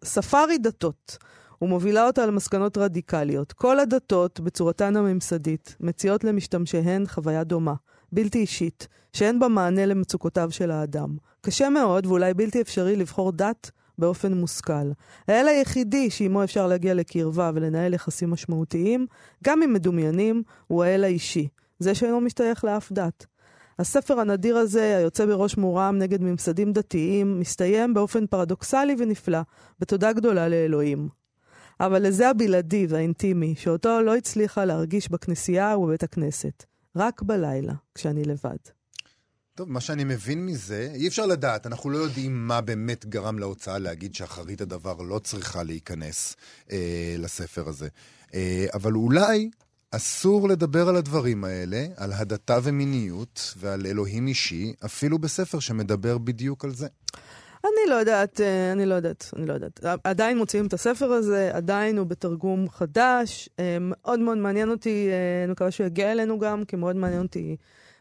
ספארי 0.03 0.57
דתות, 0.57 1.17
ומובילה 1.61 2.07
אותה 2.07 2.25
למסקנות 2.25 2.77
רדיקליות. 2.77 3.53
כל 3.53 3.79
הדתות, 3.79 4.39
בצורתן 4.39 4.95
הממסדית, 4.95 5.75
מציעות 5.79 6.23
למשתמשיהן 6.23 7.07
חוויה 7.07 7.43
דומה, 7.43 7.73
בלתי 8.11 8.39
אישית, 8.39 8.87
שאין 9.13 9.39
בה 9.39 9.47
מענה 9.47 9.85
למצוקותיו 9.85 10.51
של 10.51 10.71
האדם. 10.71 11.17
קשה 11.41 11.69
מאוד, 11.69 12.05
ואולי 12.05 12.33
בלתי 12.33 12.61
אפשרי, 12.61 12.95
לבחור 12.95 13.31
דת 13.31 13.71
באופן 13.97 14.33
מושכל. 14.33 14.91
האל 15.27 15.47
היחידי 15.47 16.09
שעימו 16.09 16.43
אפשר 16.43 16.67
להגיע 16.67 16.93
לקרבה 16.93 17.51
ולנהל 17.53 17.93
יחסים 17.93 18.29
משמעותיים, 18.29 19.07
גם 19.43 19.63
אם 19.63 19.73
מדומיינים, 19.73 20.43
הוא 20.67 20.83
האל 20.83 21.03
האישי. 21.03 21.47
זה 21.79 21.95
שאינו 21.95 22.21
משתייך 22.21 22.63
לאף 22.63 22.91
דת. 22.91 23.25
הספר 23.79 24.19
הנדיר 24.19 24.57
הזה, 24.57 24.97
היוצא 24.97 25.25
בראש 25.25 25.57
מורם 25.57 25.95
נגד 25.97 26.21
ממסדים 26.21 26.73
דתיים, 26.73 27.39
מסתיים 27.39 27.93
באופן 27.93 28.27
פרדוקסלי 28.27 28.95
ונפלא, 28.99 29.39
בתודה 29.79 30.13
גדולה 30.13 30.47
לאלוהים. 30.47 31.09
אבל 31.79 32.07
לזה 32.07 32.29
הבלעדי 32.29 32.85
והאינטימי, 32.89 33.55
שאותו 33.57 34.01
לא 34.01 34.15
הצליחה 34.15 34.65
להרגיש 34.65 35.11
בכנסייה 35.11 35.77
ובבית 35.77 36.03
הכנסת. 36.03 36.65
רק 36.99 37.21
בלילה, 37.21 37.73
כשאני 37.95 38.23
לבד. 38.23 38.57
טוב, 39.55 39.71
מה 39.71 39.81
שאני 39.81 40.03
מבין 40.03 40.45
מזה, 40.45 40.91
אי 40.95 41.07
אפשר 41.07 41.25
לדעת, 41.25 41.67
אנחנו 41.67 41.89
לא 41.89 41.97
יודעים 41.97 42.47
מה 42.47 42.61
באמת 42.61 43.05
גרם 43.05 43.39
להוצאה 43.39 43.79
להגיד 43.79 44.15
שאחרית 44.15 44.61
הדבר 44.61 45.01
לא 45.01 45.19
צריכה 45.19 45.63
להיכנס 45.63 46.35
אה, 46.71 47.15
לספר 47.17 47.69
הזה. 47.69 47.87
אה, 48.33 48.65
אבל 48.73 48.93
אולי 48.93 49.49
אסור 49.91 50.49
לדבר 50.49 50.89
על 50.89 50.95
הדברים 50.95 51.43
האלה, 51.43 51.85
על 51.97 52.13
הדתה 52.13 52.59
ומיניות 52.63 53.53
ועל 53.57 53.85
אלוהים 53.85 54.27
אישי, 54.27 54.73
אפילו 54.85 55.19
בספר 55.19 55.59
שמדבר 55.59 56.17
בדיוק 56.17 56.65
על 56.65 56.75
זה. 56.75 56.87
אני 57.63 57.89
לא 57.89 57.95
יודעת, 57.95 58.41
אה, 58.41 58.71
אני 58.71 58.85
לא 58.85 58.95
יודעת, 58.95 59.29
אני 59.35 59.45
לא 59.45 59.53
יודעת. 59.53 59.85
עדיין 60.03 60.37
מוציאים 60.37 60.67
את 60.67 60.73
הספר 60.73 61.11
הזה, 61.11 61.51
עדיין 61.53 61.97
הוא 61.97 62.07
בתרגום 62.07 62.69
חדש. 62.69 63.49
אה, 63.59 63.77
מאוד 63.81 64.19
מאוד 64.19 64.37
מעניין 64.37 64.69
אותי, 64.69 65.07
אה, 65.09 65.43
אני 65.43 65.51
מקווה 65.51 65.71
שהוא 65.71 65.87
יגיע 65.87 66.11
אלינו 66.11 66.39
גם, 66.39 66.65
כי 66.65 66.75
מאוד 66.75 66.95
מעניין 66.95 67.21
אותי 67.21 67.55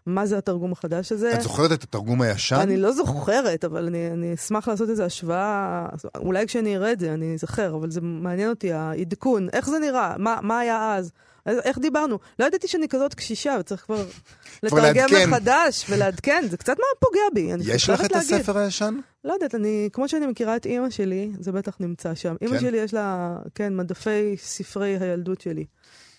מה 0.06 0.26
זה 0.26 0.38
התרגום 0.38 0.72
החדש 0.72 1.12
הזה. 1.12 1.34
את 1.34 1.42
זוכרת 1.42 1.72
את 1.72 1.82
התרגום 1.82 2.22
הישן? 2.22 2.56
אני 2.56 2.76
לא 2.76 2.92
זוכרת, 2.92 3.64
אבל 3.64 3.86
אני, 3.86 4.10
אני 4.10 4.34
אשמח 4.34 4.68
לעשות 4.68 4.90
איזו 4.90 5.02
השוואה, 5.02 5.86
אולי 6.16 6.46
כשאני 6.46 6.76
אראה 6.76 6.92
את 6.92 7.00
זה 7.00 7.14
אני 7.14 7.34
אזכר, 7.34 7.74
אבל 7.74 7.90
זה 7.90 8.00
מעניין 8.00 8.50
אותי, 8.50 8.72
העדכון, 8.72 9.48
איך 9.52 9.70
זה 9.70 9.78
נראה, 9.78 10.14
מה, 10.18 10.38
מה 10.42 10.58
היה 10.58 10.94
אז. 10.94 11.12
איך 11.46 11.78
דיברנו? 11.78 12.18
לא 12.38 12.44
ידעתי 12.44 12.68
שאני 12.68 12.88
כזאת 12.88 13.14
קשישה, 13.14 13.56
וצריך 13.60 13.80
כבר 13.80 14.04
לתרגם 14.62 15.08
מחדש 15.28 15.86
ולעדכן, 15.88 16.44
זה 16.50 16.56
קצת 16.56 16.76
מאוד 16.78 16.98
פוגע 17.00 17.20
בי. 17.34 17.72
יש 17.72 17.90
לך 17.90 18.04
את 18.04 18.12
להגיד. 18.12 18.34
הספר 18.34 18.58
הישן? 18.58 18.94
לא 19.24 19.32
יודעת, 19.32 19.54
אני, 19.54 19.88
כמו 19.92 20.08
שאני 20.08 20.26
מכירה 20.26 20.56
את 20.56 20.66
אימא 20.66 20.90
שלי, 20.90 21.30
זה 21.40 21.52
בטח 21.52 21.76
נמצא 21.80 22.14
שם. 22.14 22.36
כן? 22.40 22.46
אימא 22.46 22.60
שלי 22.60 22.78
יש 22.78 22.94
לה, 22.94 23.36
כן, 23.54 23.76
מדפי 23.76 24.36
ספרי 24.36 24.96
הילדות 25.00 25.40
שלי. 25.40 25.64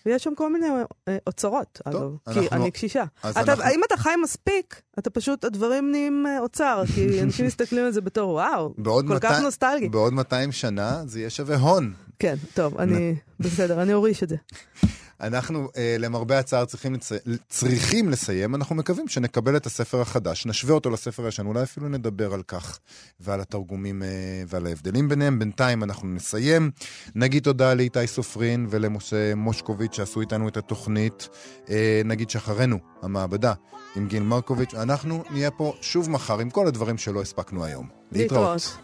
ויש 0.06 0.24
שם 0.24 0.34
כל 0.34 0.52
מיני 0.52 0.66
אה, 1.08 1.16
אוצרות, 1.26 1.80
טוב, 1.84 1.94
אגב, 1.94 2.16
אנחנו... 2.26 2.42
כי 2.42 2.48
אני 2.52 2.70
קשישה. 2.70 3.04
אתה, 3.30 3.40
אנחנו... 3.40 3.64
אם 3.74 3.80
אתה 3.86 3.96
חי 3.96 4.10
מספיק, 4.22 4.82
אתה 4.98 5.10
פשוט, 5.10 5.44
הדברים 5.44 5.90
נהיים 5.90 6.26
אה, 6.26 6.40
אוצר, 6.40 6.82
כי 6.94 7.06
אנשים 7.22 7.46
מסתכלים 7.46 7.84
על 7.84 7.92
זה 7.92 8.00
בתור, 8.00 8.30
וואו, 8.30 8.74
כל 8.84 9.02
200, 9.02 9.18
כך 9.20 9.40
נוסטלגי. 9.40 9.88
בעוד 9.88 10.12
200 10.12 10.52
שנה 10.52 11.02
זה 11.06 11.18
יהיה 11.18 11.30
שווה 11.30 11.56
הון. 11.56 11.92
כן, 12.18 12.34
טוב, 12.54 12.78
אני, 12.78 13.14
בסדר, 13.40 13.82
אני 13.82 13.92
אוריש 13.92 14.22
את 14.22 14.28
זה. 14.28 14.36
אנחנו, 15.20 15.68
אה, 15.76 15.96
למרבה 15.98 16.38
הצער, 16.38 16.64
צריכים, 16.64 16.94
לצ... 16.94 17.12
צריכים 17.48 18.08
לסיים. 18.08 18.54
אנחנו 18.54 18.74
מקווים 18.74 19.08
שנקבל 19.08 19.56
את 19.56 19.66
הספר 19.66 20.00
החדש, 20.00 20.46
נשווה 20.46 20.74
אותו 20.74 20.90
לספר 20.90 21.24
הישן, 21.24 21.46
אולי 21.46 21.62
אפילו 21.62 21.88
נדבר 21.88 22.34
על 22.34 22.42
כך 22.42 22.78
ועל 23.20 23.40
התרגומים 23.40 24.02
אה, 24.02 24.08
ועל 24.46 24.66
ההבדלים 24.66 25.08
ביניהם. 25.08 25.38
בינתיים 25.38 25.82
אנחנו 25.82 26.08
נסיים. 26.08 26.70
נגיד 27.14 27.42
תודה 27.42 27.74
לאיתי 27.74 28.06
סופרין 28.06 28.66
ולמשה 28.70 29.34
מושקוביץ' 29.34 29.96
שעשו 29.96 30.20
איתנו 30.20 30.48
את 30.48 30.56
התוכנית. 30.56 31.28
אה, 31.70 32.02
נגיד 32.04 32.30
שאחרינו, 32.30 32.78
המעבדה, 33.02 33.52
עם 33.96 34.08
גיל 34.08 34.22
מרקוביץ'. 34.22 34.74
אנחנו 34.74 35.24
נהיה 35.30 35.50
פה 35.50 35.74
שוב 35.80 36.10
מחר 36.10 36.38
עם 36.38 36.50
כל 36.50 36.66
הדברים 36.66 36.98
שלא 36.98 37.22
הספקנו 37.22 37.64
היום. 37.64 37.88
להתראות. 38.12 38.76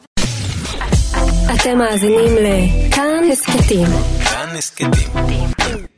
אתם 1.54 1.78
מאזינים 1.78 2.32
לכאן 2.36 3.24
הסכתים. 3.32 3.86
כאן 4.24 4.56
הסכתים. 4.58 4.90